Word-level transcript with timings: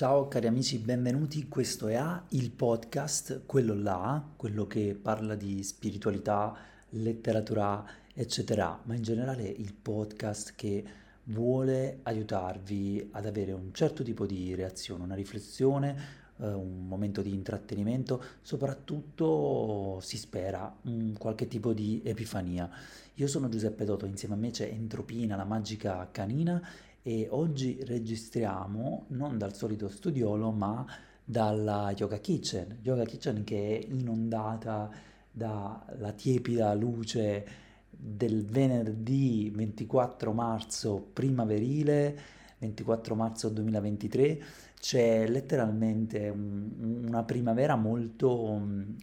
Ciao 0.00 0.28
cari 0.28 0.46
amici, 0.46 0.78
benvenuti. 0.78 1.46
Questo 1.46 1.86
è 1.86 1.94
A, 1.94 2.24
il 2.30 2.52
podcast, 2.52 3.42
quello 3.44 3.74
là, 3.74 4.26
quello 4.34 4.66
che 4.66 4.98
parla 4.98 5.34
di 5.34 5.62
spiritualità, 5.62 6.56
letteratura, 6.88 7.84
eccetera, 8.14 8.80
ma 8.84 8.94
in 8.94 9.02
generale 9.02 9.42
il 9.42 9.74
podcast 9.74 10.54
che 10.56 10.82
vuole 11.24 11.98
aiutarvi 12.04 13.10
ad 13.12 13.26
avere 13.26 13.52
un 13.52 13.74
certo 13.74 14.02
tipo 14.02 14.24
di 14.24 14.54
reazione, 14.54 15.04
una 15.04 15.14
riflessione, 15.14 15.94
eh, 16.38 16.46
un 16.46 16.88
momento 16.88 17.20
di 17.20 17.34
intrattenimento, 17.34 18.24
soprattutto 18.40 19.98
si 20.00 20.16
spera 20.16 20.74
un 20.84 21.14
qualche 21.18 21.46
tipo 21.46 21.74
di 21.74 22.00
epifania. 22.02 22.70
Io 23.16 23.26
sono 23.26 23.50
Giuseppe 23.50 23.84
Toto, 23.84 24.06
insieme 24.06 24.32
a 24.32 24.38
me 24.38 24.50
c'è 24.50 24.64
Entropina, 24.66 25.36
la 25.36 25.44
magica 25.44 26.08
canina 26.10 26.66
e 27.02 27.28
oggi 27.30 27.82
registriamo 27.84 29.04
non 29.08 29.38
dal 29.38 29.54
solito 29.54 29.88
studiolo 29.88 30.50
ma 30.50 30.84
dalla 31.24 31.92
Yoga 31.96 32.18
Kitchen, 32.18 32.78
Yoga 32.82 33.04
Kitchen 33.04 33.44
che 33.44 33.78
è 33.78 33.86
inondata 33.90 34.90
dalla 35.30 36.12
tiepida 36.14 36.74
luce 36.74 37.46
del 37.88 38.44
venerdì 38.44 39.50
24 39.54 40.32
marzo 40.32 41.10
primaverile, 41.12 42.18
24 42.58 43.14
marzo 43.14 43.48
2023, 43.48 44.42
c'è 44.80 45.26
letteralmente 45.28 46.28
un, 46.28 47.04
una 47.06 47.22
primavera 47.22 47.76
molto, 47.76 48.60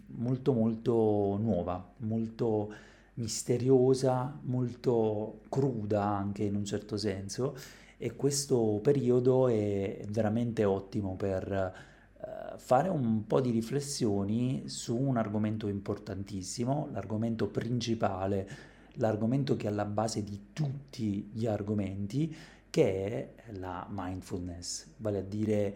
molto, 0.08 0.54
molto 0.54 1.38
nuova, 1.40 1.94
molto 2.00 2.74
misteriosa, 3.16 4.38
molto 4.44 5.42
cruda 5.50 6.04
anche 6.04 6.44
in 6.44 6.56
un 6.56 6.66
certo 6.66 6.98
senso 6.98 7.56
e 7.98 8.16
questo 8.16 8.80
periodo 8.82 9.48
è 9.48 10.06
veramente 10.10 10.64
ottimo 10.64 11.16
per 11.16 11.52
eh, 11.52 12.58
fare 12.58 12.90
un 12.90 13.26
po' 13.26 13.42
di 13.42 13.50
riflessioni 13.50 14.64
su 14.68 14.96
un 14.96 15.18
argomento 15.18 15.68
importantissimo, 15.68 16.90
l'argomento 16.92 17.48
principale, 17.48 18.50
l'argomento 18.94 19.56
che 19.56 19.66
è 19.66 19.70
alla 19.70 19.86
base 19.86 20.24
di 20.24 20.50
tutti 20.54 21.30
gli 21.34 21.48
argomenti, 21.48 22.36
che 22.70 23.06
è 23.06 23.52
la 23.54 23.88
mindfulness, 23.90 24.88
vale 24.98 25.18
a 25.20 25.24
dire 25.24 25.76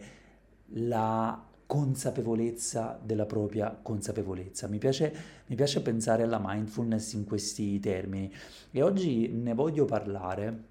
la 0.74 1.44
consapevolezza 1.66 3.00
della 3.02 3.26
propria 3.26 3.76
consapevolezza. 3.82 4.68
Mi 4.68 4.78
piace, 4.78 5.14
mi 5.46 5.56
piace 5.56 5.80
pensare 5.80 6.22
alla 6.22 6.40
mindfulness 6.40 7.14
in 7.14 7.24
questi 7.24 7.80
termini 7.80 8.32
e 8.70 8.82
oggi 8.82 9.28
ne 9.28 9.54
voglio 9.54 9.86
parlare 9.86 10.70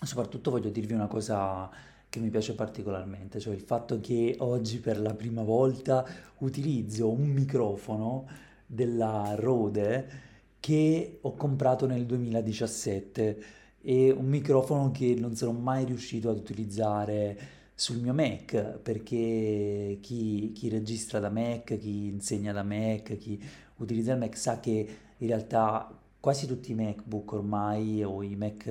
Soprattutto 0.00 0.50
voglio 0.50 0.70
dirvi 0.70 0.92
una 0.94 1.08
cosa 1.08 1.68
che 2.08 2.20
mi 2.20 2.30
piace 2.30 2.54
particolarmente, 2.54 3.40
cioè 3.40 3.54
il 3.54 3.60
fatto 3.60 4.00
che 4.00 4.36
oggi 4.38 4.78
per 4.78 5.00
la 5.00 5.14
prima 5.14 5.42
volta 5.42 6.06
utilizzo 6.38 7.10
un 7.10 7.26
microfono 7.26 8.26
della 8.64 9.34
Rode 9.34 10.26
che 10.60 11.18
ho 11.20 11.34
comprato 11.34 11.86
nel 11.86 12.06
2017 12.06 13.42
e 13.82 14.10
un 14.10 14.26
microfono 14.26 14.90
che 14.90 15.14
non 15.14 15.34
sono 15.36 15.52
mai 15.52 15.84
riuscito 15.84 16.30
ad 16.30 16.38
utilizzare 16.38 17.38
sul 17.74 17.98
mio 17.98 18.12
Mac 18.12 18.78
perché 18.82 19.98
chi, 20.00 20.52
chi 20.52 20.68
registra 20.68 21.20
da 21.20 21.30
Mac, 21.30 21.76
chi 21.78 22.06
insegna 22.06 22.52
da 22.52 22.62
Mac, 22.62 23.16
chi 23.16 23.42
utilizza 23.76 24.12
il 24.12 24.18
Mac 24.18 24.36
sa 24.36 24.60
che 24.60 24.88
in 25.16 25.26
realtà 25.26 25.97
quasi 26.20 26.46
tutti 26.46 26.72
i 26.72 26.74
MacBook 26.74 27.32
ormai 27.32 28.02
o 28.02 28.22
i 28.22 28.34
Mac, 28.34 28.66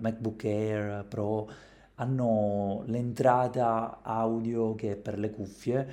MacBook 0.00 0.44
Air 0.44 1.04
Pro 1.06 1.48
hanno 1.96 2.82
l'entrata 2.86 4.00
audio 4.02 4.74
che 4.74 4.92
è 4.92 4.96
per 4.96 5.18
le 5.18 5.30
cuffie, 5.30 5.86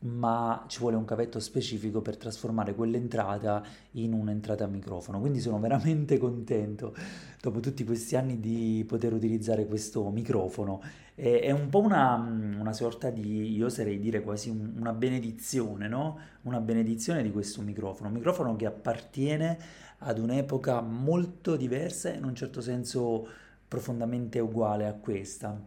ma 0.00 0.64
ci 0.68 0.78
vuole 0.78 0.94
un 0.94 1.04
cavetto 1.04 1.40
specifico 1.40 2.00
per 2.00 2.16
trasformare 2.16 2.74
quell'entrata 2.74 3.64
in 3.92 4.12
un'entrata 4.12 4.64
a 4.64 4.68
microfono. 4.68 5.18
Quindi 5.18 5.40
sono 5.40 5.58
veramente 5.58 6.16
contento 6.18 6.94
dopo 7.40 7.58
tutti 7.58 7.84
questi 7.84 8.14
anni 8.14 8.38
di 8.38 8.84
poter 8.86 9.12
utilizzare 9.12 9.66
questo 9.66 10.08
microfono. 10.10 10.80
È, 11.14 11.40
è 11.40 11.50
un 11.50 11.68
po' 11.68 11.80
una, 11.80 12.14
una, 12.14 12.72
sorta 12.72 13.10
di, 13.10 13.52
io 13.56 13.66
oserei 13.66 13.98
dire 13.98 14.22
quasi 14.22 14.50
un, 14.50 14.74
una 14.78 14.92
benedizione, 14.92 15.88
no? 15.88 16.18
Una 16.42 16.60
benedizione 16.60 17.24
di 17.24 17.32
questo 17.32 17.62
microfono. 17.62 18.08
Un 18.08 18.14
microfono 18.14 18.54
che 18.54 18.66
appartiene 18.66 19.58
ad 19.98 20.18
un'epoca 20.18 20.80
molto 20.80 21.56
diversa 21.56 22.12
e 22.12 22.16
in 22.16 22.24
un 22.24 22.34
certo 22.34 22.60
senso 22.60 23.26
profondamente 23.66 24.38
uguale 24.38 24.86
a 24.86 24.94
questa. 24.94 25.58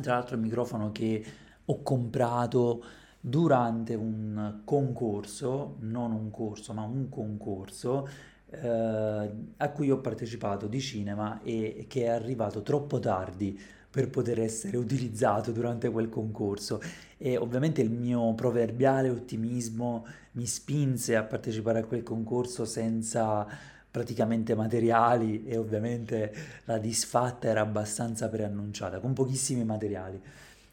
Tra 0.00 0.14
l'altro 0.14 0.36
il 0.36 0.42
microfono 0.42 0.90
che 0.90 1.24
ho 1.64 1.82
comprato 1.82 2.84
durante 3.20 3.94
un 3.94 4.62
concorso, 4.64 5.76
non 5.80 6.12
un 6.12 6.30
corso, 6.30 6.72
ma 6.72 6.82
un 6.82 7.08
concorso 7.08 8.08
eh, 8.50 9.30
a 9.56 9.70
cui 9.70 9.90
ho 9.90 9.98
partecipato 9.98 10.66
di 10.66 10.80
cinema 10.80 11.40
e 11.42 11.86
che 11.88 12.04
è 12.04 12.08
arrivato 12.08 12.62
troppo 12.62 12.98
tardi 12.98 13.58
per 13.92 14.08
poter 14.08 14.40
essere 14.40 14.78
utilizzato 14.78 15.52
durante 15.52 15.90
quel 15.90 16.08
concorso 16.08 16.80
e 17.18 17.36
ovviamente 17.36 17.82
il 17.82 17.90
mio 17.90 18.32
proverbiale 18.32 19.10
ottimismo 19.10 20.06
mi 20.32 20.46
spinse 20.46 21.14
a 21.14 21.22
partecipare 21.24 21.80
a 21.80 21.84
quel 21.84 22.02
concorso 22.02 22.64
senza 22.64 23.46
praticamente 23.90 24.54
materiali 24.54 25.44
e 25.44 25.58
ovviamente 25.58 26.34
la 26.64 26.78
disfatta 26.78 27.48
era 27.48 27.60
abbastanza 27.60 28.30
preannunciata, 28.30 28.98
con 28.98 29.12
pochissimi 29.12 29.62
materiali. 29.62 30.18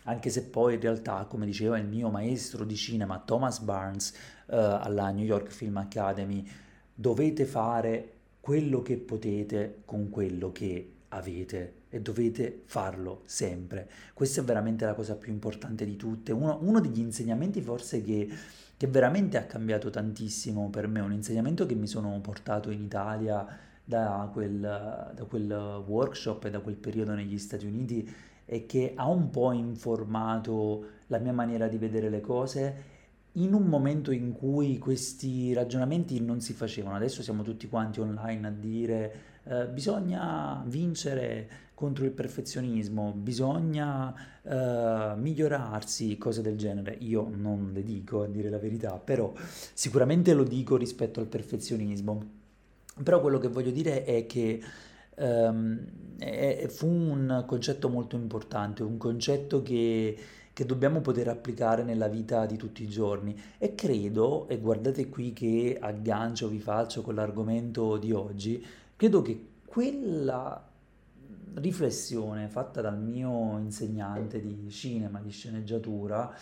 Anche 0.06 0.29
se 0.29 0.44
poi 0.46 0.75
in 0.75 0.79
realtà, 0.79 1.25
come 1.25 1.46
diceva 1.46 1.78
il 1.78 1.85
mio 1.85 2.09
maestro 2.09 2.63
di 2.63 2.78
cinema 2.78 3.19
Thomas 3.19 3.59
Barnes 3.59 4.13
eh, 4.47 4.56
alla 4.56 5.09
New 5.09 5.25
York 5.25 5.52
Film 5.52 5.75
Academy, 5.75 6.47
dovete 6.96 7.44
fare 7.44 8.13
quello 8.40 8.81
che 8.81 8.96
potete 8.96 9.81
con 9.84 10.09
quello 10.09 10.53
che 10.53 10.94
avete 11.09 11.78
e 11.89 12.01
dovete 12.01 12.61
farlo 12.66 13.22
sempre. 13.25 13.89
Questa 14.13 14.41
è 14.41 14.44
veramente 14.44 14.85
la 14.85 14.94
cosa 14.94 15.16
più 15.16 15.31
importante 15.31 15.85
di 15.85 15.95
tutte. 15.95 16.31
Uno, 16.31 16.59
uno 16.61 16.79
degli 16.79 17.00
insegnamenti 17.00 17.61
forse 17.61 18.03
che, 18.03 18.29
che, 18.77 18.88
veramente 18.88 19.38
ha 19.38 19.44
cambiato 19.44 19.89
tantissimo 19.89 20.69
per 20.69 20.88
me, 20.88 20.99
un 20.99 21.13
insegnamento 21.13 21.66
che 21.66 21.75
mi 21.75 21.88
sono 21.88 22.17
portato 22.22 22.69
in 22.69 22.83
Italia 22.83 23.45
da 23.83 24.29
quel, 24.31 24.59
da 24.59 25.23
quel 25.28 25.83
workshop 25.85 26.45
e 26.45 26.49
da 26.51 26.59
quel 26.59 26.75
periodo 26.75 27.13
negli 27.13 27.39
Stati 27.39 27.66
Uniti 27.66 28.07
e 28.45 28.66
che 28.67 28.94
ha 28.95 29.07
un 29.07 29.29
po' 29.31 29.51
informato 29.51 30.85
la 31.07 31.17
mia 31.17 31.33
maniera 31.33 31.67
di 31.67 31.78
vedere 31.78 32.09
le 32.09 32.22
cose 32.22 32.97
in 33.33 33.53
un 33.53 33.63
momento 33.63 34.11
in 34.11 34.31
cui 34.31 34.78
questi 34.78 35.53
ragionamenti 35.53 36.19
non 36.19 36.41
si 36.41 36.53
facevano, 36.53 36.95
adesso 36.95 37.22
siamo 37.22 37.44
tutti 37.44 37.67
quanti 37.67 37.99
online 37.99 38.47
a 38.47 38.51
dire 38.51 39.13
eh, 39.44 39.67
bisogna 39.67 40.63
vincere 40.66 41.49
contro 41.79 42.03
il 42.03 42.12
perfezionismo, 42.12 43.13
bisogna 43.16 44.13
eh, 44.41 45.13
migliorarsi, 45.16 46.17
cose 46.17 46.41
del 46.41 46.57
genere. 46.57 46.97
Io 47.00 47.31
non 47.34 47.72
le 47.73 47.84
dico 47.84 48.23
a 48.23 48.28
dire 48.28 48.50
la 48.50 48.57
verità, 48.57 49.00
però 49.01 49.31
sicuramente 49.73 50.34
lo 50.34 50.44
dico 50.44 50.75
rispetto 50.75 51.22
al 51.22 51.28
perfezionismo. 51.28 52.22
Però 53.01 53.22
quello 53.22 53.38
che 53.38 53.47
voglio 53.47 53.72
dire 53.72 54.03
è 54.03 54.25
che 54.25 54.62
um, 55.16 55.79
è, 56.17 56.66
fu 56.67 56.85
un 56.85 57.45
concetto 57.47 57.88
molto 57.88 58.17
importante, 58.17 58.84
un 58.84 58.97
concetto 58.97 59.61
che 59.61 60.17
che 60.51 60.66
dobbiamo 60.66 61.00
poter 61.00 61.29
applicare 61.29 61.84
nella 61.84 62.09
vita 62.09 62.46
di 62.46 62.57
tutti 62.57 62.84
i 62.84 62.90
giorni 62.90 63.34
e 63.57 63.75
credo, 63.75 64.50
e 64.50 64.57
guardate 64.57 65.07
qui 65.07 65.31
che 65.31 65.78
aggancio 65.79 66.50
vi 66.50 66.59
faccio 66.59 67.01
con 67.01 67.16
l'argomento 67.16 67.96
di 67.96 68.11
oggi, 68.11 68.61
credo 68.97 69.22
che 69.22 69.41
quella 69.66 70.69
riflessione 71.55 72.47
fatta 72.47 72.81
dal 72.81 72.99
mio 72.99 73.57
insegnante 73.57 74.39
di 74.39 74.69
cinema, 74.69 75.19
di 75.21 75.31
sceneggiatura, 75.31 76.34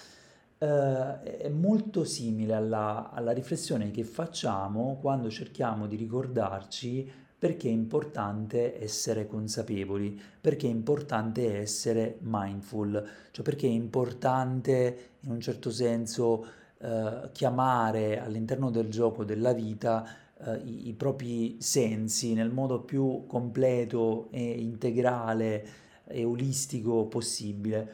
eh, 0.58 1.22
è 1.22 1.50
molto 1.50 2.04
simile 2.04 2.54
alla, 2.54 3.12
alla 3.12 3.32
riflessione 3.32 3.92
che 3.92 4.04
facciamo 4.04 4.98
quando 5.00 5.30
cerchiamo 5.30 5.88
di 5.88 5.96
ricordarci 5.96 7.26
perché 7.40 7.68
è 7.68 7.72
importante 7.72 8.82
essere 8.82 9.28
consapevoli, 9.28 10.20
perché 10.42 10.66
è 10.66 10.72
importante 10.72 11.60
essere 11.60 12.18
mindful, 12.22 13.08
cioè 13.30 13.46
perché 13.46 13.68
è 13.68 13.72
importante 13.72 15.12
in 15.20 15.30
un 15.30 15.40
certo 15.40 15.70
senso 15.70 16.46
eh, 16.80 17.30
chiamare 17.32 18.20
all'interno 18.20 18.72
del 18.72 18.90
gioco 18.90 19.24
della 19.24 19.54
vita 19.54 20.08
eh, 20.46 20.58
i, 20.64 20.88
i, 20.90 20.94
propri 20.94 21.58
sensi 21.60 22.34
nel 22.34 22.52
modo 22.52 22.82
più 22.82 23.26
completo 23.28 24.28
e 24.32 24.60
integrale 24.60 25.68
e 26.06 26.24
olistico 26.24 27.06
possibile, 27.06 27.90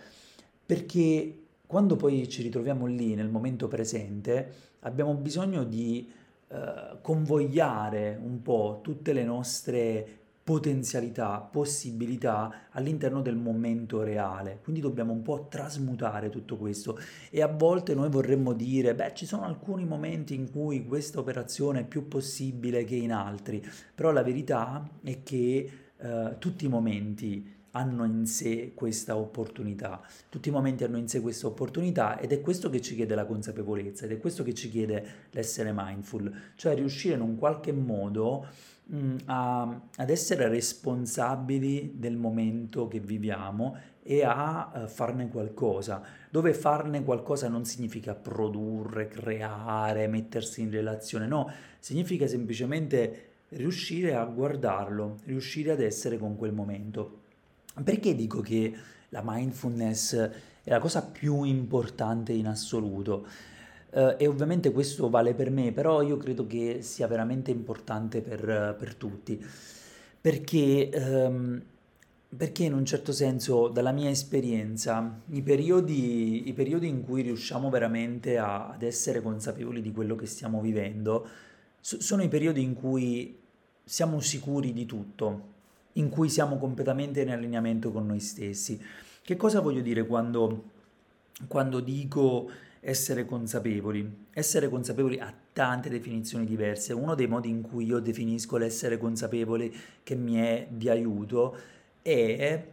perché 0.65 1.39
quando 1.65 1.95
poi 1.95 2.27
ci 2.29 2.41
ritroviamo 2.43 2.85
lì 2.85 3.15
nel 3.15 3.29
momento 3.29 3.67
presente 3.67 4.71
abbiamo 4.81 5.13
bisogno 5.15 5.63
di 5.63 6.11
eh, 6.49 6.97
convogliare 7.01 8.19
un 8.21 8.41
po' 8.41 8.79
tutte 8.83 9.13
le 9.13 9.23
nostre 9.23 10.19
potenzialità, 10.43 11.39
possibilità 11.39 12.67
all'interno 12.71 13.21
del 13.21 13.37
momento 13.37 14.03
reale. 14.03 14.59
Quindi 14.61 14.81
dobbiamo 14.81 15.13
un 15.13 15.21
po' 15.21 15.47
trasmutare 15.49 16.29
tutto 16.29 16.57
questo 16.57 16.99
e 17.29 17.41
a 17.41 17.47
volte 17.47 17.95
noi 17.95 18.09
vorremmo 18.09 18.51
dire, 18.53 18.93
beh, 18.93 19.13
ci 19.13 19.25
sono 19.25 19.43
alcuni 19.43 19.85
momenti 19.85 20.35
in 20.35 20.51
cui 20.51 20.85
questa 20.85 21.19
operazione 21.19 21.81
è 21.81 21.85
più 21.85 22.07
possibile 22.07 22.83
che 22.83 22.95
in 22.95 23.13
altri, 23.13 23.65
però 23.95 24.11
la 24.11 24.23
verità 24.23 24.87
è 25.01 25.23
che 25.23 25.71
eh, 25.97 26.35
tutti 26.39 26.65
i 26.65 26.69
momenti 26.69 27.61
hanno 27.75 28.03
in 28.05 28.25
sé 28.25 28.73
questa 28.75 29.15
opportunità. 29.15 30.01
Tutti 30.29 30.49
i 30.49 30.51
momenti 30.51 30.83
hanno 30.83 30.97
in 30.97 31.07
sé 31.07 31.21
questa 31.21 31.47
opportunità 31.47 32.19
ed 32.19 32.31
è 32.31 32.41
questo 32.41 32.69
che 32.69 32.81
ci 32.81 32.95
chiede 32.95 33.15
la 33.15 33.25
consapevolezza 33.25 34.05
ed 34.05 34.11
è 34.11 34.19
questo 34.19 34.43
che 34.43 34.53
ci 34.53 34.69
chiede 34.69 35.05
l'essere 35.31 35.71
mindful, 35.73 36.31
cioè 36.55 36.75
riuscire 36.75 37.15
in 37.15 37.21
un 37.21 37.37
qualche 37.37 37.71
modo 37.71 38.45
mm, 38.91 39.17
a, 39.25 39.81
ad 39.97 40.09
essere 40.09 40.47
responsabili 40.47 41.93
del 41.95 42.17
momento 42.17 42.87
che 42.87 42.99
viviamo 42.99 43.77
e 44.03 44.23
a 44.23 44.71
uh, 44.73 44.87
farne 44.87 45.29
qualcosa, 45.29 46.01
dove 46.29 46.53
farne 46.53 47.03
qualcosa 47.03 47.47
non 47.47 47.65
significa 47.65 48.13
produrre, 48.15 49.07
creare, 49.07 50.07
mettersi 50.07 50.61
in 50.61 50.71
relazione, 50.71 51.27
no, 51.27 51.49
significa 51.79 52.27
semplicemente 52.27 53.29
riuscire 53.49 54.15
a 54.15 54.25
guardarlo, 54.25 55.19
riuscire 55.25 55.71
ad 55.71 55.79
essere 55.79 56.17
con 56.17 56.35
quel 56.35 56.53
momento. 56.53 57.21
Perché 57.83 58.13
dico 58.13 58.41
che 58.41 58.73
la 59.09 59.21
mindfulness 59.23 60.15
è 60.63 60.69
la 60.69 60.79
cosa 60.79 61.03
più 61.05 61.43
importante 61.43 62.33
in 62.33 62.47
assoluto? 62.47 63.25
Uh, 63.93 64.15
e 64.17 64.25
ovviamente 64.25 64.71
questo 64.71 65.07
vale 65.07 65.35
per 65.35 65.51
me, 65.51 65.71
però 65.71 66.01
io 66.01 66.17
credo 66.17 66.47
che 66.47 66.81
sia 66.81 67.05
veramente 67.05 67.51
importante 67.51 68.21
per, 68.21 68.75
per 68.75 68.95
tutti, 68.95 69.39
perché, 70.19 70.89
um, 70.95 71.61
perché, 72.35 72.63
in 72.63 72.73
un 72.73 72.83
certo 72.85 73.11
senso, 73.11 73.67
dalla 73.67 73.91
mia 73.91 74.09
esperienza, 74.09 75.21
i 75.29 75.43
periodi, 75.43 76.47
i 76.47 76.53
periodi 76.53 76.87
in 76.87 77.03
cui 77.03 77.21
riusciamo 77.21 77.69
veramente 77.69 78.39
a, 78.39 78.69
ad 78.69 78.81
essere 78.81 79.21
consapevoli 79.21 79.79
di 79.79 79.91
quello 79.91 80.15
che 80.15 80.25
stiamo 80.25 80.59
vivendo, 80.59 81.27
so, 81.79 82.01
sono 82.01 82.23
i 82.23 82.29
periodi 82.29 82.63
in 82.63 82.73
cui 82.73 83.37
siamo 83.83 84.19
sicuri 84.21 84.73
di 84.73 84.87
tutto, 84.87 85.51
in 85.93 86.09
cui 86.09 86.29
siamo 86.29 86.57
completamente 86.57 87.21
in 87.21 87.29
allineamento 87.29 87.91
con 87.91 88.07
noi 88.07 88.19
stessi. 88.19 88.81
Che 89.21 89.35
cosa 89.35 89.59
voglio 89.59 89.81
dire 89.81 90.03
quando, 90.07 90.63
quando 91.47 91.79
dico 91.79 92.49
essere 92.83 93.25
consapevoli. 93.25 94.27
Essere 94.31 94.69
consapevoli 94.69 95.19
ha 95.19 95.33
tante 95.53 95.89
definizioni 95.89 96.45
diverse. 96.45 96.93
Uno 96.93 97.15
dei 97.15 97.27
modi 97.27 97.49
in 97.49 97.61
cui 97.61 97.85
io 97.85 97.99
definisco 97.99 98.57
l'essere 98.57 98.97
consapevoli 98.97 99.73
che 100.03 100.15
mi 100.15 100.35
è 100.35 100.67
di 100.69 100.89
aiuto 100.89 101.55
è 102.01 102.67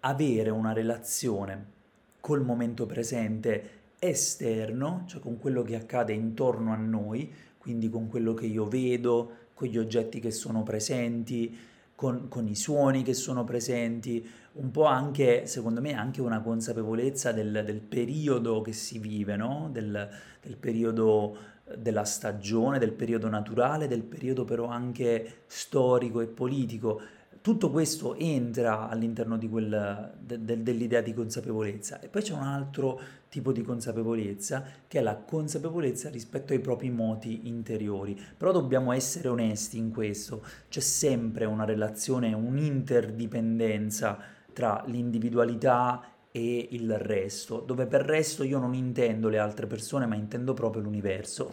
avere 0.00 0.50
una 0.50 0.72
relazione 0.72 1.76
col 2.20 2.44
momento 2.44 2.86
presente 2.86 3.76
esterno, 3.98 5.04
cioè 5.06 5.20
con 5.20 5.38
quello 5.38 5.62
che 5.62 5.74
accade 5.74 6.12
intorno 6.12 6.72
a 6.72 6.76
noi, 6.76 7.32
quindi 7.56 7.88
con 7.88 8.08
quello 8.08 8.34
che 8.34 8.46
io 8.46 8.66
vedo, 8.66 9.30
con 9.54 9.66
gli 9.66 9.78
oggetti 9.78 10.20
che 10.20 10.30
sono 10.30 10.62
presenti, 10.62 11.56
con, 11.94 12.28
con, 12.28 12.46
i 12.46 12.54
suoni 12.54 13.02
che 13.02 13.14
sono 13.14 13.42
presenti, 13.42 14.24
un 14.58 14.70
po' 14.70 14.84
anche, 14.84 15.46
secondo 15.46 15.80
me, 15.80 15.94
anche 15.94 16.20
una 16.20 16.40
consapevolezza 16.40 17.32
del, 17.32 17.62
del 17.64 17.80
periodo 17.80 18.60
che 18.60 18.72
si 18.72 18.98
vive, 18.98 19.36
no? 19.36 19.68
del, 19.72 20.08
del 20.40 20.56
periodo 20.56 21.36
della 21.76 22.04
stagione, 22.04 22.78
del 22.78 22.92
periodo 22.92 23.28
naturale, 23.28 23.88
del 23.88 24.02
periodo 24.02 24.44
però 24.44 24.66
anche 24.66 25.42
storico 25.46 26.20
e 26.20 26.26
politico. 26.26 27.00
Tutto 27.40 27.70
questo 27.70 28.16
entra 28.16 28.88
all'interno 28.88 29.38
quel, 29.48 30.12
de, 30.18 30.44
de, 30.44 30.62
dell'idea 30.62 31.00
di 31.00 31.14
consapevolezza. 31.14 32.00
E 32.00 32.08
poi 32.08 32.22
c'è 32.22 32.32
un 32.32 32.42
altro 32.42 33.00
tipo 33.28 33.52
di 33.52 33.62
consapevolezza 33.62 34.64
che 34.88 34.98
è 34.98 35.02
la 35.02 35.16
consapevolezza 35.16 36.10
rispetto 36.10 36.52
ai 36.52 36.58
propri 36.58 36.90
moti 36.90 37.46
interiori. 37.46 38.20
Però 38.36 38.50
dobbiamo 38.50 38.92
essere 38.92 39.28
onesti 39.28 39.78
in 39.78 39.92
questo. 39.92 40.44
C'è 40.68 40.80
sempre 40.80 41.44
una 41.44 41.64
relazione 41.64 42.34
un'interdipendenza 42.34 44.36
tra 44.58 44.82
l'individualità 44.88 46.02
e 46.32 46.66
il 46.72 46.98
resto, 46.98 47.60
dove 47.60 47.86
per 47.86 48.00
resto 48.00 48.42
io 48.42 48.58
non 48.58 48.74
intendo 48.74 49.28
le 49.28 49.38
altre 49.38 49.68
persone, 49.68 50.04
ma 50.04 50.16
intendo 50.16 50.52
proprio 50.52 50.82
l'universo. 50.82 51.52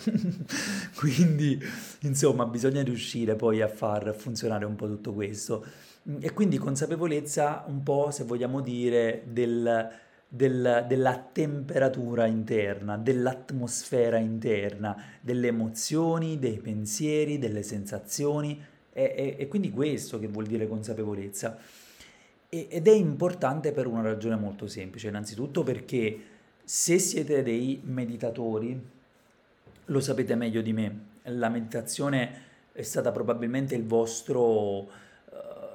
quindi, 0.98 1.62
insomma, 2.00 2.48
bisogna 2.48 2.82
riuscire 2.82 3.36
poi 3.36 3.62
a 3.62 3.68
far 3.68 4.16
funzionare 4.16 4.66
un 4.66 4.74
po' 4.74 4.88
tutto 4.88 5.14
questo. 5.14 5.64
E 6.20 6.34
quindi 6.34 6.58
consapevolezza 6.58 7.66
un 7.68 7.84
po', 7.84 8.10
se 8.10 8.24
vogliamo 8.24 8.60
dire, 8.62 9.22
del, 9.28 9.88
del, 10.28 10.86
della 10.88 11.30
temperatura 11.32 12.26
interna, 12.26 12.98
dell'atmosfera 12.98 14.18
interna, 14.18 15.00
delle 15.22 15.50
emozioni, 15.50 16.40
dei 16.40 16.58
pensieri, 16.58 17.38
delle 17.38 17.62
sensazioni. 17.62 18.60
E, 18.92 19.46
quindi 19.48 19.70
questo 19.70 20.18
che 20.18 20.28
vuol 20.28 20.48
dire 20.48 20.68
consapevolezza 20.68 21.84
ed 22.64 22.88
è 22.88 22.92
importante 22.92 23.72
per 23.72 23.88
una 23.88 24.02
ragione 24.02 24.36
molto 24.36 24.68
semplice, 24.68 25.08
innanzitutto 25.08 25.64
perché 25.64 26.20
se 26.64 26.98
siete 27.00 27.44
dei 27.44 27.82
meditatori, 27.84 28.80
lo 29.86 30.00
sapete 30.00 30.36
meglio 30.36 30.62
di 30.62 30.74
me, 30.74 31.00
la 31.24 31.50
meditazione 31.50 32.44
è 32.72 32.82
stata 32.82 33.12
probabilmente 33.12 33.76
il 33.76 33.86
vostro, 33.86 34.80
uh, 34.80 34.88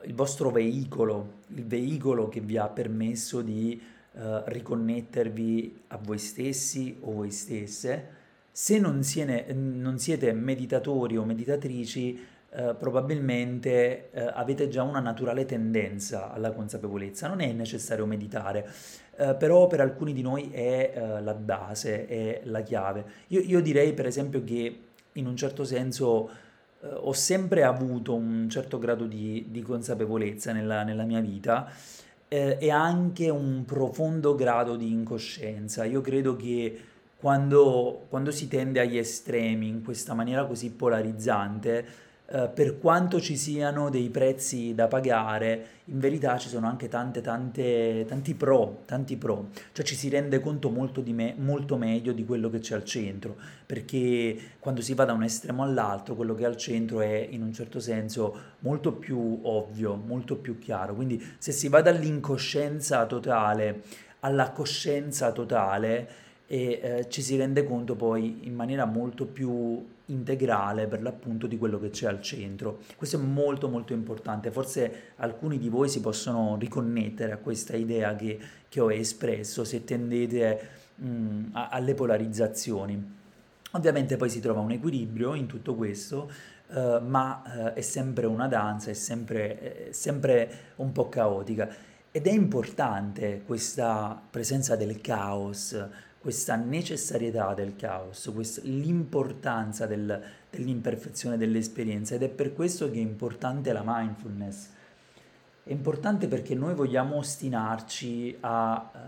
il 0.04 0.14
vostro 0.14 0.50
veicolo, 0.50 1.38
il 1.54 1.64
veicolo 1.64 2.28
che 2.28 2.40
vi 2.40 2.56
ha 2.56 2.68
permesso 2.68 3.40
di 3.40 3.80
uh, 4.12 4.20
riconnettervi 4.44 5.82
a 5.88 5.98
voi 6.02 6.18
stessi 6.18 6.96
o 7.00 7.12
voi 7.12 7.30
stesse. 7.30 8.18
Se 8.52 8.78
non 8.78 9.02
siete, 9.02 9.52
non 9.54 9.98
siete 9.98 10.32
meditatori 10.32 11.16
o 11.16 11.24
meditatrici, 11.24 12.18
eh, 12.52 12.74
probabilmente 12.76 14.10
eh, 14.10 14.28
avete 14.34 14.68
già 14.68 14.82
una 14.82 14.98
naturale 14.98 15.44
tendenza 15.44 16.32
alla 16.32 16.50
consapevolezza, 16.50 17.28
non 17.28 17.40
è 17.40 17.52
necessario 17.52 18.06
meditare, 18.06 18.68
eh, 19.16 19.36
però 19.36 19.68
per 19.68 19.80
alcuni 19.80 20.12
di 20.12 20.22
noi 20.22 20.50
è 20.50 20.92
eh, 20.92 21.20
la 21.22 21.34
base, 21.34 22.08
è 22.08 22.40
la 22.44 22.62
chiave. 22.62 23.04
Io, 23.28 23.40
io, 23.40 23.60
direi 23.60 23.92
per 23.92 24.06
esempio 24.06 24.42
che 24.42 24.80
in 25.12 25.26
un 25.28 25.36
certo 25.36 25.62
senso 25.62 26.28
eh, 26.80 26.88
ho 26.88 27.12
sempre 27.12 27.62
avuto 27.62 28.16
un 28.16 28.48
certo 28.50 28.80
grado 28.80 29.04
di, 29.04 29.46
di 29.48 29.62
consapevolezza 29.62 30.52
nella, 30.52 30.82
nella, 30.82 31.04
mia 31.04 31.20
vita 31.20 31.70
e 32.32 32.70
anche 32.70 33.28
un 33.28 33.64
profondo 33.64 34.36
grado 34.36 34.76
di 34.76 34.92
incoscienza. 34.92 35.84
Io 35.84 36.00
credo 36.00 36.36
che 36.36 36.80
quando, 37.16 38.06
quando 38.08 38.30
si 38.30 38.46
tende 38.46 38.78
agli 38.78 38.96
estremi 38.96 39.66
in 39.66 39.82
questa 39.82 40.14
maniera 40.14 40.46
così 40.46 40.70
polarizzante, 40.70 42.08
eh, 42.32 42.48
per 42.48 42.78
quanto 42.78 43.20
ci 43.20 43.36
siano 43.36 43.90
dei 43.90 44.08
prezzi 44.08 44.72
da 44.72 44.86
pagare, 44.86 45.66
in 45.86 45.98
verità 45.98 46.38
ci 46.38 46.48
sono 46.48 46.68
anche 46.68 46.86
tante, 46.86 47.20
tante, 47.20 48.04
tanti 48.06 48.34
pro, 48.34 48.82
tanti 48.84 49.16
pro, 49.16 49.48
cioè 49.72 49.84
ci 49.84 49.96
si 49.96 50.08
rende 50.08 50.38
conto 50.38 50.70
molto, 50.70 51.02
me, 51.06 51.34
molto 51.36 51.76
meglio 51.76 52.12
di 52.12 52.24
quello 52.24 52.48
che 52.48 52.60
c'è 52.60 52.76
al 52.76 52.84
centro, 52.84 53.36
perché 53.66 54.38
quando 54.60 54.80
si 54.80 54.94
va 54.94 55.04
da 55.04 55.12
un 55.12 55.24
estremo 55.24 55.64
all'altro, 55.64 56.14
quello 56.14 56.36
che 56.36 56.44
è 56.44 56.46
al 56.46 56.56
centro 56.56 57.00
è 57.00 57.26
in 57.30 57.42
un 57.42 57.52
certo 57.52 57.80
senso 57.80 58.36
molto 58.60 58.92
più 58.92 59.40
ovvio, 59.42 59.96
molto 59.96 60.36
più 60.36 60.56
chiaro, 60.60 60.94
quindi 60.94 61.20
se 61.38 61.50
si 61.50 61.66
va 61.66 61.82
dall'incoscienza 61.82 63.06
totale 63.06 63.82
alla 64.20 64.50
coscienza 64.50 65.32
totale, 65.32 66.08
e 66.52 66.80
eh, 66.82 67.08
ci 67.08 67.22
si 67.22 67.36
rende 67.36 67.62
conto 67.62 67.94
poi 67.94 68.40
in 68.48 68.56
maniera 68.56 68.84
molto 68.84 69.24
più 69.24 69.86
integrale 70.06 70.88
per 70.88 71.00
l'appunto 71.00 71.46
di 71.46 71.56
quello 71.56 71.78
che 71.78 71.90
c'è 71.90 72.08
al 72.08 72.20
centro. 72.20 72.80
Questo 72.96 73.18
è 73.18 73.20
molto 73.20 73.68
molto 73.68 73.92
importante, 73.92 74.50
forse 74.50 75.12
alcuni 75.18 75.58
di 75.58 75.68
voi 75.68 75.88
si 75.88 76.00
possono 76.00 76.56
riconnettere 76.58 77.30
a 77.30 77.36
questa 77.36 77.76
idea 77.76 78.16
che, 78.16 78.36
che 78.68 78.80
ho 78.80 78.90
espresso 78.90 79.62
se 79.62 79.84
tendete 79.84 80.68
mh, 80.96 81.50
a, 81.52 81.68
alle 81.68 81.94
polarizzazioni. 81.94 83.18
Ovviamente 83.70 84.16
poi 84.16 84.28
si 84.28 84.40
trova 84.40 84.58
un 84.58 84.72
equilibrio 84.72 85.34
in 85.34 85.46
tutto 85.46 85.76
questo, 85.76 86.28
uh, 86.66 86.98
ma 86.98 87.44
uh, 87.44 87.58
è 87.74 87.80
sempre 87.80 88.26
una 88.26 88.48
danza, 88.48 88.90
è 88.90 88.94
sempre, 88.94 89.86
è 89.86 89.92
sempre 89.92 90.50
un 90.76 90.90
po' 90.90 91.08
caotica. 91.08 91.68
Ed 92.10 92.26
è 92.26 92.32
importante 92.32 93.42
questa 93.46 94.20
presenza 94.28 94.74
del 94.74 95.00
caos, 95.00 96.08
questa 96.20 96.54
necessarietà 96.54 97.54
del 97.54 97.76
caos, 97.76 98.30
questa, 98.34 98.60
l'importanza 98.64 99.86
del, 99.86 100.22
dell'imperfezione 100.50 101.38
dell'esperienza 101.38 102.14
ed 102.14 102.22
è 102.22 102.28
per 102.28 102.52
questo 102.52 102.90
che 102.90 102.98
è 102.98 103.02
importante 103.02 103.72
la 103.72 103.82
mindfulness. 103.82 104.68
È 105.62 105.72
importante 105.72 106.28
perché 106.28 106.54
noi 106.54 106.74
vogliamo 106.74 107.16
ostinarci 107.16 108.36
a, 108.40 108.90
eh, 108.94 108.98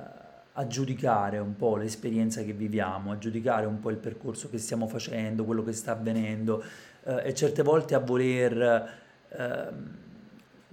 a 0.52 0.66
giudicare 0.66 1.36
un 1.38 1.54
po' 1.54 1.76
l'esperienza 1.76 2.42
che 2.42 2.54
viviamo, 2.54 3.12
a 3.12 3.18
giudicare 3.18 3.66
un 3.66 3.78
po' 3.78 3.90
il 3.90 3.98
percorso 3.98 4.48
che 4.48 4.56
stiamo 4.56 4.88
facendo, 4.88 5.44
quello 5.44 5.62
che 5.62 5.72
sta 5.72 5.92
avvenendo 5.92 6.64
eh, 7.04 7.24
e 7.24 7.34
certe 7.34 7.62
volte 7.62 7.94
a 7.94 7.98
voler 7.98 8.88
eh, 9.28 9.68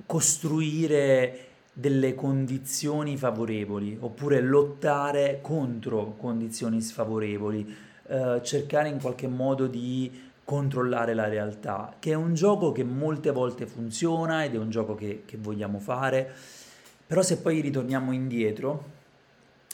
costruire 0.06 1.49
delle 1.80 2.14
condizioni 2.14 3.16
favorevoli 3.16 3.98
oppure 3.98 4.42
lottare 4.42 5.40
contro 5.42 6.16
condizioni 6.18 6.82
sfavorevoli, 6.82 7.74
eh, 8.08 8.42
cercare 8.44 8.90
in 8.90 9.00
qualche 9.00 9.28
modo 9.28 9.66
di 9.66 10.28
controllare 10.44 11.14
la 11.14 11.30
realtà, 11.30 11.96
che 12.00 12.12
è 12.12 12.16
un 12.16 12.34
gioco 12.34 12.74
che 12.74 12.84
molte 12.84 13.32
volte 13.32 13.66
funziona 13.66 14.44
ed 14.44 14.56
è 14.56 14.58
un 14.58 14.70
gioco 14.70 14.94
che, 14.96 15.24
che 15.26 15.38
vogliamo 15.38 15.80
fare, 15.80 16.30
però 17.08 17.22
se 17.22 17.38
poi 17.38 17.62
ritorniamo 17.62 18.12
indietro, 18.12 18.98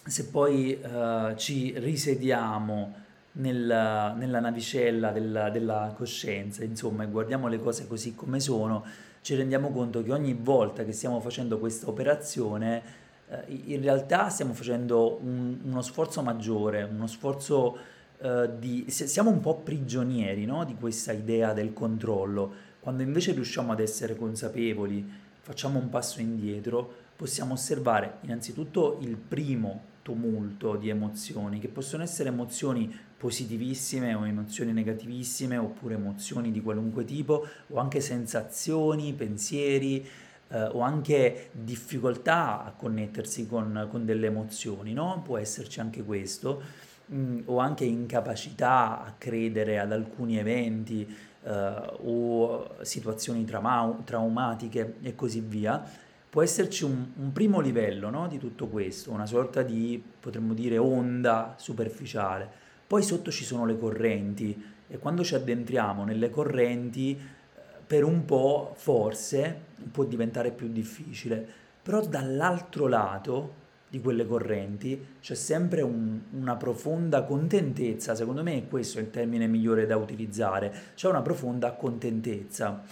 se 0.06 0.26
poi 0.26 0.80
eh, 0.80 1.34
ci 1.38 1.74
risediamo 1.76 2.94
nella, 3.34 4.14
nella 4.14 4.40
navicella 4.40 5.10
della, 5.10 5.50
della 5.50 5.92
coscienza, 5.98 6.64
insomma, 6.64 7.04
e 7.04 7.08
guardiamo 7.08 7.48
le 7.48 7.60
cose 7.60 7.88
così 7.88 8.14
come 8.14 8.40
sono, 8.40 8.84
ci 9.26 9.34
rendiamo 9.34 9.72
conto 9.72 10.04
che 10.04 10.12
ogni 10.12 10.38
volta 10.40 10.84
che 10.86 10.92
stiamo 10.92 11.20
facendo 11.20 11.58
questa 11.58 11.90
operazione, 11.90 12.84
eh, 13.28 13.62
in 13.74 13.82
realtà 13.82 14.30
stiamo 14.30 14.54
facendo 14.54 15.18
un, 15.20 15.62
uno 15.64 15.82
sforzo 15.82 16.22
maggiore, 16.22 16.84
uno 16.84 17.08
sforzo 17.08 17.76
eh, 18.20 18.52
di... 18.60 18.86
siamo 18.88 19.32
un 19.32 19.40
po' 19.40 19.56
prigionieri 19.56 20.46
no? 20.46 20.64
di 20.64 20.76
questa 20.76 21.12
idea 21.12 21.54
del 21.54 21.74
controllo, 21.74 22.54
quando 22.80 23.02
invece 23.02 23.32
riusciamo 23.32 23.72
ad 23.72 23.80
essere 23.80 24.16
consapevoli, 24.16 25.04
facciamo 25.42 25.80
un 25.80 25.90
passo 25.90 26.22
indietro, 26.22 26.88
possiamo 27.16 27.54
osservare 27.54 28.18
innanzitutto 28.22 29.00
il 29.02 29.18
primo 29.18 29.94
tumulto 30.04 30.76
di 30.76 30.90
emozioni, 30.90 31.58
che 31.58 31.68
possono 31.68 32.04
essere 32.04 32.30
emozioni 32.30 32.96
positivissime 33.18 34.14
o 34.14 34.26
emozioni 34.26 34.72
negativissime, 34.74 35.58
oppure 35.58 35.96
emozioni 35.96 36.52
di 36.52 36.62
qualunque 36.62 37.06
tipo, 37.06 37.46
o 37.68 37.80
anche 37.80 38.02
sensazioni, 38.02 39.14
pensieri, 39.14 40.06
eh, 40.50 40.64
o 40.64 40.80
anche 40.82 41.50
difficoltà 41.52 42.64
a 42.64 42.72
connettersi 42.72 43.48
con, 43.48 43.88
con 43.90 44.06
delle 44.06 44.28
emozioni, 44.28 44.94
no? 44.94 45.22
Può 45.24 45.38
esserci 45.38 45.80
anche 45.80 46.04
questo, 46.04 46.62
mh, 47.08 47.18
mm, 47.18 47.40
o 47.46 47.58
anche 47.60 47.86
incapacità 47.86 49.04
a 49.04 49.14
credere 49.18 49.80
ad 49.80 49.92
alcuni 49.92 50.38
eventi 50.38 51.08
eh, 51.44 51.82
o 52.04 52.76
situazioni 52.82 53.46
trauma- 53.46 53.98
traumatiche 54.04 54.96
e 55.02 55.16
così 55.16 55.40
via 55.42 56.04
può 56.36 56.44
esserci 56.44 56.84
un, 56.84 57.12
un 57.16 57.32
primo 57.32 57.62
livello 57.62 58.10
no, 58.10 58.28
di 58.28 58.38
tutto 58.38 58.68
questo, 58.68 59.10
una 59.10 59.26
sorta 59.26 59.62
di, 59.62 60.04
potremmo 60.20 60.54
dire, 60.54 60.78
onda 60.78 61.56
superficiale. 61.58 62.64
Poi 62.88 63.02
sotto 63.02 63.32
ci 63.32 63.44
sono 63.44 63.66
le 63.66 63.78
correnti 63.78 64.74
e 64.88 64.98
quando 65.00 65.24
ci 65.24 65.36
addentriamo 65.36 66.04
nelle 66.04 66.30
correnti, 66.30 67.18
eh, 67.18 67.62
per 67.86 68.04
un 68.04 68.26
po' 68.26 68.74
forse 68.76 69.60
può 69.92 70.04
diventare 70.04 70.52
più 70.52 70.68
difficile, 70.68 71.46
però 71.82 72.02
dall'altro 72.02 72.88
lato 72.88 73.64
di 73.90 74.02
quelle 74.02 74.26
correnti 74.26 75.16
c'è 75.22 75.36
sempre 75.36 75.82
un, 75.82 76.20
una 76.32 76.56
profonda 76.56 77.24
contentezza, 77.24 78.14
secondo 78.14 78.44
me 78.44 78.68
questo 78.68 79.00
è 79.00 79.02
il 79.02 79.10
termine 79.10 79.48
migliore 79.48 79.86
da 79.86 79.96
utilizzare, 79.96 80.74
c'è 80.96 81.08
una 81.08 81.22
profonda 81.22 81.72
contentezza. 81.74 82.84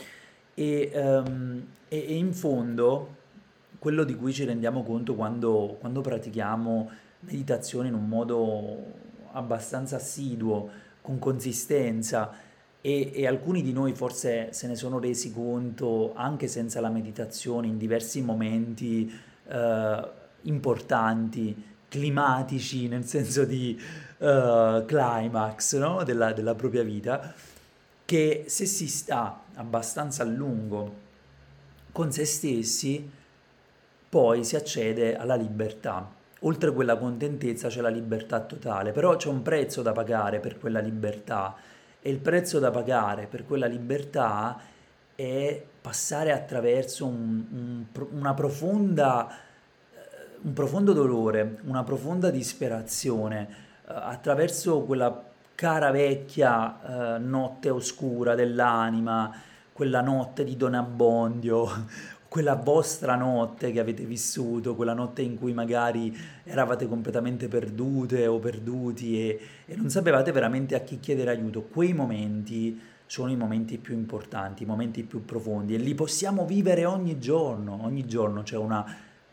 E, 0.55 0.91
um, 0.93 1.65
e, 1.87 1.97
e 1.97 2.15
in 2.15 2.31
fondo 2.33 3.21
quello 3.79 4.03
di 4.03 4.15
cui 4.15 4.31
ci 4.31 4.45
rendiamo 4.45 4.83
conto 4.83 5.13
quando, 5.15 5.77
quando 5.79 6.01
pratichiamo 6.01 6.89
meditazione 7.21 7.87
in 7.89 7.95
un 7.95 8.07
modo 8.07 9.01
abbastanza 9.33 9.97
assiduo, 9.97 10.69
con 11.01 11.19
consistenza 11.19 12.33
e, 12.81 13.11
e, 13.13 13.27
alcuni 13.27 13.61
di 13.61 13.71
noi 13.71 13.93
forse 13.93 14.51
se 14.51 14.67
ne 14.67 14.75
sono 14.75 14.99
resi 14.99 15.31
conto 15.31 16.13
anche 16.15 16.47
senza 16.47 16.81
la 16.81 16.89
meditazione 16.89 17.67
in 17.67 17.77
diversi 17.77 18.21
momenti 18.21 19.11
eh, 19.47 20.09
importanti, 20.41 21.71
climatici, 21.87 22.87
nel 22.87 23.05
senso 23.05 23.45
di 23.45 23.79
uh, 24.17 24.83
climax 24.83 25.77
no? 25.77 26.03
della, 26.03 26.33
della 26.33 26.55
propria 26.55 26.81
vita, 26.81 27.33
che 28.03 28.45
se 28.47 28.65
si 28.65 28.87
sta 28.87 29.43
abbastanza 29.53 30.23
a 30.23 30.25
lungo 30.25 31.01
con 31.91 32.11
se 32.11 32.25
stessi, 32.25 33.07
poi 34.09 34.43
si 34.43 34.55
accede 34.55 35.15
alla 35.15 35.35
libertà. 35.35 36.21
Oltre 36.45 36.73
quella 36.73 36.97
contentezza 36.97 37.69
c'è 37.69 37.79
la 37.79 37.89
libertà 37.89 38.41
totale, 38.41 38.91
però 38.91 39.15
c'è 39.15 39.29
un 39.29 39.41
prezzo 39.41 39.81
da 39.81 39.93
pagare 39.93 40.39
per 40.39 40.57
quella 40.59 40.79
libertà. 40.79 41.55
E 42.01 42.09
il 42.09 42.19
prezzo 42.19 42.59
da 42.59 42.69
pagare 42.69 43.27
per 43.27 43.45
quella 43.45 43.65
libertà 43.65 44.59
è 45.15 45.63
passare 45.79 46.33
attraverso 46.33 47.05
un, 47.05 47.43
un, 47.49 48.07
una 48.11 48.33
profonda, 48.33 49.29
eh, 49.29 50.37
un 50.41 50.53
profondo 50.53 50.91
dolore, 50.91 51.59
una 51.63 51.83
profonda 51.83 52.29
disperazione, 52.29 53.47
eh, 53.87 53.93
attraverso 53.93 54.81
quella 54.81 55.31
cara 55.55 55.91
vecchia 55.91 57.15
eh, 57.15 57.19
notte 57.19 57.69
oscura 57.69 58.35
dell'anima, 58.35 59.33
quella 59.71 60.01
notte 60.01 60.43
di 60.43 60.57
Don 60.57 60.73
Abbondio, 60.73 61.67
quella 62.33 62.55
vostra 62.55 63.13
notte 63.13 63.71
che 63.71 63.79
avete 63.79 64.05
vissuto, 64.05 64.73
quella 64.73 64.95
notte 64.95 65.21
in 65.21 65.37
cui 65.37 65.53
magari 65.53 66.11
eravate 66.43 66.87
completamente 66.87 67.47
perdute 67.47 68.25
o 68.25 68.39
perduti 68.39 69.19
e, 69.19 69.39
e 69.67 69.75
non 69.75 69.91
sapevate 69.91 70.31
veramente 70.31 70.73
a 70.73 70.79
chi 70.79 70.99
chiedere 70.99 71.29
aiuto, 71.29 71.61
quei 71.61 71.93
momenti 71.93 72.81
sono 73.05 73.29
i 73.29 73.35
momenti 73.35 73.77
più 73.77 73.93
importanti, 73.93 74.63
i 74.63 74.65
momenti 74.65 75.03
più 75.03 75.23
profondi 75.23 75.75
e 75.75 75.77
li 75.77 75.93
possiamo 75.93 76.43
vivere 76.43 76.85
ogni 76.85 77.19
giorno, 77.19 77.77
ogni 77.83 78.07
giorno 78.07 78.41
c'è 78.41 78.57
una 78.57 78.83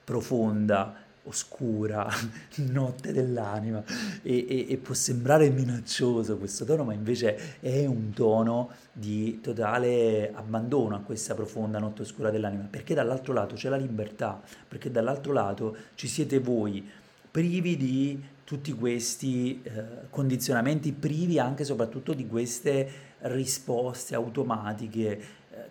profonda 0.04 0.94
oscura, 1.24 2.08
notte 2.70 3.12
dell'anima 3.12 3.82
e, 4.22 4.46
e, 4.48 4.66
e, 4.68 4.76
può 4.78 4.94
sembrare 4.94 5.50
minaccioso 5.50 6.38
questo 6.38 6.64
tono, 6.64 6.84
ma 6.84 6.92
invece 6.92 7.58
è 7.60 7.86
un 7.86 8.12
tono 8.12 8.70
di 8.92 9.40
totale 9.40 10.32
abbandono 10.32 10.96
a 10.96 11.00
questa 11.00 11.34
profonda 11.34 11.78
notte 11.78 12.02
oscura 12.02 12.30
dell'anima, 12.30 12.66
perché 12.68 12.94
dall'altro 12.94 13.32
lato 13.32 13.54
c'è 13.54 13.68
la 13.68 13.76
libertà, 13.76 14.40
perché 14.66 14.90
dall'altro 14.90 15.32
lato 15.32 15.76
ci 15.94 16.08
siete 16.08 16.38
voi, 16.38 16.88
privi 17.30 17.76
di 17.76 18.22
tutti 18.44 18.72
questi 18.72 19.60
eh, 19.62 20.08
condizionamenti, 20.10 20.92
privi 20.92 21.38
anche 21.38 21.62
e 21.62 21.64
soprattutto 21.64 22.12
di 22.14 22.26
queste 22.26 23.08
risposte 23.20 24.14
automatiche 24.14 25.20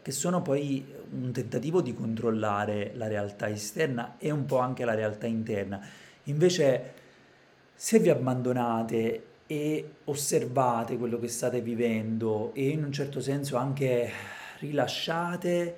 che 0.09 0.15
sono 0.15 0.41
poi 0.41 0.83
un 1.11 1.31
tentativo 1.31 1.81
di 1.81 1.93
controllare 1.93 2.93
la 2.95 3.07
realtà 3.07 3.47
esterna 3.47 4.15
e 4.17 4.31
un 4.31 4.45
po' 4.45 4.57
anche 4.57 4.83
la 4.83 4.95
realtà 4.95 5.27
interna. 5.27 5.79
Invece, 6.23 6.93
se 7.75 7.99
vi 7.99 8.09
abbandonate 8.09 9.25
e 9.45 9.89
osservate 10.05 10.97
quello 10.97 11.19
che 11.19 11.27
state 11.27 11.61
vivendo 11.61 12.55
e 12.55 12.69
in 12.69 12.85
un 12.85 12.91
certo 12.91 13.21
senso 13.21 13.55
anche 13.57 14.11
rilasciate 14.57 15.75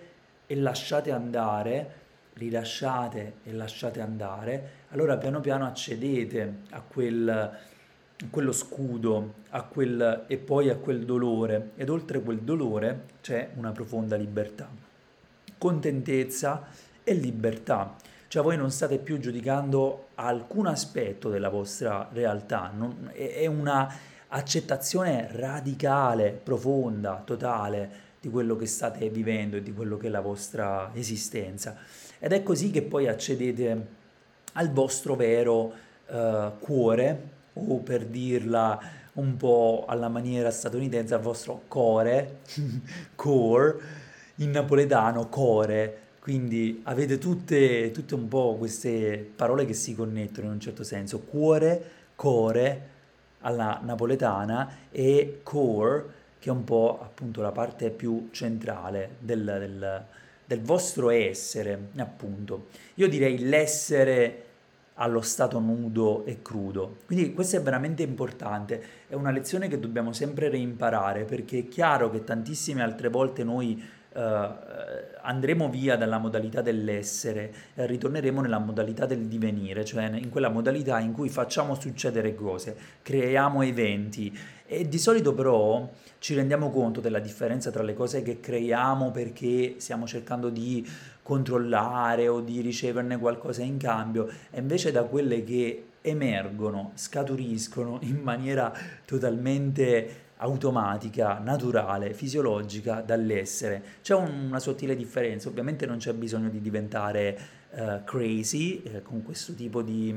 e 0.47 0.55
lasciate 0.55 1.11
andare, 1.11 1.93
rilasciate 2.35 3.33
e 3.43 3.51
lasciate 3.51 3.99
andare, 3.99 4.69
allora 4.91 5.17
piano 5.17 5.41
piano 5.41 5.65
accedete 5.65 6.53
a 6.69 6.79
quel 6.79 7.57
quello 8.29 8.51
scudo 8.51 9.33
a 9.49 9.63
quel, 9.63 10.25
e 10.27 10.37
poi 10.37 10.69
a 10.69 10.75
quel 10.75 11.05
dolore 11.05 11.71
ed 11.75 11.89
oltre 11.89 12.21
quel 12.21 12.39
dolore 12.39 13.05
c'è 13.21 13.49
una 13.55 13.71
profonda 13.71 14.15
libertà, 14.15 14.69
contentezza 15.57 16.67
e 17.03 17.13
libertà. 17.13 17.95
Cioè 18.27 18.43
voi 18.43 18.55
non 18.55 18.71
state 18.71 18.97
più 18.97 19.19
giudicando 19.19 20.09
alcun 20.15 20.67
aspetto 20.67 21.29
della 21.29 21.49
vostra 21.49 22.07
realtà, 22.11 22.71
non, 22.73 23.09
è, 23.13 23.33
è 23.33 23.45
una 23.45 23.93
accettazione 24.29 25.27
radicale, 25.31 26.31
profonda, 26.31 27.21
totale 27.25 28.09
di 28.21 28.29
quello 28.29 28.55
che 28.55 28.67
state 28.67 29.09
vivendo 29.09 29.57
e 29.57 29.63
di 29.63 29.73
quello 29.73 29.97
che 29.97 30.07
è 30.07 30.09
la 30.09 30.21
vostra 30.21 30.91
esistenza. 30.93 31.75
Ed 32.19 32.31
è 32.31 32.43
così 32.43 32.71
che 32.71 32.83
poi 32.83 33.07
accedete 33.07 33.87
al 34.53 34.71
vostro 34.71 35.15
vero 35.15 35.73
uh, 36.07 36.57
cuore, 36.59 37.30
o 37.53 37.77
per 37.77 38.05
dirla 38.05 38.79
un 39.13 39.35
po' 39.37 39.85
alla 39.87 40.07
maniera 40.07 40.51
statunitense, 40.51 41.13
al 41.13 41.21
vostro 41.21 41.63
core, 41.67 42.39
core, 43.15 43.79
in 44.35 44.51
napoletano 44.51 45.27
core, 45.27 45.97
quindi 46.19 46.81
avete 46.83 47.17
tutte, 47.17 47.91
tutte 47.91 48.15
un 48.15 48.27
po' 48.27 48.55
queste 48.57 49.31
parole 49.35 49.65
che 49.65 49.73
si 49.73 49.95
connettono 49.95 50.47
in 50.47 50.53
un 50.53 50.59
certo 50.59 50.83
senso, 50.83 51.19
cuore, 51.19 51.83
core 52.15 52.89
alla 53.39 53.79
napoletana 53.83 54.69
e 54.91 55.39
core 55.43 56.19
che 56.41 56.49
è 56.49 56.51
un 56.51 56.63
po' 56.63 56.99
appunto 56.99 57.41
la 57.41 57.51
parte 57.51 57.91
più 57.91 58.29
centrale 58.31 59.17
del, 59.19 59.43
del, 59.43 60.05
del 60.43 60.61
vostro 60.61 61.11
essere, 61.11 61.89
appunto. 61.97 62.69
Io 62.95 63.07
direi 63.07 63.47
l'essere 63.47 64.45
allo 65.01 65.21
stato 65.21 65.59
nudo 65.59 66.25
e 66.25 66.43
crudo. 66.43 66.97
Quindi 67.07 67.33
questo 67.33 67.55
è 67.55 67.61
veramente 67.61 68.03
importante, 68.03 68.83
è 69.07 69.15
una 69.15 69.31
lezione 69.31 69.67
che 69.67 69.79
dobbiamo 69.79 70.13
sempre 70.13 70.47
reimparare 70.47 71.23
perché 71.25 71.59
è 71.59 71.67
chiaro 71.67 72.11
che 72.11 72.23
tantissime 72.23 72.83
altre 72.83 73.09
volte 73.09 73.43
noi 73.43 73.83
andremo 74.13 75.69
via 75.69 75.95
dalla 75.95 76.17
modalità 76.17 76.61
dell'essere 76.61 77.53
e 77.75 77.85
ritorneremo 77.85 78.41
nella 78.41 78.59
modalità 78.59 79.05
del 79.05 79.27
divenire, 79.27 79.85
cioè 79.85 80.09
in 80.15 80.29
quella 80.29 80.49
modalità 80.49 80.99
in 80.99 81.13
cui 81.13 81.29
facciamo 81.29 81.75
succedere 81.75 82.35
cose, 82.35 82.75
creiamo 83.01 83.61
eventi. 83.61 84.37
E 84.65 84.87
di 84.87 84.97
solito 84.97 85.33
però 85.33 85.89
ci 86.19 86.33
rendiamo 86.33 86.69
conto 86.69 87.01
della 87.01 87.19
differenza 87.19 87.71
tra 87.71 87.83
le 87.83 87.93
cose 87.93 88.21
che 88.21 88.39
creiamo 88.39 89.11
perché 89.11 89.75
stiamo 89.77 90.07
cercando 90.07 90.49
di 90.49 90.87
controllare 91.21 92.27
o 92.27 92.41
di 92.41 92.61
riceverne 92.61 93.17
qualcosa 93.17 93.63
in 93.63 93.77
cambio 93.77 94.29
e 94.49 94.59
invece 94.59 94.91
da 94.91 95.03
quelle 95.03 95.43
che 95.43 95.85
emergono, 96.01 96.91
scaturiscono 96.95 97.99
in 98.01 98.19
maniera 98.21 98.73
totalmente 99.05 100.20
automatica, 100.41 101.39
naturale, 101.39 102.13
fisiologica 102.13 103.01
dall'essere. 103.01 103.83
C'è 104.01 104.15
un, 104.15 104.47
una 104.47 104.59
sottile 104.59 104.95
differenza, 104.95 105.49
ovviamente 105.49 105.85
non 105.85 105.97
c'è 105.97 106.13
bisogno 106.13 106.49
di 106.49 106.61
diventare 106.61 107.39
uh, 107.71 108.03
crazy 108.03 108.81
uh, 108.85 109.01
con 109.03 109.23
questo 109.23 109.53
tipo 109.53 109.81
di, 109.81 110.13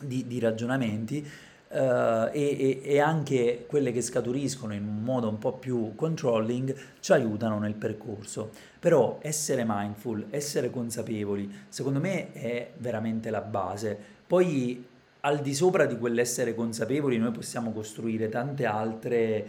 di, 0.00 0.26
di 0.26 0.38
ragionamenti, 0.38 1.30
Uh, 1.70 2.30
e, 2.32 2.80
e, 2.82 2.98
anche 2.98 3.66
quelle 3.68 3.92
che 3.92 4.00
scaturiscono 4.00 4.72
in 4.72 4.86
un 4.86 5.02
modo 5.02 5.28
un 5.28 5.36
po' 5.36 5.52
più 5.52 5.94
controlling 5.96 6.74
ci 7.00 7.12
aiutano 7.12 7.58
nel 7.58 7.74
percorso. 7.74 8.52
Però 8.80 9.18
essere 9.20 9.64
mindful, 9.66 10.28
essere 10.30 10.70
consapevoli, 10.70 11.66
secondo 11.68 12.00
me 12.00 12.32
è 12.32 12.70
veramente 12.78 13.28
la 13.28 13.42
base. 13.42 13.98
Poi 14.26 14.82
al 15.20 15.40
di 15.40 15.54
sopra 15.54 15.86
di 15.86 15.98
quell'essere 15.98 16.54
consapevoli 16.54 17.18
noi 17.18 17.32
possiamo 17.32 17.72
costruire 17.72 18.28
tante 18.28 18.64
altre, 18.64 19.46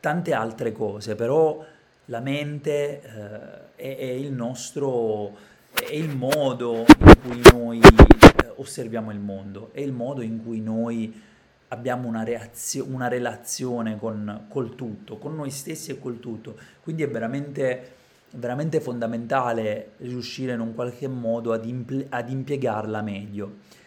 tante 0.00 0.32
altre 0.32 0.72
cose, 0.72 1.14
però 1.14 1.64
la 2.06 2.20
mente 2.20 3.02
uh, 3.04 3.76
è, 3.76 3.96
è, 3.96 4.04
il 4.04 4.32
nostro, 4.32 5.36
è 5.72 5.92
il 5.92 6.14
modo 6.16 6.84
in 6.98 7.18
cui 7.22 7.40
noi 7.52 7.80
eh, 7.80 8.52
osserviamo 8.56 9.10
il 9.10 9.20
mondo, 9.20 9.70
è 9.72 9.80
il 9.80 9.92
modo 9.92 10.20
in 10.22 10.42
cui 10.42 10.60
noi 10.60 11.28
abbiamo 11.68 12.08
una, 12.08 12.22
reazio- 12.22 12.86
una 12.88 13.08
relazione 13.08 13.98
con, 13.98 14.46
col 14.48 14.74
tutto, 14.74 15.18
con 15.18 15.34
noi 15.34 15.50
stessi 15.50 15.90
e 15.90 15.98
col 15.98 16.20
tutto. 16.20 16.56
Quindi 16.82 17.02
è 17.02 17.08
veramente, 17.08 17.92
veramente 18.32 18.80
fondamentale 18.80 19.92
riuscire 19.98 20.52
in 20.52 20.60
un 20.60 20.74
qualche 20.74 21.08
modo 21.08 21.52
ad, 21.52 21.64
impl- 21.64 22.06
ad, 22.08 22.28
impiegarla 22.28 23.02
meglio. 23.02 23.78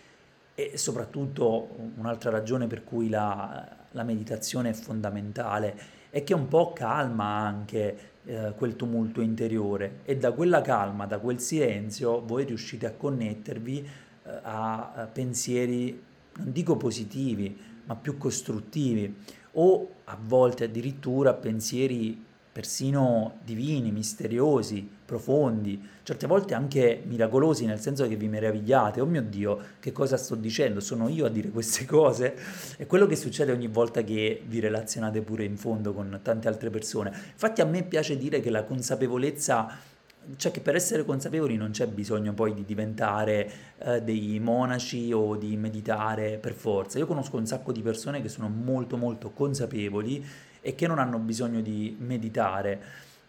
E 0.55 0.77
soprattutto 0.77 1.69
un'altra 1.95 2.29
ragione 2.29 2.67
per 2.67 2.83
cui 2.83 3.09
la, 3.09 3.67
la 3.91 4.03
meditazione 4.03 4.69
è 4.69 4.73
fondamentale 4.73 6.01
è 6.09 6.23
che 6.23 6.33
un 6.33 6.47
po' 6.47 6.73
calma 6.73 7.25
anche 7.25 8.11
eh, 8.25 8.53
quel 8.55 8.75
tumulto 8.75 9.21
interiore. 9.21 10.01
E 10.05 10.17
da 10.17 10.31
quella 10.31 10.61
calma, 10.61 11.05
da 11.05 11.17
quel 11.17 11.39
silenzio, 11.39 12.23
voi 12.23 12.45
riuscite 12.45 12.85
a 12.85 12.91
connettervi 12.91 13.79
eh, 13.79 14.39
a, 14.43 15.09
pensieri, 15.11 16.01
non 16.37 16.51
dico 16.51 16.77
positivi, 16.77 17.59
ma 17.85 17.95
più 17.95 18.17
costruttivi 18.17 19.15
o 19.53 19.89
a 20.05 20.17
volte 20.19 20.65
addirittura 20.65 21.33
pensieri 21.33 22.23
persino 22.53 23.39
divini, 23.43 23.91
misteriosi, 23.91 24.87
profondi, 25.03 25.81
certe 26.03 26.27
volte 26.27 26.53
anche 26.53 27.01
miracolosi, 27.03 27.65
nel 27.65 27.79
senso 27.79 28.07
che 28.07 28.15
vi 28.15 28.27
meravigliate, 28.27 29.01
oh 29.01 29.07
mio 29.07 29.23
Dio, 29.23 29.59
che 29.79 29.91
cosa 29.91 30.17
sto 30.17 30.35
dicendo? 30.35 30.79
Sono 30.79 31.09
io 31.09 31.25
a 31.25 31.29
dire 31.29 31.49
queste 31.49 31.85
cose? 31.89 32.35
È 32.77 32.85
quello 32.85 33.07
che 33.07 33.15
succede 33.15 33.51
ogni 33.51 33.67
volta 33.67 34.03
che 34.03 34.43
vi 34.45 34.59
relazionate 34.59 35.21
pure 35.21 35.45
in 35.45 35.57
fondo 35.57 35.93
con 35.93 36.19
tante 36.21 36.47
altre 36.47 36.69
persone. 36.69 37.09
Infatti 37.09 37.61
a 37.61 37.65
me 37.65 37.83
piace 37.83 38.17
dire 38.17 38.39
che 38.39 38.51
la 38.51 38.63
consapevolezza 38.63 39.91
cioè 40.37 40.53
che 40.53 40.61
per 40.61 40.75
essere 40.75 41.03
consapevoli 41.03 41.57
non 41.57 41.71
c'è 41.71 41.85
bisogno 41.85 42.33
poi 42.33 42.53
di 42.53 42.63
diventare 42.63 43.51
eh, 43.79 44.01
dei 44.01 44.39
monaci 44.39 45.11
o 45.11 45.35
di 45.35 45.57
meditare 45.57 46.37
per 46.37 46.53
forza. 46.53 46.97
Io 46.97 47.05
conosco 47.05 47.35
un 47.35 47.45
sacco 47.45 47.73
di 47.73 47.81
persone 47.81 48.21
che 48.21 48.29
sono 48.29 48.47
molto 48.47 48.95
molto 48.95 49.31
consapevoli 49.31 50.25
e 50.63 50.73
che 50.75 50.87
non 50.87 50.97
hanno 50.97 51.19
bisogno 51.19 51.61
di 51.61 51.95
meditare. 51.99 52.81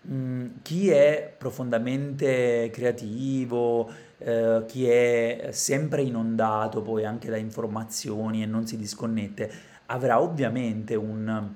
Mm, 0.08 0.46
chi 0.62 0.88
è 0.90 1.34
profondamente 1.36 2.70
creativo, 2.72 3.90
eh, 4.18 4.62
chi 4.66 4.88
è 4.88 5.48
sempre 5.50 6.02
inondato 6.02 6.80
poi 6.80 7.04
anche 7.04 7.28
da 7.28 7.36
informazioni 7.36 8.42
e 8.42 8.46
non 8.46 8.66
si 8.66 8.76
disconnette, 8.76 9.50
avrà 9.86 10.20
ovviamente 10.20 10.94
un 10.94 11.52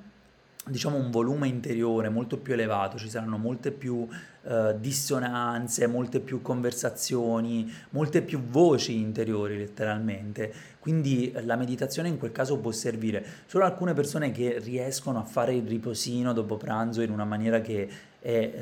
diciamo 0.69 0.97
un 0.97 1.11
volume 1.11 1.49
interiore 1.49 2.09
molto 2.09 2.39
più 2.39 2.53
elevato, 2.53 2.99
ci 2.99 3.09
saranno 3.09 3.39
molte 3.39 3.71
più 3.71 3.97
uh, 3.97 4.79
dissonanze, 4.79 5.87
molte 5.87 6.21
più 6.21 6.43
conversazioni, 6.43 7.73
molte 7.91 8.23
più 8.23 8.41
voci 8.41 9.01
interiori 9.01 9.59
letteralmente. 9.59 10.53
Quindi 10.79 11.33
la 11.45 11.57
meditazione 11.57 12.09
in 12.09 12.19
quel 12.19 12.33
caso 12.33 12.59
può 12.59 12.71
servire 12.71 13.25
solo 13.47 13.65
alcune 13.65 13.93
persone 13.93 14.31
che 14.31 14.59
riescono 14.59 15.19
a 15.19 15.25
fare 15.25 15.55
il 15.55 15.67
riposino 15.67 16.33
dopo 16.33 16.57
pranzo 16.57 17.03
in 17.03 17.11
una 17.11 17.25
maniera 17.25 17.61
che 17.61 17.89
è 18.21 18.53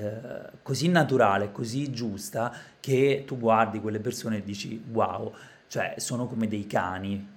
uh, 0.53 0.57
così 0.63 0.89
naturale, 0.89 1.53
così 1.53 1.91
giusta 1.91 2.53
che 2.81 3.25
tu 3.27 3.39
guardi 3.39 3.81
quelle 3.81 4.01
persone 4.01 4.39
e 4.39 4.43
dici 4.43 4.83
wow 4.93 5.33
cioè 5.77 5.93
sono 5.99 6.27
come 6.27 6.49
dei 6.49 6.67
cani 6.67 7.35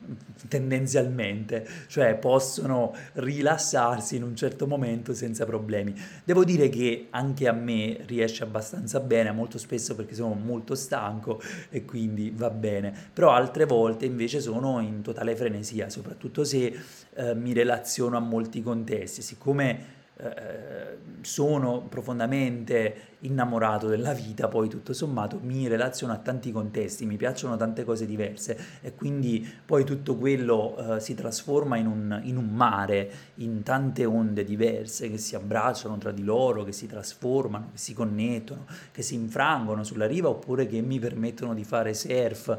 tendenzialmente, 0.47 1.67
cioè 1.87 2.15
possono 2.15 2.95
rilassarsi 3.15 4.15
in 4.15 4.23
un 4.23 4.33
certo 4.33 4.65
momento 4.65 5.13
senza 5.13 5.43
problemi. 5.45 5.93
Devo 6.23 6.45
dire 6.45 6.69
che 6.69 7.07
anche 7.09 7.49
a 7.49 7.51
me 7.51 7.97
riesce 8.05 8.43
abbastanza 8.43 9.01
bene, 9.01 9.33
molto 9.33 9.57
spesso 9.57 9.93
perché 9.93 10.15
sono 10.15 10.35
molto 10.35 10.73
stanco 10.73 11.41
e 11.69 11.83
quindi 11.83 12.31
va 12.33 12.49
bene, 12.49 12.93
però 13.11 13.31
altre 13.31 13.65
volte 13.65 14.05
invece 14.05 14.39
sono 14.39 14.79
in 14.79 15.01
totale 15.01 15.35
frenesia, 15.35 15.89
soprattutto 15.89 16.45
se 16.45 16.73
eh, 17.15 17.35
mi 17.35 17.51
relaziono 17.51 18.15
a 18.15 18.21
molti 18.21 18.61
contesti, 18.61 19.21
siccome 19.21 19.97
eh, 20.21 20.97
sono 21.21 21.81
profondamente 21.87 22.95
innamorato 23.19 23.87
della 23.87 24.13
vita, 24.13 24.49
poi 24.49 24.67
tutto 24.67 24.91
sommato 24.91 25.39
mi 25.41 25.67
relaziono 25.67 26.11
a 26.11 26.17
tanti 26.17 26.51
contesti, 26.51 27.05
mi 27.05 27.15
piacciono 27.15 27.55
tante 27.55 27.85
cose 27.85 28.05
diverse 28.05 28.57
e 28.81 28.93
quindi 28.95 29.47
poi 29.65 29.85
tutto 29.85 30.17
quello 30.17 30.95
eh, 30.95 30.99
si 30.99 31.15
trasforma 31.15 31.77
in 31.77 31.87
un, 31.87 32.19
in 32.23 32.35
un, 32.35 32.49
mare, 32.49 33.11
in 33.35 33.63
tante 33.63 34.03
onde 34.03 34.43
diverse 34.43 35.09
che 35.09 35.17
si 35.17 35.35
abbracciano 35.35 35.97
tra 35.97 36.11
di 36.11 36.23
loro, 36.23 36.63
che 36.63 36.73
si 36.73 36.85
trasformano, 36.85 37.69
che 37.71 37.77
si 37.77 37.93
connettono, 37.93 38.65
che 38.91 39.01
si 39.01 39.15
infrangono 39.15 39.83
sulla 39.85 40.05
riva 40.05 40.27
oppure 40.27 40.67
che 40.67 40.81
mi 40.81 40.99
permettono 40.99 41.53
di 41.53 41.63
fare 41.63 41.93
surf 41.93 42.57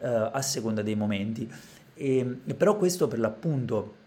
eh, 0.00 0.06
a 0.08 0.40
seconda 0.40 0.80
dei 0.80 0.94
momenti. 0.94 1.50
E, 1.94 2.38
però 2.56 2.76
questo 2.76 3.06
per 3.06 3.18
l'appunto 3.18 4.00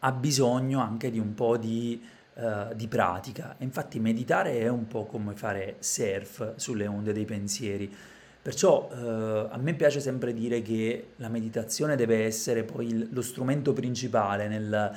ha 0.00 0.12
bisogno 0.12 0.80
anche 0.80 1.10
di 1.10 1.18
un 1.18 1.34
po' 1.34 1.56
di, 1.56 2.00
uh, 2.34 2.74
di 2.74 2.86
pratica. 2.86 3.56
Infatti 3.58 3.98
meditare 3.98 4.58
è 4.60 4.68
un 4.68 4.86
po' 4.86 5.06
come 5.06 5.34
fare 5.34 5.76
surf 5.80 6.54
sulle 6.56 6.86
onde 6.86 7.12
dei 7.12 7.24
pensieri. 7.24 7.92
Perciò 8.40 8.88
uh, 8.90 9.48
a 9.50 9.56
me 9.58 9.74
piace 9.74 10.00
sempre 10.00 10.32
dire 10.32 10.62
che 10.62 11.08
la 11.16 11.28
meditazione 11.28 11.96
deve 11.96 12.24
essere 12.24 12.62
poi 12.62 12.86
il, 12.86 13.08
lo 13.10 13.20
strumento 13.20 13.72
principale 13.72 14.48
nel, 14.48 14.92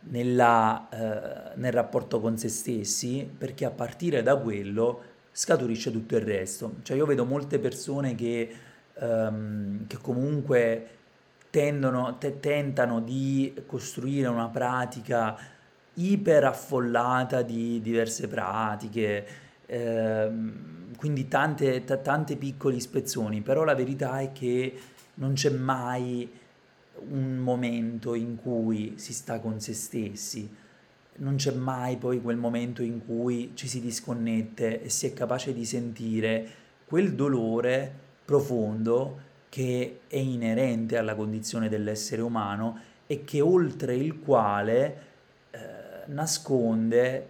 nella, 0.00 0.88
uh, 0.90 1.58
nel 1.58 1.72
rapporto 1.72 2.20
con 2.20 2.38
se 2.38 2.48
stessi, 2.48 3.28
perché 3.36 3.64
a 3.64 3.70
partire 3.70 4.22
da 4.22 4.36
quello 4.36 5.02
scaturisce 5.32 5.90
tutto 5.90 6.16
il 6.16 6.22
resto. 6.22 6.76
Cioè 6.82 6.96
io 6.96 7.06
vedo 7.06 7.24
molte 7.24 7.58
persone 7.58 8.14
che, 8.14 8.48
um, 8.94 9.86
che 9.86 9.98
comunque 9.98 10.88
tendono, 11.50 12.16
te, 12.18 12.40
tentano 12.40 13.00
di 13.00 13.52
costruire 13.66 14.28
una 14.28 14.48
pratica 14.48 15.36
iper 15.94 16.44
affollata 16.44 17.42
di 17.42 17.80
diverse 17.82 18.28
pratiche, 18.28 19.26
ehm, 19.66 20.96
quindi 20.96 21.28
tante, 21.28 21.84
t- 21.84 22.00
tante 22.00 22.36
piccoli 22.36 22.80
spezzoni, 22.80 23.40
però 23.40 23.64
la 23.64 23.74
verità 23.74 24.20
è 24.20 24.32
che 24.32 24.78
non 25.14 25.34
c'è 25.34 25.50
mai 25.50 26.30
un 27.08 27.36
momento 27.38 28.14
in 28.14 28.36
cui 28.36 28.94
si 28.96 29.12
sta 29.12 29.40
con 29.40 29.60
se 29.60 29.74
stessi, 29.74 30.48
non 31.16 31.36
c'è 31.36 31.52
mai 31.52 31.96
poi 31.96 32.20
quel 32.20 32.36
momento 32.36 32.82
in 32.82 33.04
cui 33.04 33.52
ci 33.54 33.68
si 33.68 33.80
disconnette 33.80 34.82
e 34.82 34.88
si 34.88 35.06
è 35.06 35.12
capace 35.12 35.52
di 35.52 35.64
sentire 35.64 36.48
quel 36.86 37.14
dolore 37.14 37.92
profondo 38.24 39.28
che 39.50 40.00
è 40.06 40.16
inerente 40.16 40.96
alla 40.96 41.14
condizione 41.14 41.68
dell'essere 41.68 42.22
umano 42.22 42.78
e 43.06 43.24
che 43.24 43.42
oltre 43.42 43.94
il 43.94 44.20
quale 44.20 44.98
eh, 45.50 45.58
nasconde 46.06 47.26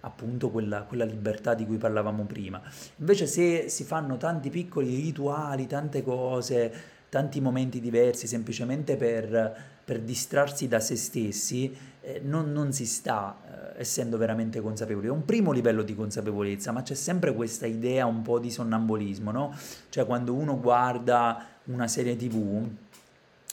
appunto 0.00 0.50
quella, 0.50 0.82
quella, 0.82 1.04
libertà 1.04 1.54
di 1.54 1.66
cui 1.66 1.76
parlavamo 1.76 2.24
prima. 2.24 2.62
Invece 2.96 3.26
se 3.26 3.68
si 3.68 3.84
fanno 3.84 4.16
tanti 4.16 4.50
piccoli 4.50 4.94
rituali, 4.94 5.66
tante 5.66 6.02
cose, 6.02 6.72
tanti 7.08 7.40
momenti 7.40 7.80
diversi 7.80 8.26
semplicemente 8.26 8.96
per, 8.96 9.56
per 9.84 10.00
distrarsi 10.00 10.68
da 10.68 10.78
se 10.78 10.96
stessi, 10.96 11.74
eh, 12.06 12.20
non, 12.22 12.52
non, 12.52 12.70
si 12.72 12.84
sta 12.84 13.72
eh, 13.74 13.80
essendo 13.80 14.18
veramente 14.18 14.60
consapevoli. 14.60 15.06
È 15.06 15.10
un 15.10 15.24
primo 15.24 15.52
livello 15.52 15.82
di 15.82 15.94
consapevolezza, 15.94 16.70
ma 16.70 16.82
c'è 16.82 16.94
sempre 16.94 17.32
questa 17.32 17.64
idea 17.64 18.04
un 18.04 18.20
po' 18.20 18.38
di 18.38 18.50
sonnambulismo, 18.50 19.30
no? 19.30 19.56
Cioè 19.88 20.04
quando 20.04 20.34
uno 20.34 20.60
guarda 20.60 21.46
una 21.64 21.88
serie 21.88 22.14
tv 22.14 22.68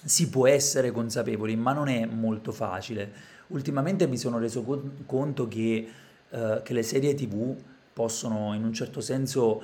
si 0.04 0.30
può 0.30 0.48
essere 0.48 0.92
consapevoli, 0.92 1.56
ma 1.56 1.72
non 1.72 1.88
è 1.88 2.06
molto 2.06 2.52
facile. 2.52 3.30
Ultimamente 3.48 4.06
mi 4.08 4.18
sono 4.18 4.38
reso 4.38 4.64
conto 5.06 5.48
che, 5.48 5.88
eh, 6.30 6.62
che 6.62 6.74
le 6.74 6.84
serie 6.84 7.14
tv 7.14 7.56
possono 7.94 8.54
in 8.54 8.66
un 8.66 8.74
certo 8.74 9.00
senso 9.00 9.62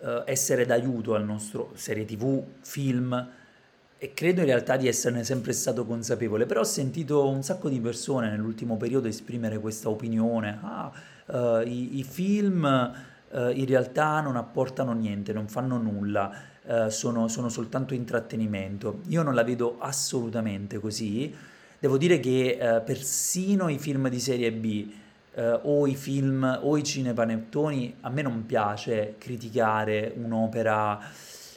eh, 0.00 0.22
essere 0.26 0.66
d'aiuto 0.66 1.14
al 1.14 1.24
nostro 1.24 1.70
serie 1.74 2.04
tv, 2.04 2.42
film 2.62 3.30
e 4.04 4.12
credo 4.12 4.40
in 4.40 4.46
realtà 4.46 4.76
di 4.76 4.86
esserne 4.86 5.24
sempre 5.24 5.54
stato 5.54 5.86
consapevole, 5.86 6.44
però 6.44 6.60
ho 6.60 6.64
sentito 6.64 7.26
un 7.26 7.42
sacco 7.42 7.70
di 7.70 7.80
persone 7.80 8.28
nell'ultimo 8.28 8.76
periodo 8.76 9.08
esprimere 9.08 9.58
questa 9.58 9.88
opinione, 9.88 10.58
ah, 10.60 10.92
uh, 11.24 11.66
i, 11.66 11.96
i, 11.96 12.02
film 12.02 12.64
uh, 13.30 13.48
in 13.48 13.64
realtà 13.64 14.20
non 14.20 14.36
apportano 14.36 14.92
niente, 14.92 15.32
non 15.32 15.48
fanno 15.48 15.78
nulla, 15.78 16.30
uh, 16.64 16.90
sono, 16.90 17.28
sono 17.28 17.48
soltanto 17.48 17.94
intrattenimento. 17.94 19.00
Io 19.08 19.22
non 19.22 19.34
la 19.34 19.42
vedo 19.42 19.76
assolutamente 19.78 20.78
così, 20.78 21.34
devo 21.78 21.96
dire 21.96 22.20
che 22.20 22.82
persino 22.84 23.70
i 23.70 23.78
film 23.78 24.10
di 24.10 24.20
serie 24.20 24.52
B, 24.52 24.92
o 25.62 25.86
i 25.86 25.96
film 25.96 26.60
o 26.62 26.76
i 26.76 26.84
cinepanettoni, 26.84 27.96
a 28.02 28.10
me 28.10 28.22
non 28.22 28.46
piace 28.46 29.16
criticare 29.18 30.12
un'opera 30.14 31.00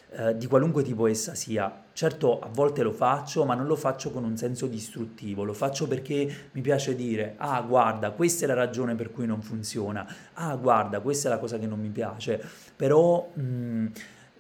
eh, 0.10 0.38
di 0.38 0.48
qualunque 0.48 0.84
tipo 0.84 1.06
essa 1.08 1.36
sia. 1.36 1.84
Certo, 1.92 2.40
a 2.40 2.48
volte 2.48 2.82
lo 2.82 2.92
faccio, 2.92 3.44
ma 3.44 3.56
non 3.56 3.68
lo 3.68 3.76
faccio 3.76 4.12
con 4.12 4.24
un 4.24 4.38
senso 4.38 4.68
distruttivo, 4.68 5.44
lo 5.44 5.54
faccio 5.54 5.88
perché 5.88 6.50
mi 6.52 6.62
piace 6.62 6.96
dire, 6.96 7.34
ah 7.38 7.62
guarda, 7.62 8.12
questa 8.12 8.46
è 8.46 8.48
la 8.48 8.54
ragione 8.54 8.96
per 8.96 9.12
cui 9.12 9.26
non 9.26 9.42
funziona, 9.42 10.08
ah 10.34 10.56
guarda, 10.56 11.02
questa 11.02 11.28
è 11.28 11.32
la 11.32 11.40
cosa 11.40 11.58
che 11.58 11.68
non 11.68 11.80
mi 11.80 11.90
piace, 11.90 12.42
però 12.76 13.32
mh, 13.34 13.42
mm, 13.42 13.88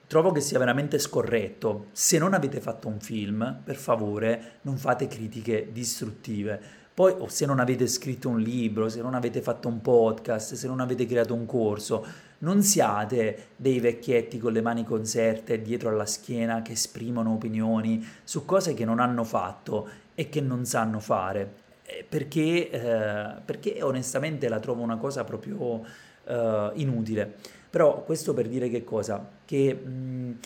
trovo 0.08 0.32
che 0.32 0.39
sia 0.39 0.58
veramente 0.58 0.99
scorretto. 0.99 1.88
Se 1.91 2.17
non 2.17 2.34
avete 2.34 2.62
fatto 2.62 2.88
un 2.88 2.99
film, 2.99 3.62
per 3.63 3.75
favore, 3.75 4.60
non 4.62 4.77
fate 4.77 5.08
critiche 5.08 5.69
distruttive 5.71 6.86
poi, 6.97 7.13
o 7.15 7.27
se 7.27 7.45
non 7.45 7.60
avete 7.60 7.86
scritto 7.86 8.27
un 8.27 8.39
libro, 8.39 8.89
se 8.89 9.03
non 9.03 9.13
avete 9.13 9.39
fatto 9.43 9.67
un 9.67 9.81
podcast, 9.81 10.55
se 10.55 10.65
non 10.65 10.79
avete 10.79 11.05
creato 11.05 11.36
un 11.36 11.45
corso, 11.45 12.03
non 12.39 12.63
siate 12.63 13.49
dei 13.55 13.79
vecchietti 13.79 14.39
con 14.39 14.51
le 14.51 14.62
mani 14.62 14.83
conserte 14.83 15.62
dietro 15.62 15.89
alla 15.89 16.07
schiena 16.07 16.63
che 16.63 16.71
esprimono 16.71 17.33
opinioni 17.33 18.03
su 18.23 18.45
cose 18.45 18.73
che 18.73 18.83
non 18.83 18.99
hanno 18.99 19.23
fatto 19.23 19.88
e 20.15 20.27
che 20.29 20.41
non 20.41 20.65
sanno 20.65 20.99
fare. 20.99 21.53
Eh, 21.83 22.03
perché, 22.10 22.71
eh, 22.71 23.41
perché 23.45 23.83
onestamente 23.83 24.49
la 24.49 24.60
trovo 24.60 24.81
una 24.81 24.97
cosa 24.97 25.23
proprio 25.23 25.83
eh, 26.25 26.71
inutile. 26.73 27.31
Però 27.69 28.03
questo 28.05 28.33
per 28.33 28.47
dire 28.47 28.69
che 28.69 28.83
cosa? 28.83 29.23
Che... 29.45 29.71
Mh, 29.75 30.38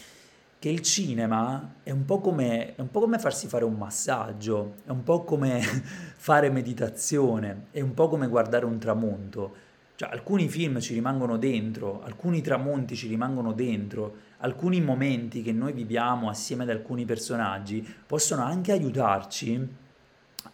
che 0.61 0.69
il 0.69 0.81
cinema 0.81 1.77
è 1.81 1.89
un, 1.89 2.05
come, 2.05 2.75
è 2.75 2.81
un 2.81 2.91
po' 2.91 2.99
come, 2.99 3.17
farsi 3.17 3.47
fare 3.47 3.65
un 3.65 3.73
massaggio, 3.73 4.75
è 4.85 4.91
un 4.91 5.01
po' 5.01 5.23
come 5.23 5.59
fare 6.17 6.51
meditazione, 6.51 7.65
è 7.71 7.81
un 7.81 7.95
po' 7.95 8.07
come 8.07 8.27
guardare 8.27 8.65
un 8.65 8.77
tramonto. 8.77 9.55
Cioè, 9.95 10.11
alcuni 10.11 10.47
film 10.49 10.79
ci 10.79 10.93
rimangono 10.93 11.37
dentro, 11.37 12.03
alcuni 12.03 12.41
tramonti 12.41 12.95
ci 12.95 13.07
rimangono 13.07 13.53
dentro, 13.53 14.17
alcuni 14.37 14.79
momenti 14.81 15.41
che 15.41 15.51
noi 15.51 15.73
viviamo 15.73 16.29
assieme 16.29 16.61
ad 16.61 16.69
alcuni 16.69 17.05
personaggi 17.05 17.83
possono 18.05 18.43
anche 18.43 18.71
aiutarci 18.71 19.67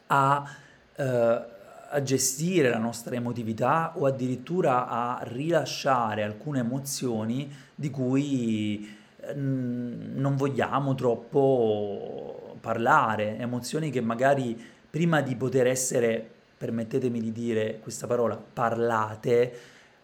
a, 0.08 0.50
eh, 0.96 1.46
a 1.90 2.02
gestire 2.02 2.70
la 2.70 2.78
nostra 2.78 3.16
emotività 3.16 3.92
o 3.98 4.06
addirittura 4.06 4.88
a 4.88 5.20
rilasciare 5.24 6.24
alcune 6.24 6.60
emozioni 6.60 7.54
di 7.76 7.90
cui 7.90 8.96
non 9.36 10.36
vogliamo 10.36 10.96
troppo 10.96 12.56
parlare, 12.60 13.38
emozioni 13.38 13.90
che 13.90 14.02
magari 14.02 14.60
prima 14.90 15.22
di 15.22 15.36
poter 15.36 15.68
essere, 15.68 16.30
permettetemi 16.58 17.20
di 17.20 17.32
dire 17.32 17.80
questa 17.80 18.08
parola, 18.08 18.36
parlate, 18.36 19.54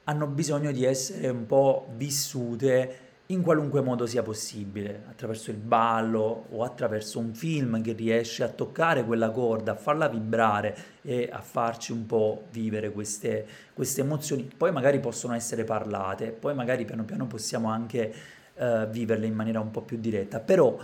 hanno 0.05 0.27
bisogno 0.27 0.71
di 0.71 0.83
essere 0.83 1.29
un 1.29 1.45
po' 1.45 1.88
vissute 1.95 2.97
in 3.27 3.41
qualunque 3.41 3.81
modo 3.81 4.05
sia 4.05 4.21
possibile, 4.21 5.03
attraverso 5.09 5.49
il 5.49 5.57
ballo 5.57 6.45
o 6.51 6.63
attraverso 6.63 7.19
un 7.19 7.33
film 7.33 7.81
che 7.81 7.93
riesce 7.93 8.43
a 8.43 8.49
toccare 8.49 9.05
quella 9.05 9.31
corda, 9.31 9.71
a 9.71 9.75
farla 9.75 10.09
vibrare 10.09 10.75
e 11.01 11.29
a 11.31 11.41
farci 11.41 11.93
un 11.93 12.05
po' 12.05 12.43
vivere 12.51 12.91
queste, 12.91 13.45
queste 13.73 14.01
emozioni. 14.01 14.49
Poi 14.55 14.71
magari 14.71 14.99
possono 14.99 15.33
essere 15.33 15.63
parlate, 15.63 16.31
poi 16.31 16.53
magari 16.53 16.83
piano 16.83 17.05
piano 17.05 17.25
possiamo 17.25 17.69
anche 17.69 18.13
uh, 18.56 18.88
viverle 18.89 19.26
in 19.26 19.34
maniera 19.34 19.60
un 19.60 19.72
po' 19.72 19.82
più 19.82 19.98
diretta, 19.98 20.39
però 20.39 20.78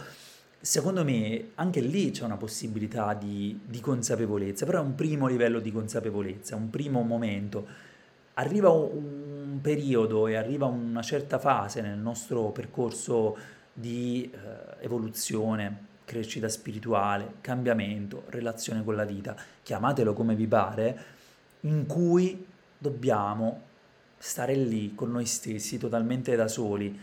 secondo 0.59 1.03
me 1.03 1.51
anche 1.55 1.79
lì 1.79 2.11
c'è 2.11 2.23
una 2.23 2.37
possibilità 2.37 3.13
di, 3.13 3.59
di 3.65 3.79
consapevolezza, 3.79 4.65
però 4.65 4.79
è 4.79 4.83
un 4.83 4.95
primo 4.95 5.27
livello 5.27 5.59
di 5.59 5.71
consapevolezza, 5.71 6.55
un 6.55 6.69
primo 6.69 7.01
momento. 7.01 7.87
Arriva 8.35 8.69
un 8.69 9.59
periodo 9.61 10.27
e 10.27 10.35
arriva 10.35 10.65
una 10.65 11.01
certa 11.01 11.39
fase 11.39 11.81
nel 11.81 11.97
nostro 11.97 12.51
percorso 12.51 13.37
di 13.73 14.31
uh, 14.33 14.37
evoluzione, 14.79 15.87
crescita 16.05 16.49
spirituale, 16.49 17.33
cambiamento, 17.41 18.23
relazione 18.29 18.83
con 18.83 18.95
la 18.95 19.05
vita, 19.05 19.35
chiamatelo 19.61 20.13
come 20.13 20.35
vi 20.35 20.47
pare, 20.47 21.03
in 21.61 21.85
cui 21.85 22.45
dobbiamo 22.77 23.61
stare 24.17 24.55
lì 24.55 24.95
con 24.95 25.11
noi 25.11 25.25
stessi, 25.25 25.77
totalmente 25.77 26.35
da 26.35 26.47
soli, 26.47 26.97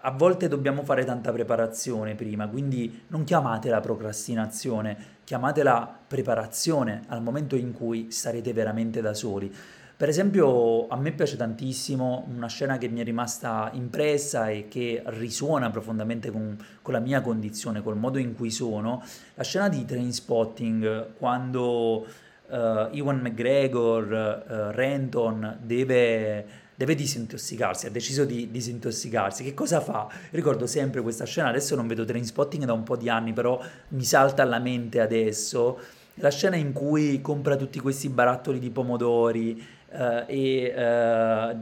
a 0.00 0.10
volte 0.12 0.46
dobbiamo 0.46 0.84
fare 0.84 1.04
tanta 1.04 1.32
preparazione 1.32 2.14
prima, 2.14 2.46
quindi 2.46 3.02
non 3.08 3.24
chiamatela 3.24 3.80
procrastinazione, 3.80 4.96
chiamatela 5.24 5.98
preparazione 6.06 7.02
al 7.08 7.22
momento 7.22 7.56
in 7.56 7.72
cui 7.72 8.12
sarete 8.12 8.52
veramente 8.52 9.00
da 9.00 9.12
soli. 9.12 9.52
Per 9.96 10.08
esempio, 10.08 10.86
a 10.86 10.96
me 10.96 11.10
piace 11.10 11.36
tantissimo 11.36 12.28
una 12.32 12.46
scena 12.46 12.78
che 12.78 12.86
mi 12.86 13.00
è 13.00 13.02
rimasta 13.02 13.68
impressa 13.72 14.48
e 14.48 14.68
che 14.68 15.02
risuona 15.06 15.70
profondamente 15.70 16.30
con, 16.30 16.56
con 16.82 16.94
la 16.94 17.00
mia 17.00 17.20
condizione, 17.20 17.82
col 17.82 17.96
modo 17.96 18.18
in 18.18 18.36
cui 18.36 18.52
sono, 18.52 19.02
la 19.34 19.42
scena 19.42 19.68
di 19.68 19.84
Train 19.84 20.12
Spotting, 20.12 21.14
quando 21.16 22.06
uh, 22.46 22.54
Ewan 22.92 23.18
McGregor, 23.18 24.44
uh, 24.46 24.70
Renton 24.70 25.58
deve 25.60 26.67
deve 26.78 26.94
disintossicarsi, 26.94 27.86
ha 27.86 27.90
deciso 27.90 28.24
di 28.24 28.52
disintossicarsi. 28.52 29.42
Che 29.42 29.52
cosa 29.52 29.80
fa? 29.80 30.06
Ricordo 30.30 30.68
sempre 30.68 31.02
questa 31.02 31.24
scena, 31.24 31.48
adesso 31.48 31.74
non 31.74 31.88
vedo 31.88 32.04
train 32.04 32.24
spotting 32.24 32.62
da 32.62 32.72
un 32.72 32.84
po' 32.84 32.96
di 32.96 33.08
anni, 33.08 33.32
però 33.32 33.60
mi 33.88 34.04
salta 34.04 34.42
alla 34.44 34.60
mente 34.60 35.00
adesso. 35.00 35.76
La 36.20 36.30
scena 36.30 36.54
in 36.54 36.72
cui 36.72 37.20
compra 37.20 37.56
tutti 37.56 37.80
questi 37.80 38.08
barattoli 38.08 38.60
di 38.60 38.70
pomodori 38.70 39.60
eh, 39.90 40.24
e 40.28 40.62
eh, 40.66 41.56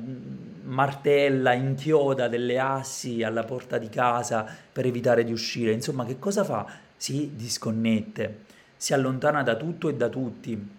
martella, 0.64 1.54
inchioda 1.54 2.28
delle 2.28 2.58
assi 2.58 3.22
alla 3.22 3.44
porta 3.44 3.78
di 3.78 3.88
casa 3.88 4.46
per 4.70 4.84
evitare 4.84 5.24
di 5.24 5.32
uscire. 5.32 5.72
Insomma, 5.72 6.04
che 6.04 6.18
cosa 6.18 6.44
fa? 6.44 6.66
Si 6.94 7.32
disconnette, 7.34 8.40
si 8.76 8.92
allontana 8.92 9.42
da 9.42 9.56
tutto 9.56 9.88
e 9.88 9.94
da 9.94 10.10
tutti. 10.10 10.74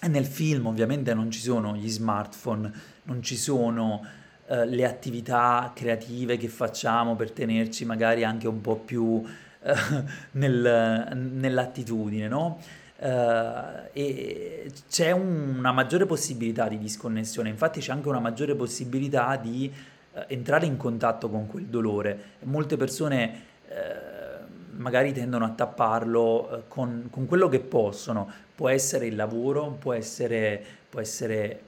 E 0.00 0.08
nel 0.08 0.26
film 0.26 0.66
ovviamente 0.66 1.12
non 1.14 1.30
ci 1.30 1.40
sono 1.40 1.74
gli 1.76 1.88
smartphone, 1.88 2.72
non 3.04 3.22
ci 3.22 3.36
sono 3.36 4.02
eh, 4.46 4.66
le 4.66 4.84
attività 4.84 5.72
creative 5.74 6.36
che 6.36 6.48
facciamo 6.48 7.16
per 7.16 7.30
tenerci 7.30 7.86
magari 7.86 8.24
anche 8.24 8.46
un 8.46 8.60
po' 8.60 8.76
più 8.76 9.22
eh, 9.62 9.74
nel, 10.32 11.10
nell'attitudine, 11.14 12.28
no? 12.28 12.60
Uh, 12.96 13.88
e 13.92 14.70
c'è 14.88 15.10
una 15.10 15.72
maggiore 15.72 16.06
possibilità 16.06 16.68
di 16.68 16.78
disconnessione, 16.78 17.48
infatti 17.48 17.80
c'è 17.80 17.92
anche 17.92 18.08
una 18.08 18.20
maggiore 18.20 18.54
possibilità 18.54 19.36
di 19.36 19.70
uh, 20.12 20.20
entrare 20.28 20.64
in 20.64 20.76
contatto 20.76 21.28
con 21.28 21.46
quel 21.46 21.64
dolore. 21.64 22.18
Molte 22.44 22.76
persone 22.76 23.42
uh, 23.68 24.80
magari 24.80 25.12
tendono 25.12 25.44
a 25.44 25.50
tapparlo 25.50 26.64
con, 26.68 27.08
con, 27.10 27.26
quello 27.26 27.48
che 27.48 27.60
possono, 27.60 28.30
può 28.54 28.68
essere 28.68 29.06
il 29.06 29.16
lavoro, 29.16 29.76
può 29.78 29.92
essere, 29.92 30.62
può 30.88 31.00
essere 31.00 31.60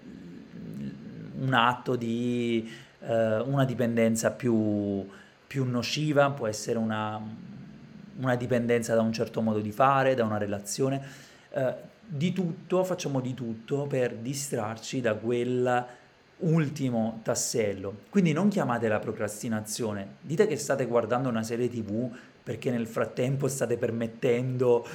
un 1.39 1.53
atto 1.55 1.97
di 1.97 2.71
eh, 3.01 3.39
una 3.39 3.65
dipendenza 3.65 4.31
più, 4.31 5.07
più, 5.47 5.65
nociva, 5.65 6.31
può 6.31 6.47
essere 6.47 6.79
una, 6.79 7.21
una, 8.19 8.35
dipendenza 8.37 8.95
da 8.95 9.03
un 9.03 9.13
certo 9.13 9.41
modo 9.41 9.61
di 9.61 9.73
fare, 9.73 10.15
da 10.15 10.25
una 10.25 10.39
relazione. 10.39 11.03
Eh, 11.51 11.75
di 12.09 12.33
tutto, 12.33 12.85
facciamo 12.85 13.21
di 13.21 13.35
tutto 13.35 13.87
per 13.87 14.15
distrarci 14.15 15.01
da 15.01 15.15
quel 15.15 15.87
ultimo 16.39 17.21
tassello. 17.23 17.95
Quindi 18.11 18.33
non 18.33 18.49
chiamate 18.49 18.89
la 18.89 18.99
procrastinazione, 18.99 20.17
dite 20.21 20.47
che 20.47 20.57
state 20.57 20.87
guardando 20.87 21.29
una 21.29 21.43
serie 21.43 21.69
tv 21.69 22.11
perché 22.43 22.71
nel 22.71 22.87
frattempo 22.87 23.49
state 23.49 23.77
permettendo 23.77 24.87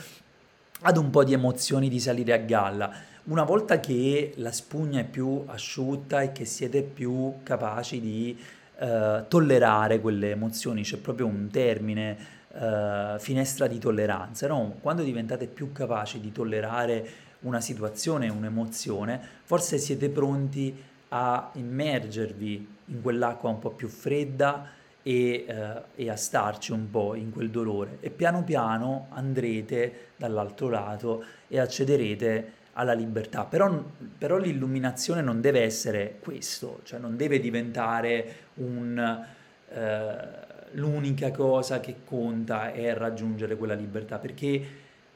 ad 0.84 0.97
un 0.97 1.10
po' 1.10 1.23
di 1.23 1.34
emozioni 1.34 1.89
di 1.89 1.99
salire 1.99 2.34
a 2.34 2.38
galla. 2.38 2.91
Una 3.23 3.43
volta 3.43 3.79
che 3.79 4.34
la 4.38 4.51
spugna 4.51 5.01
è 5.01 5.05
più 5.05 5.43
asciutta 5.45 6.21
e 6.21 6.31
che 6.31 6.43
siete 6.45 6.81
più 6.81 7.36
capaci 7.43 8.01
di 8.01 8.36
eh, 8.79 9.25
tollerare 9.27 9.99
quelle 9.99 10.31
emozioni, 10.31 10.81
c'è 10.81 10.97
proprio 10.97 11.27
un 11.27 11.47
termine, 11.51 12.17
eh, 12.51 13.17
finestra 13.19 13.67
di 13.67 13.77
tolleranza, 13.77 14.47
no? 14.47 14.77
Quando 14.81 15.03
diventate 15.03 15.45
più 15.45 15.71
capaci 15.71 16.19
di 16.19 16.31
tollerare 16.31 17.10
una 17.41 17.62
situazione, 17.62 18.27
un'emozione, 18.27 19.21
forse 19.43 19.77
siete 19.77 20.10
pronti 20.10 20.75
a 21.10 21.51
immergervi 21.53 22.67
in 22.86 23.01
quell'acqua 23.03 23.51
un 23.51 23.60
po' 23.60 23.69
più 23.69 23.88
fredda 23.88 24.65
e, 25.03 25.45
eh, 25.47 25.81
e, 25.93 26.10
a 26.10 26.15
starci 26.15 26.71
un 26.71 26.89
po' 26.89 27.13
in 27.13 27.31
quel 27.31 27.51
dolore 27.51 27.97
e 27.99 28.10
piano 28.10 28.43
piano 28.43 29.07
andrete 29.10 30.07
dall'altro 30.15 30.69
lato 30.69 31.23
e 31.47 31.60
accederete 31.60 32.60
alla 32.73 32.93
libertà. 32.93 33.43
Però, 33.45 33.84
però 34.17 34.38
l'illuminazione 34.38 35.21
non 35.21 35.41
deve 35.41 35.62
essere 35.62 36.17
questo, 36.21 36.79
cioè 36.84 36.99
non 36.99 37.17
deve 37.17 37.39
diventare 37.39 38.36
un, 38.55 39.25
eh, 39.69 40.17
l'unica 40.71 41.31
cosa 41.31 41.79
che 41.79 41.97
conta 42.05 42.71
è 42.71 42.93
raggiungere 42.93 43.55
quella 43.55 43.73
libertà, 43.73 44.17
perché, 44.17 44.63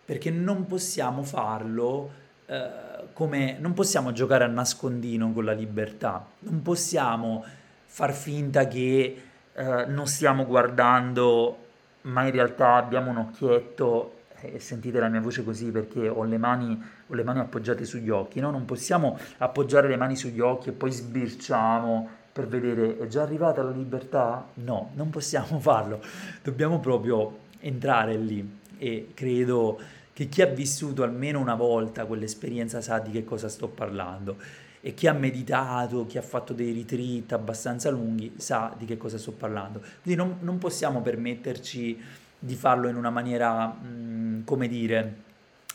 perché 0.03 0.29
non 0.31 0.65
possiamo 0.65 1.23
farlo 1.23 2.23
eh, 2.47 2.93
come 3.13 3.57
non 3.59 3.73
possiamo 3.73 4.11
giocare 4.11 4.43
a 4.43 4.47
nascondino 4.47 5.31
con 5.31 5.45
la 5.45 5.53
libertà, 5.53 6.25
non 6.39 6.61
possiamo 6.61 7.43
far 7.85 8.13
finta 8.13 8.67
che 8.67 9.21
eh, 9.53 9.85
non 9.87 10.05
stiamo 10.05 10.45
guardando, 10.45 11.57
ma 12.01 12.25
in 12.25 12.31
realtà 12.31 12.75
abbiamo 12.75 13.11
un 13.11 13.17
occhietto 13.17 14.14
e 14.53 14.59
sentite 14.59 14.99
la 14.99 15.07
mia 15.07 15.21
voce 15.21 15.43
così 15.43 15.71
perché 15.71 16.07
ho 16.07 16.23
le 16.23 16.37
mani, 16.37 16.81
ho 17.07 17.13
le 17.13 17.23
mani 17.23 17.39
appoggiate 17.39 17.85
sugli 17.85 18.09
occhi, 18.09 18.39
no? 18.39 18.51
Non 18.51 18.65
possiamo 18.65 19.17
appoggiare 19.37 19.87
le 19.87 19.97
mani 19.97 20.15
sugli 20.15 20.39
occhi 20.39 20.69
e 20.69 20.71
poi 20.71 20.91
sbirciamo 20.91 22.09
per 22.35 22.47
vedere 22.47 22.97
è 22.97 23.07
già 23.07 23.21
arrivata 23.21 23.63
la 23.63 23.71
libertà? 23.71 24.45
No, 24.55 24.91
non 24.95 25.09
possiamo 25.09 25.59
farlo, 25.61 26.01
dobbiamo 26.43 26.79
proprio 26.79 27.39
entrare 27.61 28.17
lì 28.17 28.59
e 28.77 29.11
credo 29.13 29.79
che 30.11 30.27
chi 30.27 30.41
ha 30.41 30.47
vissuto 30.47 31.03
almeno 31.03 31.39
una 31.39 31.55
volta 31.55 32.05
quell'esperienza 32.05 32.81
sa 32.81 32.99
di 32.99 33.11
che 33.11 33.23
cosa 33.23 33.47
sto 33.47 33.67
parlando 33.67 34.37
e 34.81 34.93
chi 34.93 35.07
ha 35.07 35.13
meditato, 35.13 36.05
chi 36.05 36.17
ha 36.17 36.21
fatto 36.21 36.53
dei 36.53 36.71
retreat 36.71 37.31
abbastanza 37.31 37.89
lunghi 37.89 38.33
sa 38.37 38.71
di 38.77 38.85
che 38.85 38.97
cosa 38.97 39.17
sto 39.17 39.31
parlando. 39.31 39.81
Quindi 40.03 40.21
non, 40.21 40.37
non 40.41 40.59
possiamo 40.59 41.01
permetterci 41.01 41.99
di 42.45 42.55
farlo 42.55 42.87
in 42.87 42.95
una 42.95 43.09
maniera, 43.09 43.65
mh, 43.67 43.87
mm, 43.87 44.43
come 44.43 44.67
dire, 44.67 45.15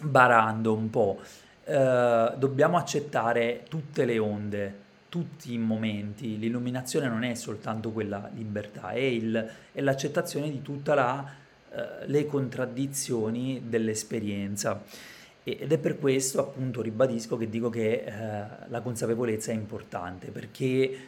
barando 0.01 0.73
un 0.73 0.89
po'. 0.89 1.21
Uh, 1.65 2.37
dobbiamo 2.37 2.77
accettare 2.77 3.65
tutte 3.69 4.05
le 4.05 4.19
onde, 4.19 4.75
tutti 5.09 5.53
i 5.53 5.59
momenti. 5.59 6.39
L'illuminazione 6.39 7.09
non 7.09 7.23
è 7.23 7.35
soltanto 7.35 7.91
quella 7.91 8.29
libertà, 8.35 8.91
è, 8.91 8.99
il, 8.99 9.51
è 9.73 9.81
l'accettazione 9.81 10.51
di 10.51 10.63
tutte 10.63 10.93
uh, 10.93 11.75
le 12.07 12.27
contraddizioni 12.27 13.63
dell'esperienza. 13.67 14.83
Ed 15.43 15.73
è 15.73 15.79
per 15.79 15.99
questo, 15.99 16.41
appunto, 16.41 16.83
ribadisco 16.83 17.37
che 17.37 17.49
dico 17.49 17.69
che 17.71 18.05
uh, 18.07 18.71
la 18.71 18.81
consapevolezza 18.81 19.51
è 19.51 19.55
importante, 19.55 20.29
perché 20.29 20.99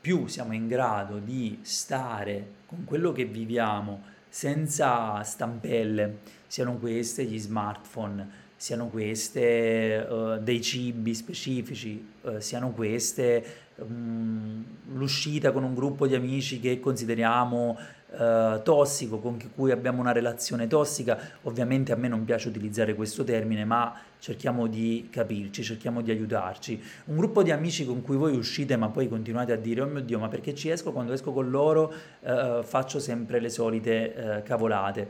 più 0.00 0.26
siamo 0.26 0.52
in 0.52 0.66
grado 0.66 1.18
di 1.18 1.60
stare 1.62 2.60
con 2.66 2.84
quello 2.84 3.12
che 3.12 3.24
viviamo, 3.24 4.11
senza 4.32 5.22
stampelle, 5.24 6.20
siano 6.46 6.78
queste 6.78 7.24
gli 7.24 7.38
smartphone, 7.38 8.26
siano 8.56 8.86
queste 8.88 10.06
uh, 10.08 10.38
dei 10.38 10.62
cibi 10.62 11.14
specifici, 11.14 12.02
uh, 12.22 12.38
siano 12.38 12.70
queste 12.70 13.44
um, 13.74 14.64
l'uscita 14.94 15.52
con 15.52 15.64
un 15.64 15.74
gruppo 15.74 16.06
di 16.06 16.14
amici 16.14 16.60
che 16.60 16.80
consideriamo 16.80 17.76
uh, 18.16 18.62
tossico, 18.62 19.18
con 19.18 19.38
cui 19.54 19.70
abbiamo 19.70 20.00
una 20.00 20.12
relazione 20.12 20.66
tossica. 20.66 21.18
Ovviamente 21.42 21.92
a 21.92 21.96
me 21.96 22.08
non 22.08 22.24
piace 22.24 22.48
utilizzare 22.48 22.94
questo 22.94 23.24
termine, 23.24 23.64
ma 23.64 23.94
cerchiamo 24.22 24.68
di 24.68 25.08
capirci, 25.10 25.64
cerchiamo 25.64 26.00
di 26.00 26.12
aiutarci. 26.12 26.80
Un 27.06 27.16
gruppo 27.16 27.42
di 27.42 27.50
amici 27.50 27.84
con 27.84 28.02
cui 28.02 28.16
voi 28.16 28.36
uscite 28.36 28.76
ma 28.76 28.88
poi 28.88 29.08
continuate 29.08 29.52
a 29.52 29.56
dire 29.56 29.80
oh 29.80 29.86
mio 29.86 30.00
Dio 30.00 30.20
ma 30.20 30.28
perché 30.28 30.54
ci 30.54 30.68
esco 30.68 30.92
quando 30.92 31.12
esco 31.12 31.32
con 31.32 31.50
loro 31.50 31.92
eh, 32.20 32.60
faccio 32.62 33.00
sempre 33.00 33.40
le 33.40 33.48
solite 33.48 34.14
eh, 34.14 34.42
cavolate. 34.44 35.08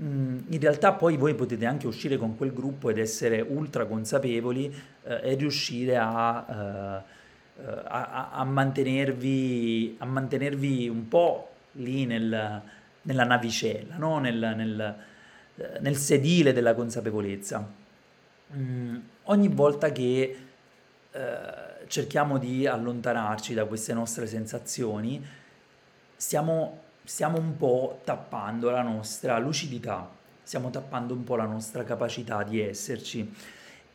Mm, 0.00 0.38
in 0.48 0.60
realtà 0.60 0.92
poi 0.92 1.16
voi 1.16 1.34
potete 1.34 1.66
anche 1.66 1.86
uscire 1.86 2.16
con 2.16 2.36
quel 2.36 2.52
gruppo 2.52 2.90
ed 2.90 2.98
essere 2.98 3.40
ultra 3.40 3.86
consapevoli 3.86 4.74
eh, 5.04 5.20
e 5.22 5.34
riuscire 5.34 5.96
a, 5.96 7.04
eh, 7.60 7.70
a, 7.84 8.30
a, 8.32 8.44
mantenervi, 8.44 9.96
a 9.98 10.04
mantenervi 10.04 10.88
un 10.88 11.06
po' 11.06 11.48
lì 11.72 12.06
nel, 12.06 12.62
nella 13.02 13.24
navicella, 13.24 13.96
no? 13.96 14.18
nel, 14.18 14.52
nel, 14.56 14.96
eh, 15.56 15.78
nel 15.80 15.96
sedile 15.96 16.52
della 16.52 16.74
consapevolezza 16.74 17.68
mm, 18.54 18.96
ogni 19.24 19.48
volta 19.48 19.92
che 19.92 20.36
eh, 21.10 21.86
cerchiamo 21.86 22.38
di 22.38 22.66
allontanarci 22.66 23.54
da 23.54 23.64
queste 23.64 23.92
nostre 23.94 24.26
sensazioni, 24.26 25.24
stiamo, 26.14 26.80
stiamo 27.04 27.38
un 27.38 27.56
po' 27.56 28.00
tappando 28.04 28.70
la 28.70 28.82
nostra 28.82 29.38
lucidità, 29.38 30.08
stiamo 30.42 30.70
tappando 30.70 31.14
un 31.14 31.24
po' 31.24 31.36
la 31.36 31.46
nostra 31.46 31.84
capacità 31.84 32.42
di 32.42 32.60
esserci. 32.60 33.34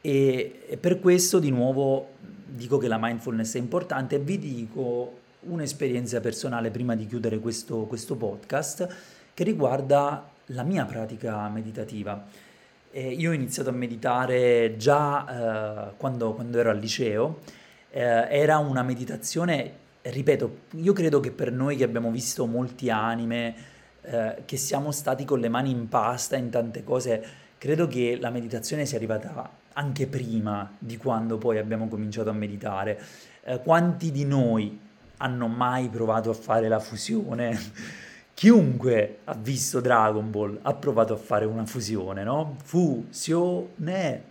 E, 0.01 0.65
e 0.67 0.77
per 0.77 0.99
questo 0.99 1.39
di 1.39 1.49
nuovo 1.49 2.13
dico 2.45 2.77
che 2.77 2.87
la 2.87 2.97
mindfulness 2.99 3.55
è 3.55 3.59
importante 3.59 4.15
e 4.15 4.19
vi 4.19 4.37
dico 4.37 5.21
un'esperienza 5.45 6.19
personale 6.19 6.71
prima 6.71 6.95
di 6.95 7.05
chiudere 7.05 7.39
questo, 7.39 7.85
questo 7.85 8.15
podcast 8.15 8.87
che 9.33 9.43
riguarda 9.43 10.29
la 10.47 10.63
mia 10.63 10.85
pratica 10.85 11.47
meditativa. 11.49 12.25
Eh, 12.91 13.11
io 13.11 13.31
ho 13.31 13.33
iniziato 13.33 13.69
a 13.69 13.73
meditare 13.73 14.75
già 14.77 15.87
eh, 15.87 15.93
quando, 15.97 16.33
quando, 16.33 16.59
ero 16.59 16.69
al 16.69 16.77
liceo, 16.77 17.39
eh, 17.89 18.01
era 18.01 18.57
una 18.57 18.83
meditazione, 18.83 19.71
ripeto, 20.01 20.57
io 20.71 20.93
credo 20.93 21.19
che 21.19 21.31
per 21.31 21.51
noi 21.51 21.75
che 21.75 21.83
abbiamo 21.83 22.11
visto 22.11 22.45
molti 22.45 22.89
anime, 22.89 23.55
eh, 24.01 24.43
che 24.45 24.57
siamo 24.57 24.91
stati 24.91 25.25
con 25.25 25.39
le 25.39 25.49
mani 25.49 25.71
in 25.71 25.87
pasta 25.87 26.35
in 26.35 26.49
tante 26.49 26.83
cose, 26.83 27.25
credo 27.57 27.87
che 27.87 28.17
la 28.19 28.29
meditazione 28.29 28.85
sia 28.85 28.97
arrivata 28.97 29.49
anche 29.73 30.05
prima 30.05 30.71
di 30.77 30.97
quando 30.97 31.37
poi 31.37 31.57
abbiamo 31.57 31.87
cominciato 31.87 32.29
a 32.29 32.33
meditare. 32.33 32.99
Eh, 33.43 33.59
quanti 33.61 34.11
di 34.11 34.25
noi 34.25 34.79
hanno 35.23 35.47
mai 35.47 35.87
provato 35.87 36.29
a 36.29 36.33
fare 36.33 36.67
la 36.67 36.79
fusione? 36.79 37.57
Chiunque 38.35 39.19
ha 39.25 39.35
visto 39.35 39.79
Dragon 39.79 40.29
Ball 40.29 40.59
ha 40.63 40.73
provato 40.73 41.13
a 41.13 41.17
fare 41.17 41.45
una 41.45 41.65
fusione, 41.65 42.23
no? 42.23 42.57
Fusione. 42.63 44.23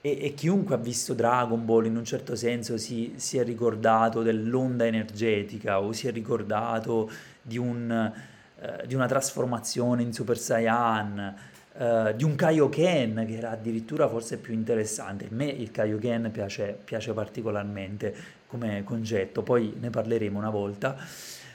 E, 0.00 0.18
e 0.20 0.34
chiunque 0.34 0.74
ha 0.74 0.78
visto 0.78 1.14
Dragon 1.14 1.64
Ball 1.64 1.86
in 1.86 1.96
un 1.96 2.04
certo 2.04 2.34
senso 2.34 2.76
si, 2.76 3.14
si, 3.16 3.38
è 3.38 3.44
ricordato 3.44 4.22
dell'onda 4.22 4.86
energetica 4.86 5.80
o 5.80 5.92
si 5.92 6.06
è 6.06 6.12
ricordato 6.12 7.10
di, 7.42 7.58
un, 7.58 8.12
eh, 8.60 8.86
di 8.86 8.94
una 8.94 9.06
trasformazione 9.06 10.02
in 10.02 10.12
Super 10.12 10.38
Saiyan, 10.38 11.34
eh, 11.76 12.14
di 12.16 12.24
un 12.24 12.36
Kaioken 12.36 13.24
che 13.26 13.36
era 13.36 13.50
addirittura 13.50 14.08
forse 14.08 14.38
più 14.38 14.54
interessante. 14.54 15.26
A 15.26 15.28
me 15.32 15.46
il 15.46 15.70
Kaioken 15.70 16.30
piace, 16.30 16.78
piace 16.84 17.12
particolarmente 17.12 18.14
come 18.46 18.82
concetto, 18.84 19.42
poi 19.42 19.74
ne 19.78 19.90
parleremo 19.90 20.38
una 20.38 20.50
volta. 20.50 20.96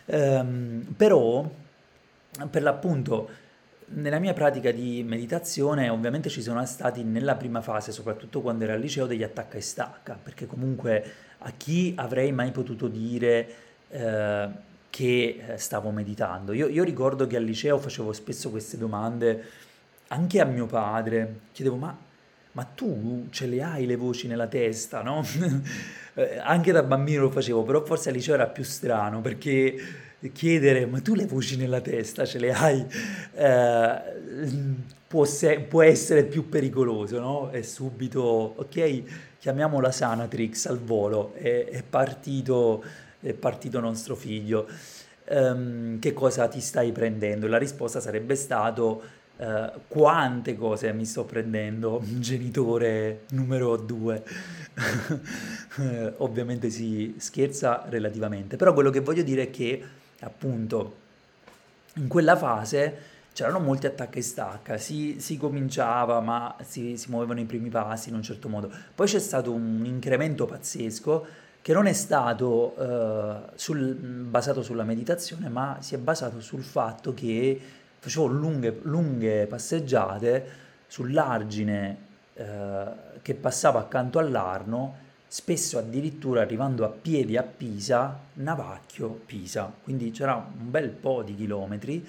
Um, 0.06 0.94
però 0.98 1.50
per 2.50 2.62
l'appunto 2.62 3.30
nella 3.94 4.20
mia 4.20 4.34
pratica 4.34 4.72
di 4.72 5.04
meditazione 5.04 5.90
ovviamente 5.90 6.30
ci 6.30 6.42
sono 6.42 6.66
stati 6.66 7.04
nella 7.04 7.36
prima 7.36 7.62
fase, 7.62 7.92
soprattutto 7.92 8.42
quando 8.42 8.64
ero 8.64 8.74
al 8.74 8.80
liceo, 8.80 9.06
degli 9.06 9.24
attacca 9.24 9.58
e 9.58 9.62
stacca, 9.62 10.18
perché 10.22 10.46
comunque 10.46 11.04
a 11.40 11.52
chi 11.58 11.94
avrei 11.98 12.32
mai 12.32 12.52
potuto 12.52 12.88
dire 12.88 13.48
eh, 13.90 14.50
che 14.90 15.44
eh, 15.46 15.58
stavo 15.58 15.92
meditando? 15.92 16.54
Io, 16.54 16.68
io, 16.68 16.84
ricordo 16.84 17.28
che 17.28 17.36
al 17.36 17.44
liceo 17.44 17.78
facevo 17.78 18.14
spesso 18.14 18.50
queste 18.50 18.78
domande 18.78 19.44
anche 20.08 20.40
a 20.40 20.46
mio 20.46 20.66
padre, 20.66 21.40
chiedevo 21.52 21.76
ma, 21.78 21.98
ma 22.54 22.64
tu 22.64 23.28
ce 23.30 23.46
le 23.46 23.64
hai 23.64 23.86
le 23.86 23.96
voci 23.96 24.28
nella 24.28 24.48
testa, 24.48 25.02
no? 25.02 25.26
Eh, 26.14 26.38
anche 26.40 26.74
da 26.74 26.84
bambino 26.84 27.22
lo 27.22 27.30
facevo, 27.30 27.64
però 27.64 27.86
forse 27.86 28.10
al 28.10 28.16
liceo 28.16 28.34
era 28.34 28.46
più 28.46 28.66
strano 28.66 29.22
perché 29.22 29.78
chiedere 30.34 30.86
ma 30.86 31.00
tu 31.00 31.16
le 31.16 31.26
voci 31.26 31.56
nella 31.56 31.80
testa 31.80 32.26
ce 32.26 32.38
le 32.38 32.52
hai 32.52 32.86
eh, 33.34 34.02
può, 35.08 35.24
se- 35.24 35.62
può, 35.62 35.82
essere 35.82 36.26
più 36.26 36.50
pericoloso 36.50 37.18
no? 37.18 37.50
e 37.52 37.64
subito 37.64 38.22
ok 38.22 39.04
chiamiamo 39.40 39.80
la 39.80 39.92
Sanatrix 39.92 40.66
al 40.66 40.80
volo 40.80 41.34
è, 41.36 41.68
è, 41.70 41.82
partito, 41.82 42.84
è 43.22 43.32
partito 43.32 43.80
nostro 43.80 44.16
figlio 44.16 44.68
ehm, 45.32 46.00
che 46.00 46.14
cosa 46.14 46.48
ti 46.48 46.60
stai 46.60 46.92
prendendo? 46.92 47.48
La 47.48 47.58
risposta 47.58 48.00
sarebbe 48.00 48.36
stato 48.36 49.02
eh, 49.42 49.72
quante 49.88 50.56
cose 50.56 50.94
mi 50.94 51.04
sto 51.04 51.24
prendendo, 51.24 52.00
genitore 52.04 53.22
numero 53.32 53.76
due. 53.76 54.24
eh, 55.80 56.14
ovviamente 56.18 56.70
si 56.70 57.16
scherza 57.18 57.86
relativamente, 57.90 58.56
però 58.56 58.72
quello 58.74 58.92
che 58.92 59.00
voglio 59.00 59.24
dire 59.24 59.44
è 59.44 59.50
che 59.50 59.84
appunto 60.20 60.98
in 61.96 62.08
quella 62.08 62.38
fase 62.38 63.10
c'erano 63.34 63.58
molti 63.58 63.88
attacca 63.88 64.20
e 64.20 64.22
stacca, 64.22 64.78
si, 64.78 65.16
si 65.20 65.38
cominciava 65.38 66.20
ma 66.20 66.56
si, 66.62 66.96
si, 66.96 67.10
muovevano 67.10 67.40
i 67.40 67.46
primi 67.46 67.70
passi 67.70 68.10
in 68.10 68.16
un 68.16 68.22
certo 68.22 68.48
modo. 68.48 68.72
Poi 68.94 69.08
c'è 69.08 69.20
stato 69.20 69.52
un 69.52 69.82
incremento 69.86 70.46
pazzesco 70.46 71.26
che 71.64 71.74
non 71.74 71.88
è 71.88 71.94
stato 71.94 72.76
eh, 72.78 73.52
sul, 73.56 73.96
basato 73.96 74.62
sulla 74.62 74.84
meditazione 74.84 75.50
ma 75.50 75.78
si 75.80 75.96
è 75.96 75.98
basato 75.98 76.42
sul 76.42 76.62
fatto 76.62 77.16
che 77.16 77.81
facevo 78.02 78.26
lunghe, 78.26 78.80
lunghe 78.82 79.46
passeggiate 79.46 80.46
sull'argine 80.88 81.98
eh, 82.34 82.84
che 83.22 83.36
passava 83.36 83.80
accanto 83.80 84.18
all'Arno 84.18 85.10
spesso 85.28 85.78
addirittura 85.78 86.42
arrivando 86.42 86.84
a 86.84 86.90
piedi 86.90 87.38
a 87.38 87.44
Pisa, 87.44 88.20
Navacchio, 88.34 89.22
Pisa, 89.26 89.72
quindi 89.84 90.10
c'era 90.10 90.36
un 90.36 90.72
bel 90.72 90.90
po' 90.90 91.22
di 91.22 91.36
chilometri. 91.36 92.06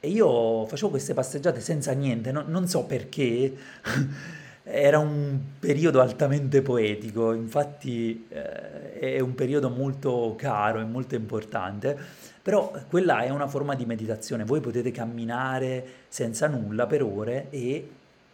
E 0.00 0.08
io 0.08 0.64
facevo 0.66 0.90
queste 0.90 1.14
passeggiate 1.14 1.60
senza 1.60 1.92
niente, 1.92 2.32
no, 2.32 2.42
non 2.46 2.66
so 2.66 2.84
perché, 2.84 3.54
era 4.64 4.98
un 4.98 5.38
periodo 5.58 6.00
altamente 6.00 6.62
poetico, 6.62 7.32
infatti 7.32 8.26
eh, 8.30 8.98
è 8.98 9.20
un 9.20 9.34
periodo 9.34 9.68
molto 9.68 10.34
caro 10.36 10.80
e 10.80 10.84
molto 10.84 11.14
importante, 11.14 11.96
però 12.44 12.70
quella 12.90 13.22
è 13.22 13.30
una 13.30 13.48
forma 13.48 13.74
di 13.74 13.86
meditazione, 13.86 14.44
voi 14.44 14.60
potete 14.60 14.90
camminare 14.90 15.86
senza 16.08 16.46
nulla 16.46 16.86
per 16.86 17.02
ore 17.02 17.46
e 17.48 17.88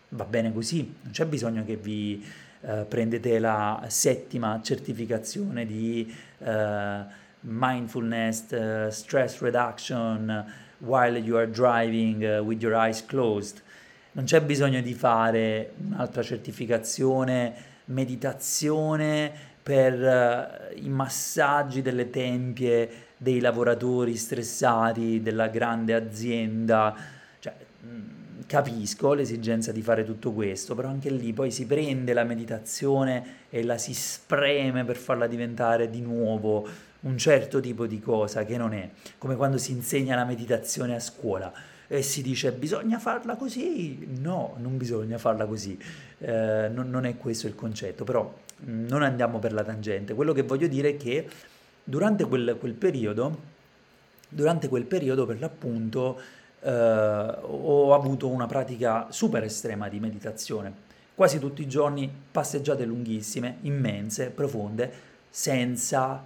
va 0.08 0.24
bene 0.24 0.52
così, 0.52 0.96
non 1.02 1.12
c'è 1.12 1.26
bisogno 1.26 1.64
che 1.64 1.76
vi 1.76 2.20
eh, 2.62 2.84
prendete 2.88 3.38
la 3.38 3.84
settima 3.86 4.58
certificazione 4.64 5.64
di 5.64 6.12
eh, 6.38 7.18
mindfulness, 7.42 8.50
uh, 8.50 8.90
stress 8.90 9.40
reduction 9.40 10.44
while 10.78 11.16
you 11.16 11.36
are 11.36 11.48
driving 11.48 12.22
uh, 12.22 12.42
with 12.42 12.60
your 12.60 12.74
eyes 12.74 13.04
closed. 13.06 13.62
Non 14.12 14.24
c'è 14.24 14.42
bisogno 14.42 14.80
di 14.80 14.92
fare 14.92 15.72
un'altra 15.86 16.22
certificazione, 16.22 17.54
meditazione 17.86 19.32
per 19.62 19.94
uh, 20.74 20.78
i 20.84 20.88
massaggi 20.88 21.80
delle 21.80 22.10
tempie 22.10 23.08
dei 23.22 23.38
lavoratori 23.38 24.16
stressati 24.16 25.20
della 25.20 25.48
grande 25.48 25.92
azienda. 25.92 26.96
Cioè, 27.38 27.52
capisco 28.46 29.12
l'esigenza 29.12 29.72
di 29.72 29.82
fare 29.82 30.06
tutto 30.06 30.32
questo, 30.32 30.74
però 30.74 30.88
anche 30.88 31.10
lì 31.10 31.34
poi 31.34 31.50
si 31.50 31.66
prende 31.66 32.14
la 32.14 32.24
meditazione 32.24 33.44
e 33.50 33.62
la 33.62 33.76
si 33.76 33.92
spreme 33.92 34.84
per 34.86 34.96
farla 34.96 35.26
diventare 35.26 35.90
di 35.90 36.00
nuovo 36.00 36.66
un 37.00 37.18
certo 37.18 37.60
tipo 37.60 37.86
di 37.86 38.00
cosa 38.00 38.44
che 38.46 38.56
non 38.56 38.72
è, 38.72 38.88
come 39.18 39.36
quando 39.36 39.58
si 39.58 39.72
insegna 39.72 40.16
la 40.16 40.24
meditazione 40.24 40.94
a 40.94 41.00
scuola 41.00 41.52
e 41.86 42.00
si 42.00 42.22
dice 42.22 42.52
bisogna 42.52 42.98
farla 42.98 43.36
così, 43.36 44.08
no, 44.18 44.56
non 44.58 44.78
bisogna 44.78 45.18
farla 45.18 45.44
così, 45.44 45.78
eh, 46.20 46.70
non, 46.72 46.88
non, 46.88 47.04
è 47.04 47.16
questo 47.18 47.46
il 47.46 47.54
concetto, 47.54 48.04
però 48.04 48.32
non 48.60 49.02
andiamo 49.02 49.38
per 49.38 49.52
la 49.52 49.62
tangente, 49.62 50.14
quello 50.14 50.32
che 50.32 50.42
voglio 50.42 50.68
dire 50.68 50.90
è 50.90 50.96
che 50.96 51.28
durante 51.90 52.24
quel, 52.24 52.56
quel 52.58 52.74
periodo, 52.74 53.38
durante 54.28 54.68
quel 54.68 54.84
periodo 54.84 55.26
per 55.26 55.40
l'appunto, 55.40 56.18
eh, 56.60 56.70
ho 56.70 57.92
avuto 57.92 58.28
una 58.28 58.46
pratica 58.46 59.08
super 59.10 59.42
estrema 59.42 59.88
di 59.88 59.98
meditazione. 59.98 60.88
Quasi 61.14 61.40
tutti 61.40 61.62
i 61.62 61.68
giorni 61.68 62.10
passeggiate 62.30 62.84
lunghissime, 62.84 63.56
immense, 63.62 64.30
profonde, 64.30 65.08
senza 65.28 66.22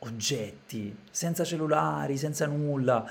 oggetti, 0.00 0.94
senza 1.10 1.42
cellulari, 1.44 2.18
senza 2.18 2.46
nulla. 2.46 3.04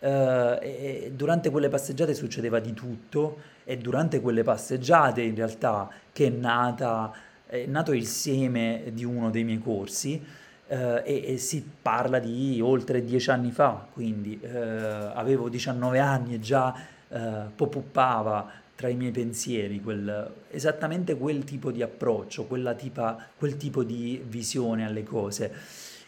Eh, 0.00 1.12
durante 1.14 1.48
quelle 1.48 1.68
passeggiate 1.68 2.12
succedeva 2.12 2.58
di 2.58 2.72
tutto 2.72 3.38
e 3.62 3.78
durante 3.78 4.20
quelle 4.20 4.42
passeggiate 4.42 5.22
in 5.22 5.36
realtà 5.36 5.88
che 6.12 6.26
è, 6.26 6.30
nata, 6.30 7.12
è 7.46 7.66
nato 7.66 7.92
il 7.92 8.04
seme 8.04 8.90
di 8.92 9.04
uno 9.04 9.30
dei 9.30 9.44
miei 9.44 9.60
corsi 9.60 10.40
eh, 10.72 11.02
e, 11.04 11.32
e, 11.34 11.36
si 11.36 11.62
parla 11.82 12.18
di 12.18 12.58
oltre 12.62 13.04
dieci 13.04 13.30
anni 13.30 13.50
fa, 13.50 13.86
quindi 13.92 14.40
eh, 14.40 14.48
avevo 14.48 15.50
19 15.50 15.98
anni 15.98 16.34
e 16.34 16.40
già 16.40 16.74
eh, 17.08 17.30
popuppava 17.54 18.50
tra 18.74 18.88
i 18.88 18.94
miei 18.94 19.10
pensieri 19.10 19.82
quel, 19.82 20.32
esattamente 20.50 21.14
quel 21.18 21.44
tipo 21.44 21.70
di 21.70 21.82
approccio, 21.82 22.48
tipa, 22.74 23.28
quel 23.36 23.58
tipo 23.58 23.84
di 23.84 24.24
visione 24.26 24.86
alle 24.86 25.02
cose. 25.02 25.52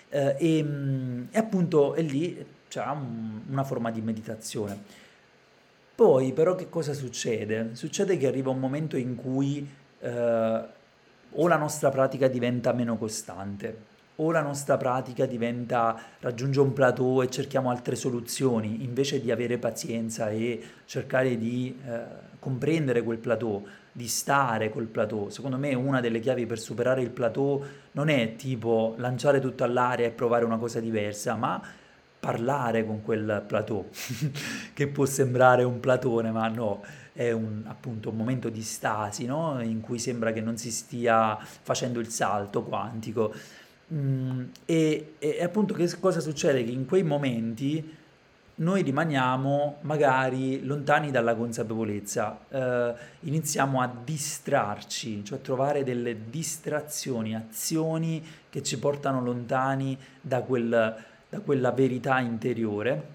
Eh, 0.09 0.35
e, 0.39 0.63
mm, 0.63 1.25
e, 1.31 1.39
appunto 1.39 1.93
è 1.93 2.01
lì 2.01 2.43
c'è 2.69 2.83
un, 2.87 3.43
una 3.51 3.65
forma 3.65 3.91
di 3.91 4.01
meditazione. 4.01 4.83
Poi 5.95 6.33
però 6.33 6.55
che 6.55 6.71
cosa 6.71 6.95
succede? 6.95 7.71
Succede 7.75 8.17
che 8.17 8.27
arriva 8.27 8.49
un 8.49 8.61
momento 8.61 8.97
in 8.97 9.15
cui 9.15 9.69
eh, 10.01 10.63
o 11.37 11.49
la 11.49 11.57
nostra 11.57 11.91
pratica 11.91 12.29
diventa 12.29 12.73
meno 12.73 12.97
costante, 12.97 13.93
o 14.17 14.31
la 14.31 14.43
nostra 14.43 14.77
pratica 14.77 15.27
diventa, 15.27 15.99
raggiunge 16.21 16.61
un 16.61 16.73
plateau 16.73 17.23
e 17.23 17.31
cerchiamo 17.31 17.71
altre 17.71 17.97
soluzioni, 17.97 18.85
invece 18.85 19.21
di 19.21 19.31
avere 19.31 19.59
pazienza 19.59 20.31
e 20.31 20.63
cercare 20.85 21.37
di 21.37 21.77
eh, 21.85 22.01
comprendere 22.39 23.03
quel 23.03 23.19
plateau, 23.19 23.67
di 23.91 24.07
stare 24.07 24.71
col 24.71 24.87
plateau. 24.87 25.31
Secondo 25.31 25.57
me 25.57 25.75
una 25.75 26.01
delle 26.01 26.21
chiavi 26.21 26.47
per 26.47 26.59
superare 26.59 27.03
il 27.03 27.11
plateau 27.11 27.63
non 27.93 28.09
è 28.09 28.37
tipo 28.37 28.95
lanciare 28.99 29.41
tutto 29.41 29.65
all'aria 29.65 30.07
e 30.07 30.11
provare 30.11 30.45
una 30.45 30.59
cosa 30.59 30.79
diversa, 30.79 31.35
ma 31.35 31.61
parlare 32.21 32.87
con 32.87 33.03
quel 33.03 33.45
plateau, 33.47 33.89
che 34.73 34.89
può 34.89 35.05
sembrare 35.05 35.63
un 35.63 35.81
platone, 35.81 36.31
ma 36.31 36.49
no, 36.49 36.83
è 37.13 37.31
un, 37.33 37.63
appunto 37.67 38.11
un 38.11 38.17
momento 38.17 38.49
di 38.49 38.63
stasi, 38.63 39.27
no? 39.27 39.61
in 39.61 39.81
cui 39.81 39.99
sembra 39.99 40.33
che 40.33 40.41
non 40.41 40.57
si 40.57 40.71
stia 40.71 41.37
facendo 41.39 42.01
il 42.01 42.09
salto 42.09 42.63
quantico. 42.63 43.35
Mm, 43.93 44.45
e, 44.65 45.15
e, 45.19 45.43
appunto 45.43 45.75
che 45.75 45.91
cosa 46.01 46.21
succede? 46.21 46.65
Che 46.65 46.71
in 46.71 46.87
quei 46.87 47.03
momenti 47.03 47.97
noi 48.57 48.83
rimaniamo 48.83 49.79
magari 49.81 50.65
lontani 50.65 51.11
dalla 51.11 51.35
consapevolezza, 51.35 52.39
eh, 52.49 52.95
iniziamo 53.21 53.81
a 53.81 53.93
distrarci, 54.05 55.25
cioè 55.25 55.39
a 55.39 55.43
trovare 55.43 55.83
delle 55.83 56.31
distrazioni, 56.31 57.35
azioni 57.35 58.25
che 58.49 58.63
ci 58.63 58.79
portano 58.79 59.21
lontani 59.21 59.99
da, 60.21 60.41
quel, 60.43 60.97
da 61.29 61.41
quella 61.41 61.73
verità 61.73 62.21
interiore 62.21 63.13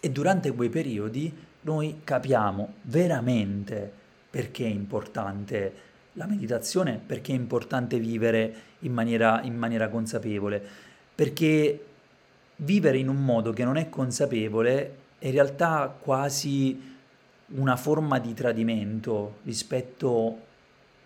e 0.00 0.10
durante 0.10 0.52
quei 0.52 0.70
periodi 0.70 1.44
noi 1.62 2.00
capiamo 2.02 2.74
veramente 2.82 3.92
perché 4.30 4.64
è 4.64 4.68
importante 4.68 5.74
la 6.14 6.26
meditazione, 6.26 7.00
perché 7.04 7.32
è 7.32 7.34
importante 7.36 7.98
vivere 7.98 8.54
in 8.80 8.92
maniera, 8.92 9.40
in 9.42 9.56
maniera 9.56 9.88
consapevole, 9.88 10.62
perché 11.14 11.84
vivere 12.56 12.98
in 12.98 13.08
un 13.08 13.24
modo 13.24 13.52
che 13.52 13.64
non 13.64 13.76
è 13.76 13.88
consapevole 13.88 14.96
è 15.18 15.26
in 15.26 15.32
realtà 15.32 15.94
quasi 15.98 16.94
una 17.48 17.76
forma 17.76 18.18
di 18.18 18.34
tradimento 18.34 19.36
rispetto 19.44 20.40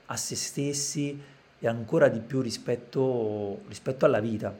a 0.06 0.16
se 0.16 0.36
stessi 0.36 1.20
e 1.58 1.68
ancora 1.68 2.08
di 2.08 2.20
più 2.20 2.40
rispetto, 2.40 3.60
rispetto 3.68 4.06
alla 4.06 4.20
vita, 4.20 4.54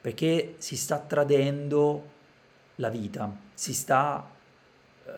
perché 0.00 0.54
si 0.58 0.76
sta 0.76 0.98
tradendo 0.98 2.18
la 2.76 2.88
vita, 2.88 3.34
si 3.54 3.72
sta 3.72 4.28
eh, 5.04 5.10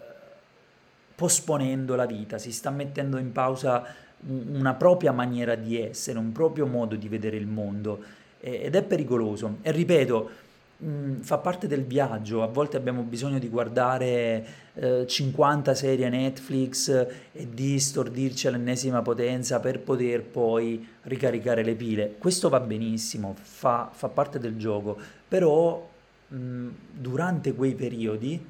posponendo 1.14 1.94
la 1.94 2.07
vita, 2.07 2.38
si 2.38 2.52
sta 2.52 2.70
mettendo 2.70 3.16
in 3.16 3.33
pausa 3.33 3.85
una 4.27 4.75
propria 4.75 5.13
maniera 5.13 5.55
di 5.55 5.81
essere, 5.81 6.19
un 6.19 6.33
proprio 6.33 6.67
modo 6.67 6.95
di 6.95 7.09
vedere 7.09 7.37
il 7.37 7.47
mondo 7.47 8.03
ed 8.41 8.75
è 8.75 8.83
pericoloso. 8.83 9.59
E 9.63 9.71
ripeto, 9.71 10.31
mh, 10.79 11.21
fa 11.21 11.39
parte 11.39 11.66
del 11.66 11.85
viaggio, 11.85 12.43
a 12.43 12.47
volte 12.47 12.77
abbiamo 12.77 13.03
bisogno 13.03 13.39
di 13.39 13.49
guardare 13.49 14.47
eh, 14.75 15.07
50 15.07 15.75
serie 15.75 16.09
Netflix 16.09 16.89
e 17.33 17.49
di 17.51 17.79
stordirci 17.79 18.49
all'ennesima 18.49 19.01
potenza 19.03 19.61
per 19.61 19.81
poter 19.81 20.23
poi 20.23 20.87
ricaricare 21.03 21.62
le 21.62 21.75
pile. 21.75 22.14
Questo 22.18 22.49
va 22.49 22.61
benissimo, 22.61 23.35
fa, 23.41 23.91
fa 23.93 24.09
parte 24.09 24.39
del 24.39 24.57
gioco, 24.57 24.99
però 25.29 25.89
mh, 26.29 26.68
durante 26.91 27.55
quei 27.55 27.75
periodi 27.75 28.45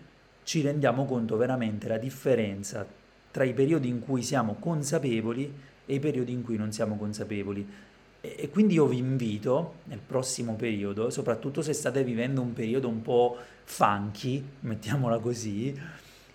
ci 0.45 0.62
rendiamo 0.62 1.05
conto 1.05 1.37
veramente 1.37 1.87
la 1.87 1.99
differenza 1.99 2.85
tra 3.33 3.43
i 3.43 3.53
periodi 3.55 3.89
in 3.89 3.99
cui 3.99 4.22
siamo 4.22 4.57
consapevoli 4.61 5.53
e 5.85 5.95
i 5.95 5.99
periodi 5.99 6.30
in 6.30 6.43
cui 6.45 6.57
non 6.57 6.70
siamo 6.70 6.97
consapevoli. 6.97 7.66
E, 8.20 8.37
e 8.39 8.51
quindi 8.51 8.74
io 8.74 8.87
vi 8.87 8.99
invito 8.99 9.74
nel 9.85 9.99
prossimo 9.99 10.55
periodo, 10.55 11.11
soprattutto 11.11 11.62
se 11.62 11.72
state 11.72 12.05
vivendo 12.05 12.41
un 12.41 12.53
periodo 12.53 12.89
un 12.89 13.03
po' 13.03 13.37
funky, 13.64 14.45
mettiamola 14.61 15.18
così, 15.18 15.76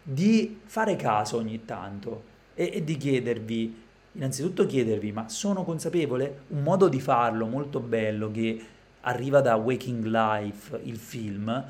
di 0.03 0.59
fare 0.65 0.95
caso 0.95 1.37
ogni 1.37 1.63
tanto 1.63 2.23
e, 2.55 2.71
e 2.73 2.83
di 2.83 2.97
chiedervi, 2.97 3.83
innanzitutto 4.13 4.65
chiedervi, 4.65 5.11
ma 5.11 5.29
sono 5.29 5.63
consapevole? 5.63 6.41
Un 6.49 6.63
modo 6.63 6.89
di 6.89 6.99
farlo 6.99 7.45
molto 7.45 7.79
bello 7.79 8.31
che 8.31 8.65
arriva 9.01 9.39
da 9.39 9.55
Waking 9.55 10.05
Life, 10.05 10.79
il 10.83 10.97
film, 10.97 11.63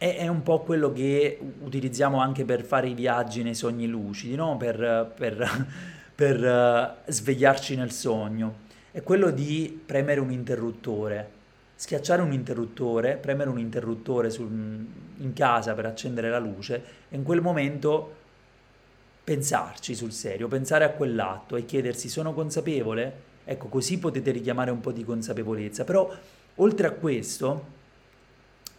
è, 0.00 0.16
è, 0.16 0.28
un 0.28 0.42
po' 0.42 0.60
quello 0.60 0.94
che 0.94 1.38
utilizziamo 1.60 2.22
anche 2.22 2.46
per 2.46 2.64
fare 2.64 2.88
i 2.88 2.94
viaggi 2.94 3.42
nei 3.42 3.54
sogni 3.54 3.86
lucidi, 3.86 4.34
no? 4.34 4.56
per, 4.56 5.12
per, 5.14 5.66
per 6.16 6.42
uh, 6.42 7.10
svegliarci 7.12 7.76
nel 7.76 7.90
sogno. 7.92 8.68
È 8.90 9.02
quello 9.02 9.30
di 9.30 9.78
premere 9.84 10.20
un 10.20 10.32
interruttore, 10.32 11.28
schiacciare 11.74 12.22
un 12.22 12.32
interruttore, 12.32 13.16
premere 13.16 13.50
un 13.50 13.58
interruttore 13.58 14.30
sul, 14.30 14.48
in 14.48 15.32
casa 15.34 15.74
per 15.74 15.84
accendere 15.84 16.30
la 16.30 16.38
luce 16.38 16.82
e 17.10 17.16
in 17.16 17.22
quel 17.22 17.42
momento 17.42 18.14
pensarci 19.22 19.94
sul 19.94 20.12
serio, 20.12 20.48
pensare 20.48 20.84
a 20.84 20.90
quell'atto 20.92 21.56
e 21.56 21.66
chiedersi 21.66 22.08
sono 22.08 22.32
consapevole? 22.32 23.28
Ecco, 23.44 23.68
così 23.68 23.98
potete 23.98 24.30
richiamare 24.30 24.70
un 24.70 24.80
po' 24.80 24.92
di 24.92 25.04
consapevolezza. 25.04 25.84
Però 25.84 26.10
oltre 26.54 26.86
a 26.86 26.92
questo 26.92 27.78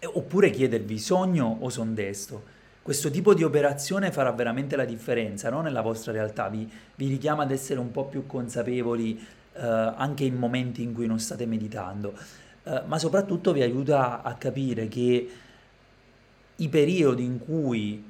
oppure 0.05 0.49
chiedervi 0.49 0.97
sogno 0.97 1.57
o 1.61 1.69
son 1.69 1.93
desto. 1.93 2.59
Questo 2.81 3.11
tipo 3.11 3.33
di 3.33 3.43
operazione 3.43 4.11
farà 4.11 4.31
veramente 4.31 4.75
la 4.75 4.85
differenza 4.85 5.49
no? 5.49 5.61
nella 5.61 5.81
vostra 5.81 6.11
realtà, 6.11 6.49
vi, 6.49 6.69
vi, 6.95 7.07
richiama 7.07 7.43
ad 7.43 7.51
essere 7.51 7.79
un 7.79 7.91
po' 7.91 8.05
più 8.05 8.25
consapevoli 8.25 9.23
eh, 9.53 9.61
anche 9.61 10.23
in 10.23 10.35
momenti 10.35 10.81
in 10.81 10.93
cui 10.93 11.05
non 11.05 11.19
state 11.19 11.45
meditando, 11.45 12.17
eh, 12.63 12.81
ma 12.87 12.97
soprattutto 12.97 13.53
vi 13.53 13.61
aiuta 13.61 14.23
a 14.23 14.33
capire 14.33 14.87
che 14.87 15.29
i 16.55 16.69
periodi 16.69 17.23
in 17.23 17.37
cui 17.37 18.03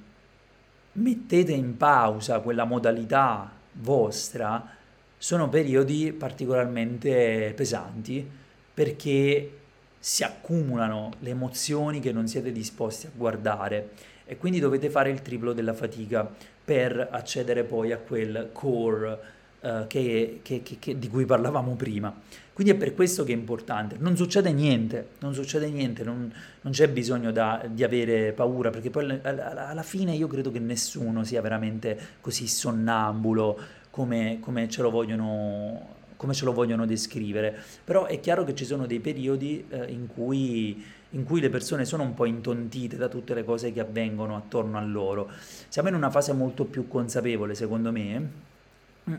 mettete 0.94 1.52
in 1.52 1.76
pausa 1.76 2.40
quella 2.40 2.64
modalità 2.64 3.52
vostra 3.74 4.78
sono 5.18 5.50
periodi 5.50 6.14
particolarmente 6.14 7.54
pesanti 7.56 8.30
perché 8.74 9.61
si 10.04 10.24
accumulano 10.24 11.12
le 11.20 11.30
emozioni 11.30 12.00
che 12.00 12.12
non 12.12 12.28
siete 12.28 12.52
disposti 12.52 13.06
a 13.06 13.12
guardare 13.16 13.92
e 14.26 14.36
quindi 14.36 14.60
dovete 14.60 14.90
fare 14.90 15.12
il 15.12 15.22
triplo 15.22 15.54
della 15.54 15.76
fatica 15.76 16.28
per 16.66 17.08
accedere 17.12 17.64
poi 17.64 17.92
a 17.92 18.00
quel 18.00 18.50
core 18.52 19.20
uh, 19.60 19.86
che, 19.86 20.40
che, 20.42 20.64
che, 20.64 20.98
di 20.98 21.08
cui 21.08 21.26
parlavamo 21.26 21.76
prima. 21.76 22.12
Quindi 22.52 22.74
è 22.74 22.76
per 22.76 22.96
questo 22.96 23.24
che 23.24 23.32
è 23.32 23.36
importante. 23.36 23.98
Non 24.00 24.16
succede 24.16 24.52
niente, 24.52 25.10
non 25.20 25.36
succede 25.36 25.70
niente, 25.70 26.04
non, 26.04 26.34
non 26.62 26.74
c'è 26.74 26.90
bisogno 26.90 27.32
da, 27.32 27.64
di 27.70 27.84
avere 27.84 28.32
paura, 28.32 28.72
perché 28.72 28.90
poi 28.90 29.20
alla, 29.22 29.68
alla, 29.68 29.84
fine 29.84 30.16
io 30.16 30.28
credo 30.28 30.52
che 30.52 30.60
nessuno 30.60 31.24
sia 31.24 31.42
veramente 31.42 32.00
così 32.22 32.48
sonnambulo 32.48 33.60
come, 33.92 34.40
come 34.42 34.68
ce 34.68 34.82
lo 34.82 34.90
vogliono 34.90 36.00
come 36.22 36.36
ce 36.36 36.46
lo 36.46 36.54
vogliono 36.54 36.86
descrivere, 36.86 37.52
però 37.84 38.06
è 38.06 38.20
chiaro 38.20 38.44
che 38.44 38.54
ci 38.54 38.64
sono 38.64 38.86
dei 38.86 39.00
periodi 39.00 39.66
eh, 39.70 39.86
in, 39.86 40.06
cui, 40.06 40.86
in 41.10 41.24
cui 41.24 41.42
le 41.42 41.50
persone 41.50 41.84
sono 41.84 42.04
un 42.04 42.14
po' 42.14 42.26
intontite 42.26 42.96
da 42.96 43.08
tutte 43.08 43.34
le 43.34 43.44
cose 43.44 43.74
che 43.74 43.80
avvengono 43.80 44.36
attorno 44.36 44.78
a 44.78 44.82
loro. 44.82 45.32
Siamo 45.68 45.88
in 45.90 45.96
una 45.96 46.12
fase 46.12 46.32
molto 46.34 46.66
più 46.66 46.88
consapevole, 46.88 47.56
secondo 47.56 47.92
me, 47.92 48.30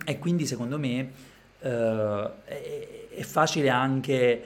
e 0.04 0.20
quindi 0.20 0.46
secondo 0.46 0.78
me 0.78 1.10
eh, 1.58 2.30
è, 2.44 3.08
è 3.16 3.22
facile 3.22 3.68
anche 3.68 4.42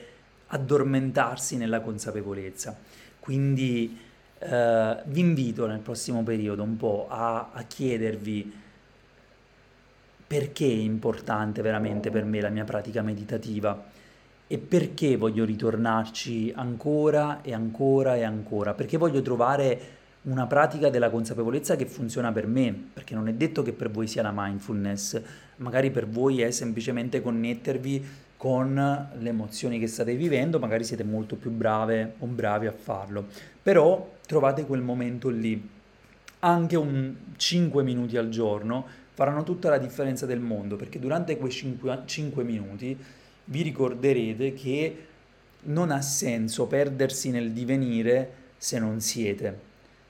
addormentarsi 0.47 1.57
nella 1.57 1.81
consapevolezza. 1.81 2.75
Quindi 3.19 3.99
eh, 4.39 4.97
vi 5.05 5.19
invito 5.19 5.67
nel 5.67 5.81
prossimo 5.81 6.23
periodo 6.23 6.63
un 6.63 6.75
po' 6.75 7.05
a, 7.07 7.51
a 7.53 7.61
chiedervi 7.61 8.51
perché 10.27 10.65
è 10.65 10.69
importante 10.69 11.61
veramente 11.61 12.11
per 12.11 12.25
me 12.25 12.41
la 12.41 12.49
mia 12.49 12.65
pratica 12.65 13.01
meditativa 13.01 13.81
e 14.45 14.57
perché 14.57 15.17
voglio 15.17 15.45
ritornarci 15.45 16.53
ancora 16.55 17.41
e 17.41 17.53
ancora 17.53 18.15
e 18.15 18.23
ancora, 18.23 18.73
perché 18.73 18.97
voglio 18.97 19.21
trovare 19.21 19.95
una 20.23 20.45
pratica 20.45 20.89
della 20.89 21.09
consapevolezza 21.09 21.77
che 21.77 21.85
funziona 21.85 22.31
per 22.33 22.47
me, 22.47 22.75
perché 22.93 23.13
non 23.13 23.27
è 23.29 23.33
detto 23.33 23.61
che 23.61 23.71
per 23.71 23.89
voi 23.89 24.07
sia 24.07 24.21
la 24.21 24.33
mindfulness, 24.33 25.21
magari 25.57 25.91
per 25.91 26.07
voi 26.07 26.41
è 26.41 26.51
semplicemente 26.51 27.21
connettervi 27.21 28.05
con 28.35 28.73
le 29.17 29.29
emozioni 29.29 29.79
che 29.79 29.87
state 29.87 30.15
vivendo, 30.15 30.59
magari 30.59 30.83
siete 30.83 31.03
molto 31.03 31.35
più 31.35 31.49
brave 31.51 32.15
o 32.19 32.25
bravi 32.25 32.67
a 32.67 32.71
farlo, 32.71 33.25
però 33.61 34.15
trovate 34.25 34.65
quel 34.65 34.81
momento 34.81 35.29
lì, 35.29 35.69
anche 36.39 36.75
un 36.75 37.15
5 37.35 37.83
minuti 37.83 38.17
al 38.17 38.29
giorno 38.29 38.85
faranno 39.17 39.41
tutta 39.41 39.71
la 39.71 39.79
differenza 39.79 40.27
del 40.27 40.39
mondo, 40.39 40.75
perché 40.75 40.99
durante 40.99 41.37
quei 41.37 41.51
5, 41.51 42.03
5 42.05 42.43
minuti 42.43 42.95
vi 43.45 43.61
ricorderete 43.63 44.53
che 44.53 45.05
non 45.63 45.89
ha 45.89 46.03
senso 46.03 46.67
perdersi 46.67 47.31
nel 47.31 47.51
divenire 47.51 48.31
se 48.57 48.77
non 48.77 49.01
siete. 49.01 49.59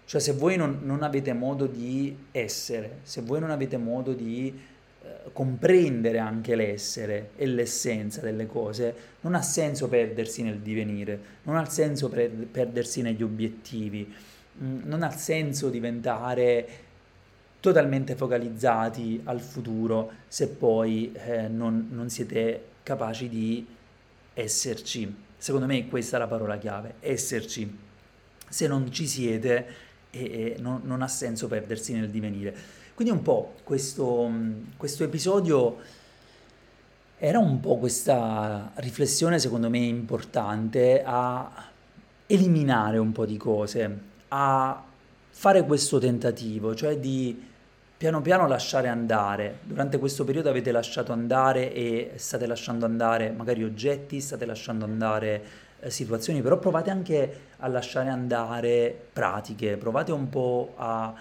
Cioè 0.04 0.20
se 0.20 0.34
voi 0.34 0.58
non, 0.58 0.80
non 0.84 1.04
avete 1.04 1.32
modo 1.32 1.68
di 1.68 2.18
essere, 2.32 2.98
se 3.04 3.22
voi 3.22 3.40
non 3.40 3.50
avete 3.50 3.78
modo 3.78 4.12
di 4.12 4.54
eh, 5.02 5.08
comprendere 5.32 6.20
anche 6.20 6.56
l'essere 6.56 7.30
e 7.38 7.46
l'essenza 7.46 8.20
delle 8.20 8.46
cose, 8.46 8.94
non 9.22 9.36
ha 9.36 9.42
senso 9.42 9.88
perdersi 9.88 10.44
nel 10.44 10.60
divenire, 10.60 11.18
non 11.44 11.56
ha 11.56 11.64
senso 11.64 12.10
per, 12.10 12.30
perdersi 12.30 13.02
negli 13.02 13.24
obiettivi, 13.24 14.14
mh, 14.52 14.66
mm, 14.66 14.80
non 14.84 15.02
ha 15.02 15.12
senso 15.12 15.70
diventare 15.70 16.87
totalmente 17.68 18.16
focalizzati 18.16 19.22
al 19.26 19.42
futuro 19.42 20.12
se 20.28 20.48
poi 20.48 21.12
eh, 21.14 21.48
non, 21.48 21.88
non 21.92 22.10
siete 22.10 22.66
capaci 22.84 23.28
di 23.28 23.68
esserci. 24.34 25.14
Secondo 25.38 25.66
me 25.66 25.88
questa 25.88 26.16
è 26.16 26.20
la 26.20 26.28
parola 26.28 26.58
chiave, 26.58 26.96
esserci. 27.02 27.86
Se 28.50 28.68
non 28.68 28.92
ci 28.92 29.06
siete 29.06 29.66
e, 30.10 30.56
non, 30.60 30.82
non, 30.84 31.02
ha 31.02 31.08
senso 31.08 31.48
perdersi 31.48 31.94
nel 31.94 32.10
divenire. 32.10 32.56
Quindi 32.94 33.14
un 33.14 33.22
po' 33.22 33.56
questo, 33.64 34.32
questo 34.78 35.04
episodio 35.04 35.78
era 37.18 37.40
un 37.40 37.60
po' 37.60 37.78
questa 37.78 38.72
riflessione 38.76 39.40
secondo 39.40 39.70
me 39.70 39.80
importante 39.80 41.04
a 41.04 41.66
eliminare 42.26 42.98
un 42.98 43.12
po' 43.12 43.26
di 43.26 43.38
cose, 43.38 44.00
a 44.30 44.84
fare 45.30 45.64
questo 45.66 46.00
tentativo, 46.00 46.74
cioè 46.74 46.98
di 46.98 47.47
piano 47.98 48.22
piano 48.22 48.48
lasciare 48.48 48.88
andare. 48.88 49.60
Durante 49.64 49.98
questo 49.98 50.24
periodo 50.24 50.50
avete 50.50 50.72
lasciato 50.72 51.12
andare 51.12 51.74
e 51.74 52.12
state 52.16 52.46
lasciando 52.46 52.86
andare 52.86 53.32
magari 53.32 53.64
oggetti, 53.64 54.22
state 54.22 54.46
lasciando 54.46 54.86
andare 54.86 55.44
eh, 55.80 55.90
situazioni, 55.90 56.42
però 56.42 56.60
provate 56.60 56.92
anche 56.92 57.40
a 57.58 57.68
lasciare 57.68 58.10
andare 58.10 58.96
pratiche, 59.12 59.78
provate 59.78 60.12
un 60.12 60.30
po' 60.30 60.74
a 60.76 61.14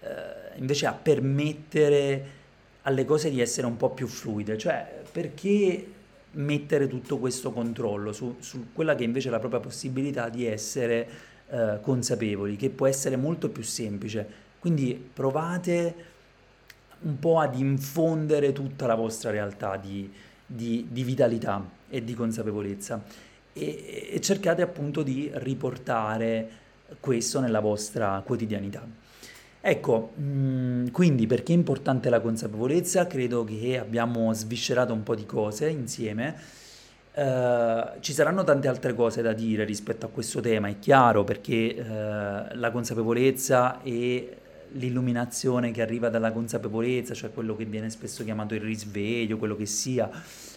eh, 0.00 0.58
invece 0.58 0.86
a 0.86 0.92
permettere 0.92 2.40
alle 2.82 3.04
cose 3.04 3.30
di 3.30 3.40
essere 3.40 3.66
un 3.66 3.76
po' 3.76 3.90
più 3.90 4.06
fluide, 4.06 4.56
cioè 4.58 5.02
perché 5.12 5.86
mettere 6.32 6.88
tutto 6.88 7.18
questo 7.18 7.52
controllo 7.52 8.12
su, 8.12 8.36
su 8.40 8.72
quella 8.72 8.94
che 8.94 9.04
invece 9.04 9.28
è 9.28 9.30
la 9.30 9.38
propria 9.38 9.60
possibilità 9.60 10.30
di 10.30 10.46
essere 10.46 11.08
eh, 11.48 11.78
consapevoli, 11.82 12.56
che 12.56 12.70
può 12.70 12.86
essere 12.86 13.16
molto 13.16 13.50
più 13.50 13.62
semplice. 13.62 14.40
Quindi 14.58 15.10
provate 15.12 16.11
un 17.02 17.18
po' 17.18 17.38
ad 17.38 17.58
infondere 17.58 18.52
tutta 18.52 18.86
la 18.86 18.94
vostra 18.94 19.30
realtà 19.30 19.76
di, 19.76 20.10
di, 20.46 20.86
di 20.90 21.02
vitalità 21.02 21.64
e 21.88 22.02
di 22.04 22.14
consapevolezza 22.14 23.02
e, 23.52 24.10
e 24.12 24.20
cercate 24.20 24.62
appunto 24.62 25.02
di 25.02 25.30
riportare 25.34 26.60
questo 27.00 27.40
nella 27.40 27.60
vostra 27.60 28.22
quotidianità. 28.24 28.86
Ecco, 29.64 30.12
mm, 30.20 30.88
quindi 30.88 31.26
perché 31.26 31.52
è 31.52 31.56
importante 31.56 32.10
la 32.10 32.20
consapevolezza? 32.20 33.06
Credo 33.06 33.44
che 33.44 33.78
abbiamo 33.78 34.32
sviscerato 34.32 34.92
un 34.92 35.02
po' 35.04 35.14
di 35.14 35.24
cose 35.24 35.68
insieme. 35.68 36.34
Uh, 37.14 38.00
ci 38.00 38.14
saranno 38.14 38.42
tante 38.42 38.68
altre 38.68 38.94
cose 38.94 39.20
da 39.20 39.34
dire 39.34 39.64
rispetto 39.64 40.06
a 40.06 40.08
questo 40.08 40.40
tema, 40.40 40.68
è 40.68 40.78
chiaro, 40.78 41.24
perché 41.24 41.76
uh, 41.78 41.84
la 42.56 42.70
consapevolezza 42.72 43.82
e 43.82 44.38
l'illuminazione 44.74 45.70
che 45.70 45.82
arriva 45.82 46.08
dalla 46.08 46.32
consapevolezza, 46.32 47.14
cioè 47.14 47.32
quello 47.32 47.56
che 47.56 47.64
viene 47.64 47.90
spesso 47.90 48.24
chiamato 48.24 48.54
il 48.54 48.60
risveglio, 48.60 49.38
quello 49.38 49.56
che 49.56 49.66
sia. 49.66 50.10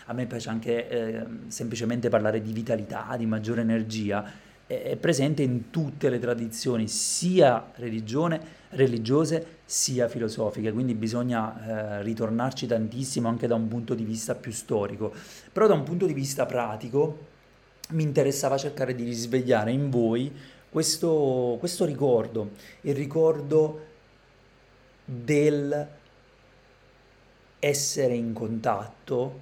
A 0.05 0.13
me 0.13 0.25
piace 0.25 0.49
anche 0.49 0.87
eh, 0.87 1.25
semplicemente 1.47 2.09
parlare 2.09 2.41
di 2.41 2.51
vitalità, 2.51 3.15
di 3.17 3.25
maggiore 3.25 3.61
energia. 3.61 4.43
È 4.67 4.95
presente 4.95 5.43
in 5.43 5.69
tutte 5.69 6.09
le 6.09 6.17
tradizioni, 6.17 6.87
sia 6.87 7.71
religiose 7.75 9.47
sia 9.63 10.07
filosofiche, 10.07 10.71
quindi 10.71 10.95
bisogna 10.95 11.99
eh, 11.99 12.03
ritornarci 12.03 12.65
tantissimo 12.65 13.27
anche 13.27 13.45
da 13.45 13.53
un 13.55 13.67
punto 13.67 13.93
di 13.93 14.03
vista 14.03 14.33
più 14.33 14.51
storico. 14.51 15.13
Però 15.51 15.67
da 15.67 15.73
un 15.75 15.83
punto 15.83 16.05
di 16.05 16.13
vista 16.13 16.45
pratico 16.45 17.33
mi 17.89 18.01
interessava 18.01 18.57
cercare 18.57 18.95
di 18.95 19.03
risvegliare 19.03 19.71
in 19.71 19.91
voi 19.91 20.31
questo, 20.69 21.55
questo 21.59 21.85
ricordo, 21.85 22.51
il 22.81 22.95
ricordo 22.95 23.93
del 25.05 25.87
essere 27.59 28.15
in 28.15 28.33
contatto 28.33 29.39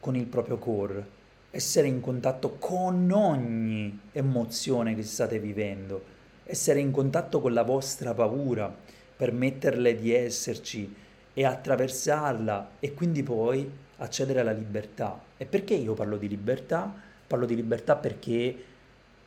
con 0.00 0.16
il 0.16 0.26
proprio 0.26 0.56
core, 0.58 1.06
essere 1.50 1.86
in 1.86 2.00
contatto 2.00 2.56
con 2.58 3.10
ogni 3.10 4.00
emozione 4.12 4.94
che 4.94 5.02
state 5.02 5.38
vivendo, 5.38 6.02
essere 6.44 6.80
in 6.80 6.90
contatto 6.90 7.40
con 7.40 7.52
la 7.52 7.62
vostra 7.62 8.14
paura, 8.14 8.74
permetterle 9.16 9.96
di 9.96 10.12
esserci 10.12 10.94
e 11.34 11.44
attraversarla 11.44 12.70
e 12.80 12.94
quindi 12.94 13.22
poi 13.22 13.70
accedere 13.96 14.40
alla 14.40 14.52
libertà. 14.52 15.20
E 15.36 15.44
perché 15.44 15.74
io 15.74 15.94
parlo 15.94 16.16
di 16.16 16.28
libertà? 16.28 16.92
Parlo 17.26 17.46
di 17.46 17.54
libertà 17.54 17.96
perché 17.96 18.64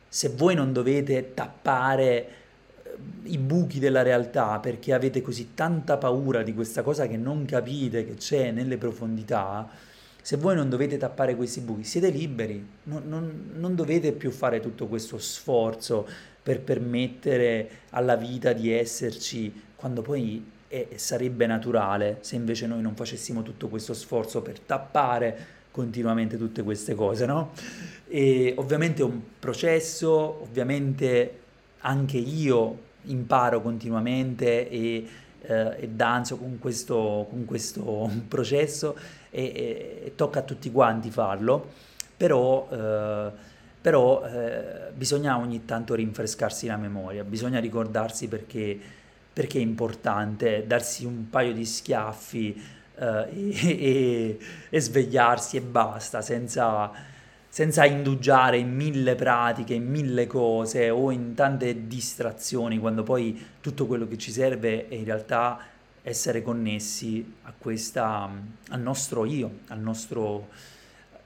se 0.08 0.28
voi 0.28 0.54
non 0.54 0.72
dovete 0.72 1.34
tappare 1.34 2.41
i 3.24 3.38
buchi 3.38 3.78
della 3.78 4.02
realtà 4.02 4.58
perché 4.58 4.92
avete 4.92 5.22
così 5.22 5.54
tanta 5.54 5.96
paura 5.96 6.42
di 6.42 6.54
questa 6.54 6.82
cosa 6.82 7.06
che 7.06 7.16
non 7.16 7.44
capite 7.44 8.04
che 8.04 8.14
c'è 8.14 8.50
nelle 8.50 8.76
profondità, 8.76 9.68
se 10.20 10.36
voi 10.36 10.54
non 10.54 10.68
dovete 10.68 10.96
tappare 10.96 11.34
questi 11.34 11.60
buchi, 11.60 11.84
siete 11.84 12.10
liberi, 12.10 12.64
non, 12.84 13.02
non, 13.06 13.50
non 13.54 13.74
dovete 13.74 14.12
più 14.12 14.30
fare 14.30 14.60
tutto 14.60 14.86
questo 14.86 15.18
sforzo 15.18 16.06
per 16.42 16.60
permettere 16.60 17.68
alla 17.90 18.16
vita 18.16 18.52
di 18.52 18.72
esserci 18.72 19.52
quando 19.74 20.02
poi 20.02 20.44
è, 20.68 20.88
sarebbe 20.94 21.46
naturale 21.46 22.18
se 22.20 22.36
invece 22.36 22.66
noi 22.66 22.82
non 22.82 22.94
facessimo 22.94 23.42
tutto 23.42 23.68
questo 23.68 23.94
sforzo 23.94 24.42
per 24.42 24.60
tappare 24.60 25.60
continuamente 25.72 26.36
tutte 26.36 26.62
queste 26.62 26.94
cose, 26.94 27.26
no? 27.26 27.52
E 28.06 28.54
ovviamente 28.56 29.02
è 29.02 29.04
un 29.04 29.20
processo, 29.38 30.42
ovviamente 30.42 31.40
anche 31.82 32.18
io 32.18 32.90
imparo 33.04 33.60
continuamente 33.60 34.68
e, 34.68 35.08
eh, 35.42 35.76
e 35.80 35.88
danzo 35.88 36.36
con 36.36 36.58
questo, 36.58 37.26
con 37.28 37.44
questo 37.44 38.10
processo 38.28 38.96
e, 39.30 39.44
e, 39.44 40.02
e, 40.04 40.12
tocca 40.14 40.40
a 40.40 40.42
tutti 40.42 40.70
quanti 40.70 41.10
farlo, 41.10 41.70
però, 42.16 42.68
eh, 42.70 43.30
però 43.80 44.24
eh, 44.24 44.90
bisogna 44.94 45.38
ogni 45.38 45.64
tanto 45.64 45.94
rinfrescarsi 45.94 46.66
la 46.66 46.76
memoria, 46.76 47.24
bisogna 47.24 47.58
ricordarsi 47.58 48.28
perché, 48.28 48.78
perché 49.32 49.58
è 49.58 49.62
importante 49.62 50.64
darsi 50.66 51.04
un 51.04 51.28
paio 51.30 51.52
di 51.52 51.64
schiaffi 51.64 52.62
uh, 52.96 53.04
e, 53.32 54.38
e, 54.68 54.80
svegliarsi 54.80 55.56
e 55.56 55.60
basta, 55.62 56.20
senza, 56.20 56.90
senza 57.52 57.84
indugiare 57.84 58.56
in 58.56 58.74
mille 58.74 59.14
pratiche, 59.14 59.74
in 59.74 59.86
mille 59.86 60.26
cose 60.26 60.88
o 60.88 61.10
in 61.10 61.34
tante 61.34 61.86
distrazioni, 61.86 62.78
quando 62.78 63.02
poi 63.02 63.44
tutto 63.60 63.86
quello 63.86 64.08
che 64.08 64.16
ci 64.16 64.32
serve 64.32 64.88
è 64.88 64.94
in 64.94 65.04
realtà 65.04 65.58
essere 66.00 66.40
connessi 66.40 67.34
a 67.42 67.52
questa, 67.56 68.30
al 68.70 68.80
nostro 68.80 69.26
io, 69.26 69.58
al 69.66 69.80
nostro, 69.80 70.48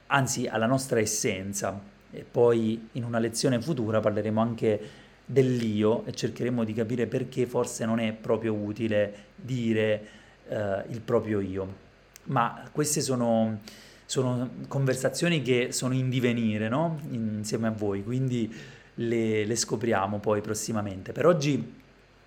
anzi 0.07 0.47
alla 0.47 0.65
nostra 0.65 0.99
essenza. 0.99 1.79
E 2.11 2.25
poi 2.29 2.89
in 2.91 3.05
una 3.05 3.19
lezione 3.19 3.61
futura 3.61 4.01
parleremo 4.01 4.41
anche 4.41 4.89
dell'io 5.23 6.03
e 6.03 6.11
cercheremo 6.11 6.65
di 6.65 6.73
capire 6.73 7.07
perché 7.07 7.45
forse 7.45 7.85
non 7.85 7.99
è 7.99 8.11
proprio 8.11 8.53
utile 8.53 9.27
dire 9.33 10.07
eh, 10.49 10.83
il 10.89 10.99
proprio 10.99 11.39
io. 11.39 11.85
Ma 12.23 12.67
queste 12.73 12.99
sono, 12.99 13.61
sono, 14.07 14.49
conversazioni 14.69 15.41
che 15.41 15.71
sono 15.71 15.93
in 15.93 16.09
divenire 16.09 16.69
no? 16.69 16.99
insieme 17.09 17.67
a 17.67 17.71
voi, 17.71 18.03
quindi 18.03 18.51
le, 18.95 19.45
le 19.45 19.55
scopriamo 19.55 20.19
poi 20.19 20.41
prossimamente. 20.41 21.11
Per 21.11 21.25
oggi 21.25 21.75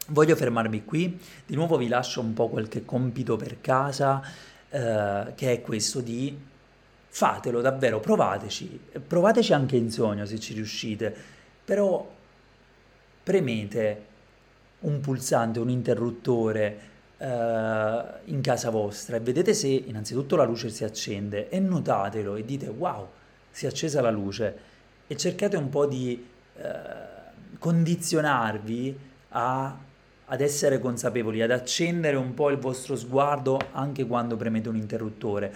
voglio 0.09 0.37
fermarmi 0.37 0.85
qui, 0.85 1.19
di 1.47 1.55
nuovo 1.55 1.79
vi 1.79 1.89
lascio 1.89 2.21
un 2.21 2.35
po' 2.35 2.49
qualche 2.49 2.85
compito 2.85 3.37
per 3.37 3.61
casa, 3.63 4.23
eh, 4.69 5.33
che 5.35 5.53
è 5.53 5.61
questo 5.63 6.01
di 6.01 6.39
fatelo 7.09 7.63
davvero, 7.63 7.99
provateci, 7.99 8.81
provateci 9.07 9.53
anche 9.55 9.77
in 9.77 9.91
sogno 9.91 10.27
se 10.27 10.39
ci 10.39 10.53
riuscite, 10.53 11.15
però 11.65 12.09
premete 13.23 14.05
un 14.81 15.01
pulsante, 15.01 15.59
un 15.59 15.71
interruttore, 15.71 16.89
eh, 17.21 18.03
in 18.25 18.41
casa 18.41 18.71
vostra 18.71 19.17
e 19.17 19.21
vedete 19.21 19.53
se 19.53 19.69
innanzitutto 19.69 20.37
la 20.37 20.45
luce 20.45 20.71
si 20.71 20.85
accende 20.85 21.51
e 21.51 21.61
notatelo 21.61 22.35
e 22.37 22.45
dite 22.47 22.67
wow, 22.69 23.07
si 23.51 23.67
è 23.67 23.69
accesa 23.69 24.01
la 24.01 24.11
luce 24.11 24.69
e 25.07 25.17
cercate 25.17 25.57
un 25.59 25.69
po' 25.69 25.85
di 25.85 26.27
eh, 26.57 26.63
condizionarvi 27.59 28.99
a, 29.31 29.77
ad 30.25 30.41
essere 30.41 30.79
consapevoli, 30.79 31.43
ad 31.43 31.51
accendere 31.51 32.17
un 32.17 32.33
po' 32.33 32.49
il 32.49 32.57
vostro 32.57 32.97
sguardo 32.97 33.59
anche 33.73 34.07
quando 34.07 34.37
premete 34.37 34.71
un 34.71 34.77
interruttore. 34.77 35.53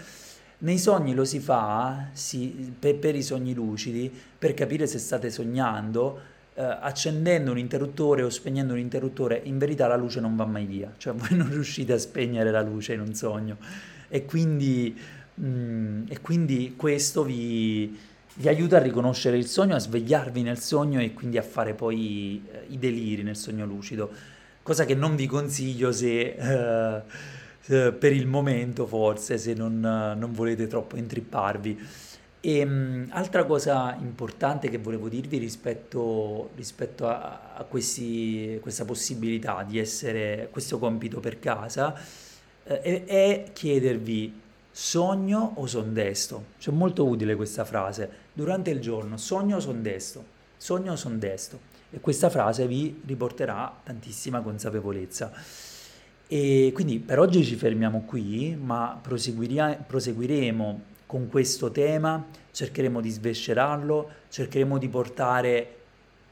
Nei 0.58 0.78
sogni 0.78 1.14
lo 1.14 1.24
si 1.24 1.40
fa 1.40 2.08
si, 2.12 2.74
per, 2.78 2.98
per 2.98 3.14
i 3.14 3.22
sogni 3.22 3.54
lucidi, 3.54 4.12
per 4.38 4.52
capire 4.52 4.86
se 4.86 4.98
state 4.98 5.30
sognando, 5.30 6.32
eh, 6.56 6.62
accendendo 6.62 7.50
un 7.50 7.58
interruttore 7.58 8.22
o 8.22 8.30
spegnendo 8.30 8.74
un 8.74 8.78
interruttore, 8.78 9.40
in 9.42 9.58
verità 9.58 9.88
la 9.88 9.96
luce 9.96 10.20
non 10.20 10.36
va 10.36 10.44
mai 10.44 10.66
via, 10.66 10.92
cioè 10.98 11.12
voi 11.14 11.36
non 11.36 11.50
riuscite 11.50 11.94
a 11.94 11.98
spegnere 11.98 12.52
la 12.52 12.62
luce 12.62 12.92
in 12.92 13.00
un 13.00 13.12
sogno. 13.12 13.56
E 14.08 14.24
quindi, 14.24 14.96
mh, 15.34 15.46
mm, 15.46 16.02
e 16.08 16.20
quindi 16.20 16.74
questo 16.76 17.24
vi, 17.24 17.98
vi, 18.34 18.48
aiuta 18.48 18.76
a 18.76 18.80
riconoscere 18.80 19.36
il 19.36 19.46
sogno, 19.46 19.74
a 19.74 19.80
svegliarvi 19.80 20.42
nel 20.42 20.58
sogno 20.58 21.00
e 21.00 21.12
quindi 21.12 21.38
a 21.38 21.42
fare 21.42 21.74
poi 21.74 22.42
eh, 22.48 22.66
i 22.68 22.78
deliri 22.78 23.24
nel 23.24 23.36
sogno 23.36 23.66
lucido, 23.66 24.10
cosa 24.62 24.84
che 24.84 24.94
non 24.94 25.16
vi 25.16 25.26
consiglio 25.26 25.90
se... 25.92 26.36
Eh, 26.36 27.02
per 27.66 28.12
il 28.12 28.26
momento 28.26 28.86
forse 28.86 29.38
se 29.38 29.54
non, 29.54 29.80
non 29.80 30.32
volete 30.34 30.66
troppo 30.66 30.98
intripparvi 30.98 31.78
e 32.46 32.62
um, 32.62 33.06
altra 33.08 33.46
cosa 33.46 33.96
importante 33.98 34.68
che 34.68 34.76
volevo 34.76 35.08
dirvi 35.08 35.38
rispetto, 35.38 36.50
rispetto 36.56 37.08
a, 37.08 37.54
a 37.54 37.64
questi, 37.64 38.58
questa 38.60 38.84
possibilità 38.84 39.62
di 39.66 39.78
essere 39.78 40.48
questo 40.50 40.78
compito 40.78 41.20
per 41.20 41.38
casa 41.38 41.98
eh, 42.64 43.06
è, 43.06 43.44
chiedervi 43.50 44.40
sogno 44.70 45.52
o 45.54 45.66
son 45.66 45.94
desto. 45.94 46.44
Cioè 46.58 46.74
molto 46.74 47.06
utile 47.06 47.34
questa 47.34 47.64
frase. 47.64 48.10
Durante 48.34 48.68
il 48.68 48.80
giorno 48.80 49.16
sogno 49.16 49.56
o 49.56 49.60
son 49.60 49.80
desto, 49.80 50.22
sogno 50.58 50.92
o 50.92 50.96
son 50.96 51.18
desto. 51.18 51.58
E 51.90 51.98
questa 52.00 52.28
frase 52.28 52.66
vi 52.66 53.00
riporterà 53.06 53.74
tantissima 53.82 54.42
consapevolezza. 54.42 55.32
E 56.26 56.72
quindi 56.74 56.98
per 56.98 57.18
oggi 57.20 57.42
ci 57.42 57.54
fermiamo 57.54 58.02
qui, 58.02 58.54
ma 58.54 59.00
proseguiremo 59.00 60.92
con 61.14 61.28
questo 61.28 61.70
tema, 61.70 62.26
cercheremo 62.50 63.00
di 63.00 63.08
svescerarlo, 63.08 64.10
cercheremo 64.30 64.78
di 64.78 64.88
portare 64.88 65.76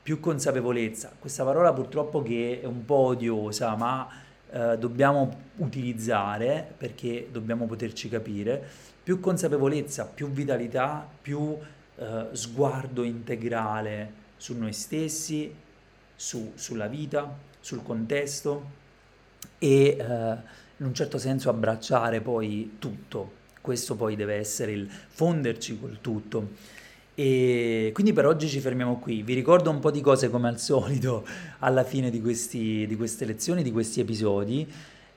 più 0.02 0.18
consapevolezza. 0.18 1.12
Questa 1.16 1.44
parola 1.44 1.72
purtroppo 1.72 2.20
che 2.20 2.58
è 2.60 2.64
un 2.64 2.84
po' 2.84 2.96
odiosa, 2.96 3.76
ma 3.76 4.08
eh, 4.50 4.76
dobbiamo 4.78 5.50
utilizzare 5.58 6.74
perché 6.76 7.28
dobbiamo 7.30 7.66
poterci 7.66 8.08
capire, 8.08 8.60
più 9.00 9.20
consapevolezza, 9.20 10.04
più 10.04 10.28
vitalità, 10.32 11.08
più 11.22 11.56
eh, 11.94 12.26
sguardo 12.32 13.04
integrale 13.04 14.12
su 14.36 14.58
noi 14.58 14.72
stessi, 14.72 15.54
su, 16.16 16.54
sulla 16.56 16.88
vita, 16.88 17.32
sul 17.60 17.84
contesto 17.84 18.64
e 19.60 19.96
eh, 19.96 20.36
in 20.78 20.86
un 20.86 20.92
certo 20.92 21.18
senso 21.18 21.50
abbracciare 21.50 22.20
poi 22.20 22.78
tutto, 22.80 23.41
questo 23.62 23.94
poi 23.94 24.16
deve 24.16 24.34
essere 24.34 24.72
il 24.72 24.86
fonderci 24.86 25.78
col 25.80 25.96
tutto. 26.02 26.48
E 27.14 27.90
quindi 27.94 28.12
per 28.12 28.26
oggi 28.26 28.48
ci 28.48 28.60
fermiamo 28.60 28.98
qui. 28.98 29.22
Vi 29.22 29.32
ricordo 29.32 29.70
un 29.70 29.78
po' 29.78 29.90
di 29.90 30.02
cose 30.02 30.28
come 30.28 30.48
al 30.48 30.58
solito 30.58 31.24
alla 31.60 31.84
fine 31.84 32.10
di, 32.10 32.20
questi, 32.20 32.84
di 32.86 32.96
queste 32.96 33.24
lezioni, 33.24 33.62
di 33.62 33.72
questi 33.72 34.00
episodi. 34.00 34.70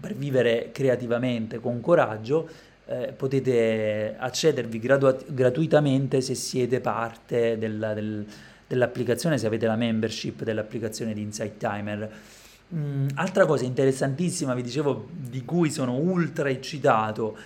per 0.00 0.14
vivere 0.14 0.70
creativamente 0.72 1.58
con 1.58 1.80
coraggio, 1.80 2.48
eh, 2.86 3.12
potete 3.16 4.16
accedervi 4.18 4.78
gradu- 4.78 5.32
gratuitamente 5.32 6.20
se 6.20 6.34
siete 6.34 6.80
parte 6.80 7.56
del, 7.56 7.92
del, 7.94 8.26
dell'applicazione, 8.66 9.38
se 9.38 9.46
avete 9.46 9.66
la 9.66 9.76
membership 9.76 10.42
dell'applicazione 10.42 11.14
di 11.14 11.22
Insight 11.22 11.56
Timer. 11.56 12.10
Mm, 12.74 13.08
altra 13.14 13.46
cosa 13.46 13.64
interessantissima, 13.64 14.54
vi 14.54 14.62
dicevo, 14.62 15.08
di 15.10 15.44
cui 15.44 15.70
sono 15.70 15.94
ultra 15.94 16.48
eccitato, 16.50 17.36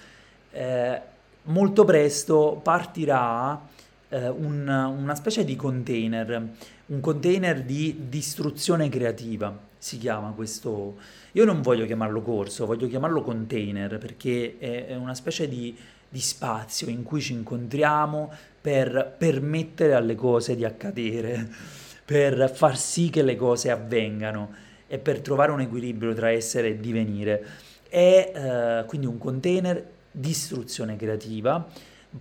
eh, 0.51 1.01
molto 1.45 1.85
presto 1.85 2.61
partirà 2.63 3.61
eh, 4.09 4.29
un, 4.29 4.67
una 4.67 5.15
specie 5.15 5.45
di 5.45 5.57
container, 5.57 6.49
un 6.87 7.01
container 7.01 7.63
di 7.63 8.07
distruzione 8.09 8.89
creativa, 8.89 9.57
si 9.77 9.99
chiama 9.99 10.31
questo. 10.31 11.23
Io 11.37 11.45
non 11.45 11.63
voglio 11.63 11.85
chiamarlo 11.85 12.23
corso, 12.23 12.65
voglio 12.65 12.87
chiamarlo 12.87 13.21
container 13.21 13.99
perché 13.99 14.55
è, 14.57 14.95
una 14.95 15.17
specie 15.17 15.49
di, 15.49 15.77
di 16.09 16.21
spazio 16.21 16.89
in 16.89 17.03
cui 17.03 17.21
ci 17.21 17.33
incontriamo 17.33 18.31
per 18.61 19.17
permettere 19.19 19.95
alle 19.95 20.15
cose 20.15 20.55
di 20.55 20.65
accadere, 20.65 21.51
per 22.07 22.53
far 22.55 22.79
sì 22.79 23.11
che 23.11 23.23
le 23.23 23.35
cose 23.35 23.73
avvengano 23.73 24.53
e 24.87 24.99
per 24.99 25.21
trovare 25.21 25.51
un 25.51 25.61
equilibrio 25.61 26.15
tra 26.15 26.31
essere 26.31 26.69
e 26.69 26.79
divenire. 26.79 27.45
È 27.89 28.33
eh, 28.33 28.85
quindi 28.87 29.09
un 29.09 29.19
container 29.19 29.85
di 30.13 30.29
istruzione 30.29 30.95
creativa. 30.95 31.67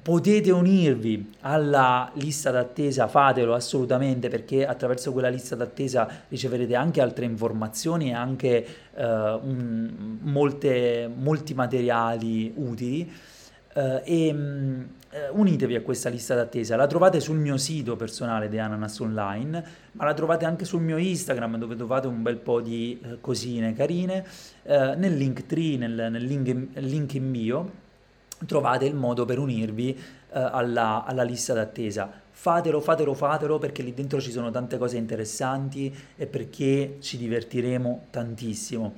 Potete 0.02 0.50
unirvi 0.50 1.34
alla 1.42 2.10
lista 2.16 2.50
d'attesa, 2.50 3.08
fatelo 3.08 3.54
assolutamente 3.54 4.28
perché 4.28 4.66
attraverso 4.66 5.12
quella 5.12 5.30
lista 5.30 5.56
d'attesa 5.56 6.10
riceverete 6.30 6.74
anche 6.74 7.00
altre 7.00 7.26
informazioni 7.26 8.10
e 8.10 8.14
anche 8.14 8.66
eh, 8.96 9.04
un, 9.06 10.18
molte, 10.22 11.08
molti 11.14 11.54
materiali 11.54 12.52
utili. 12.56 13.12
Uh, 13.76 14.02
e 14.04 14.30
um, 14.32 14.88
uh, 15.10 15.40
unitevi 15.40 15.74
a 15.74 15.82
questa 15.82 16.08
lista 16.08 16.36
d'attesa, 16.36 16.76
la 16.76 16.86
trovate 16.86 17.20
sul 17.20 17.38
mio 17.38 17.58
sito 17.58 17.96
personale 17.96 18.48
di 18.48 18.60
Ananas 18.60 19.00
Online, 19.00 19.64
ma 19.94 20.06
la 20.06 20.14
trovate 20.14 20.46
anche 20.46 20.64
sul 20.64 20.82
mio 20.82 20.98
Instagram 20.98 21.58
dove 21.58 21.76
trovate 21.76 22.06
un 22.06 22.22
bel 22.22 22.38
po' 22.38 22.62
di 22.62 23.00
uh, 23.04 23.20
cosine 23.20 23.74
carine, 23.74 24.24
nel 24.66 25.18
link 25.18 25.48
tree, 25.48 25.78
nel, 25.78 26.08
nel 26.12 26.24
link, 26.24 26.68
link, 26.76 27.14
in 27.16 27.32
bio, 27.32 27.72
trovate 28.46 28.86
il 28.86 28.96
modo 28.96 29.26
per 29.26 29.40
unirvi 29.40 29.98
alla, 30.32 31.04
alla 31.06 31.24
lista 31.24 31.54
d'attesa. 31.54 32.22
Fatelo, 32.32 32.82
fatelo, 32.82 33.14
fatelo 33.14 33.60
perché 33.60 33.84
lì 33.84 33.94
dentro 33.94 34.20
ci 34.20 34.32
sono 34.32 34.52
tante 34.52 34.78
cose 34.78 34.98
interessanti 34.98 35.96
e 36.16 36.26
perché 36.26 36.98
ci 37.00 37.18
divertiremo 37.18 38.08
tantissimo. 38.10 38.94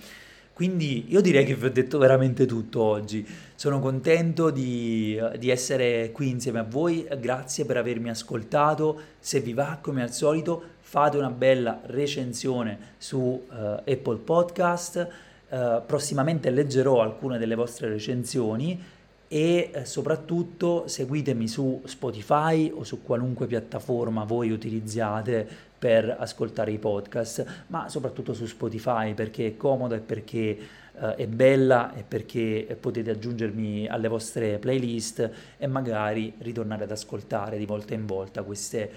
Quindi 0.56 1.08
io 1.10 1.20
direi 1.20 1.44
che 1.44 1.54
vi 1.54 1.66
ho 1.66 1.70
detto 1.70 1.98
veramente 1.98 2.46
tutto 2.46 2.82
oggi. 2.82 3.28
Sono 3.56 3.82
contento 3.82 4.52
di, 4.52 5.20
di, 5.38 5.50
essere 5.50 6.12
qui 6.14 6.30
insieme 6.30 6.60
a 6.60 6.64
voi, 6.64 7.06
grazie 7.20 7.66
per 7.66 7.76
avermi 7.76 8.10
ascoltato. 8.10 9.00
Se 9.20 9.42
vi 9.42 9.52
va, 9.52 9.80
come 9.82 10.02
al 10.02 10.14
solito, 10.14 10.64
fate 10.80 11.18
una 11.18 11.30
bella 11.30 11.82
recensione 11.88 12.94
su 12.98 13.18
uh, 13.18 13.44
Apple 13.52 14.20
Podcast. 14.24 15.08
Uh, 15.50 15.84
prossimamente 15.86 16.50
leggerò 16.50 17.02
alcune 17.02 17.38
delle 17.38 17.56
vostre 17.56 17.90
recensioni 17.90 18.82
e 19.28 19.72
eh, 19.74 19.86
soprattutto 19.86 20.88
seguitemi 20.88 21.48
su 21.48 21.82
Spotify 21.86 22.72
o 22.74 22.84
su 22.84 23.02
qualunque 23.02 23.48
piattaforma 23.48 24.24
voi 24.24 24.52
utilizziate 24.52 25.48
per 25.78 26.16
ascoltare 26.18 26.72
i 26.72 26.78
podcast, 26.78 27.64
ma 27.68 27.90
soprattutto 27.90 28.34
su 28.34 28.46
Spotify 28.46 29.14
perché 29.14 29.48
è 29.48 29.58
comoda 29.58 29.96
e 29.96 30.00
perché 30.00 30.58
eh, 31.00 31.16
è 31.16 31.28
bella 31.28 31.94
e 31.94 32.04
perché 32.04 32.78
potete 32.80 33.12
aggiungermi 33.12 33.88
alle 33.88 34.08
vostre 34.08 34.58
playlist 34.58 35.30
e 35.58 35.68
magari 35.68 36.34
ritornare 36.40 36.84
ad 36.84 36.92
ascoltare 36.92 37.58
di 37.58 37.66
volta 37.66 37.94
in 37.94 38.06
volta 38.06 38.44
queste 38.44 38.92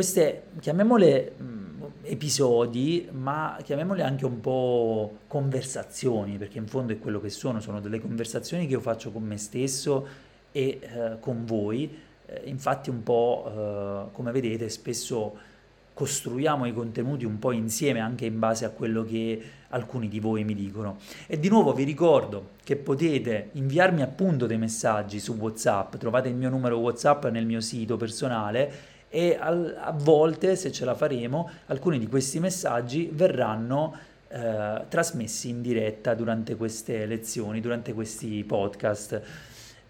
queste, 0.00 0.44
chiamiamole 0.60 1.32
mh, 1.36 1.84
episodi, 2.04 3.06
ma 3.12 3.58
chiamiamole 3.62 4.02
anche 4.02 4.24
un 4.24 4.40
po' 4.40 5.18
conversazioni, 5.26 6.38
perché 6.38 6.56
in 6.56 6.66
fondo 6.66 6.94
è 6.94 6.98
quello 6.98 7.20
che 7.20 7.28
sono, 7.28 7.60
sono 7.60 7.80
delle 7.80 8.00
conversazioni 8.00 8.66
che 8.66 8.72
io 8.72 8.80
faccio 8.80 9.10
con 9.10 9.22
me 9.24 9.36
stesso 9.36 10.06
e 10.52 10.80
eh, 10.80 11.18
con 11.20 11.44
voi. 11.44 11.94
Eh, 12.24 12.40
infatti 12.44 12.88
un 12.88 13.02
po', 13.02 13.44
eh, 13.46 14.14
come 14.14 14.32
vedete, 14.32 14.70
spesso 14.70 15.36
costruiamo 15.92 16.64
i 16.64 16.72
contenuti 16.72 17.26
un 17.26 17.38
po' 17.38 17.52
insieme 17.52 18.00
anche 18.00 18.24
in 18.24 18.38
base 18.38 18.64
a 18.64 18.70
quello 18.70 19.04
che 19.04 19.42
alcuni 19.68 20.08
di 20.08 20.18
voi 20.18 20.44
mi 20.44 20.54
dicono. 20.54 20.96
E 21.26 21.38
di 21.38 21.50
nuovo 21.50 21.74
vi 21.74 21.84
ricordo 21.84 22.52
che 22.64 22.76
potete 22.76 23.50
inviarmi 23.52 24.00
appunto 24.00 24.46
dei 24.46 24.56
messaggi 24.56 25.20
su 25.20 25.34
WhatsApp, 25.34 25.96
trovate 25.96 26.30
il 26.30 26.36
mio 26.36 26.48
numero 26.48 26.78
WhatsApp 26.78 27.26
nel 27.26 27.44
mio 27.44 27.60
sito 27.60 27.98
personale 27.98 28.89
e 29.12 29.36
al, 29.38 29.76
a 29.76 29.90
volte, 29.90 30.54
se 30.54 30.70
ce 30.70 30.84
la 30.84 30.94
faremo, 30.94 31.50
alcuni 31.66 31.98
di 31.98 32.06
questi 32.06 32.38
messaggi 32.38 33.10
verranno 33.12 33.96
eh, 34.28 34.84
trasmessi 34.88 35.48
in 35.48 35.60
diretta 35.60 36.14
durante 36.14 36.54
queste 36.54 37.04
lezioni, 37.06 37.60
durante 37.60 37.92
questi 37.92 38.44
podcast. 38.44 39.20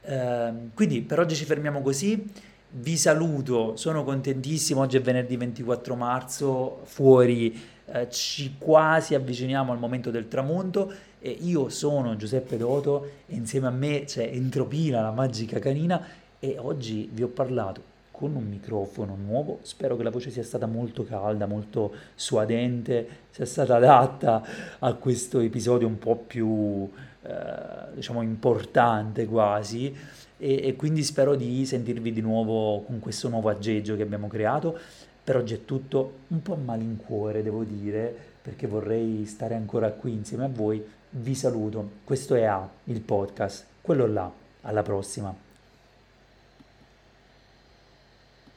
Eh, 0.00 0.52
quindi 0.72 1.02
per 1.02 1.20
oggi 1.20 1.34
ci 1.34 1.44
fermiamo 1.44 1.82
così. 1.82 2.26
Vi 2.72 2.96
saluto, 2.96 3.76
sono 3.76 4.04
contentissimo. 4.04 4.80
Oggi 4.80 4.96
è 4.96 5.02
venerdì 5.02 5.36
24 5.36 5.94
marzo, 5.96 6.80
fuori 6.84 7.60
eh, 7.92 8.08
ci 8.08 8.54
quasi 8.56 9.14
avviciniamo 9.14 9.70
al 9.70 9.78
momento 9.78 10.10
del 10.10 10.28
tramonto. 10.28 10.90
E 11.18 11.28
io 11.28 11.68
sono 11.68 12.16
Giuseppe 12.16 12.56
Doto 12.56 13.04
e 13.26 13.34
insieme 13.34 13.66
a 13.66 13.70
me 13.70 14.04
c'è 14.04 14.30
Entropina, 14.32 15.02
la 15.02 15.10
magica 15.10 15.58
canina, 15.58 16.02
e 16.38 16.56
oggi 16.58 17.10
vi 17.12 17.22
ho 17.22 17.28
parlato 17.28 17.89
con 18.20 18.34
un 18.34 18.46
microfono 18.46 19.16
nuovo. 19.16 19.60
Spero 19.62 19.96
che 19.96 20.02
la 20.02 20.10
voce 20.10 20.30
sia 20.30 20.42
stata 20.42 20.66
molto 20.66 21.04
calda, 21.04 21.46
molto 21.46 21.90
suadente, 22.14 23.08
sia 23.30 23.46
stata 23.46 23.76
adatta 23.76 24.44
a 24.78 24.92
questo 24.92 25.40
episodio 25.40 25.86
un 25.86 25.98
po' 25.98 26.16
più, 26.16 26.86
eh, 27.22 27.94
diciamo, 27.94 28.20
importante 28.20 29.24
quasi. 29.24 29.96
E, 30.36 30.66
e 30.66 30.76
quindi 30.76 31.02
spero 31.02 31.34
di 31.34 31.64
sentirvi 31.64 32.12
di 32.12 32.20
nuovo 32.20 32.82
con 32.82 32.98
questo 33.00 33.30
nuovo 33.30 33.48
aggeggio 33.48 33.96
che 33.96 34.02
abbiamo 34.02 34.28
creato. 34.28 34.78
Per 35.24 35.36
oggi 35.36 35.54
è 35.54 35.64
tutto 35.64 36.12
un 36.28 36.42
po' 36.42 36.52
a 36.52 36.58
malincuore, 36.58 37.42
devo 37.42 37.64
dire, 37.64 38.14
perché 38.42 38.66
vorrei 38.66 39.24
stare 39.24 39.54
ancora 39.54 39.90
qui 39.92 40.12
insieme 40.12 40.44
a 40.44 40.50
voi. 40.52 40.84
Vi 41.08 41.34
saluto. 41.34 41.88
Questo 42.04 42.34
è 42.34 42.44
A, 42.44 42.68
il 42.84 43.00
podcast. 43.00 43.64
Quello 43.80 44.06
là. 44.06 44.30
Alla 44.62 44.82
prossima. 44.82 45.49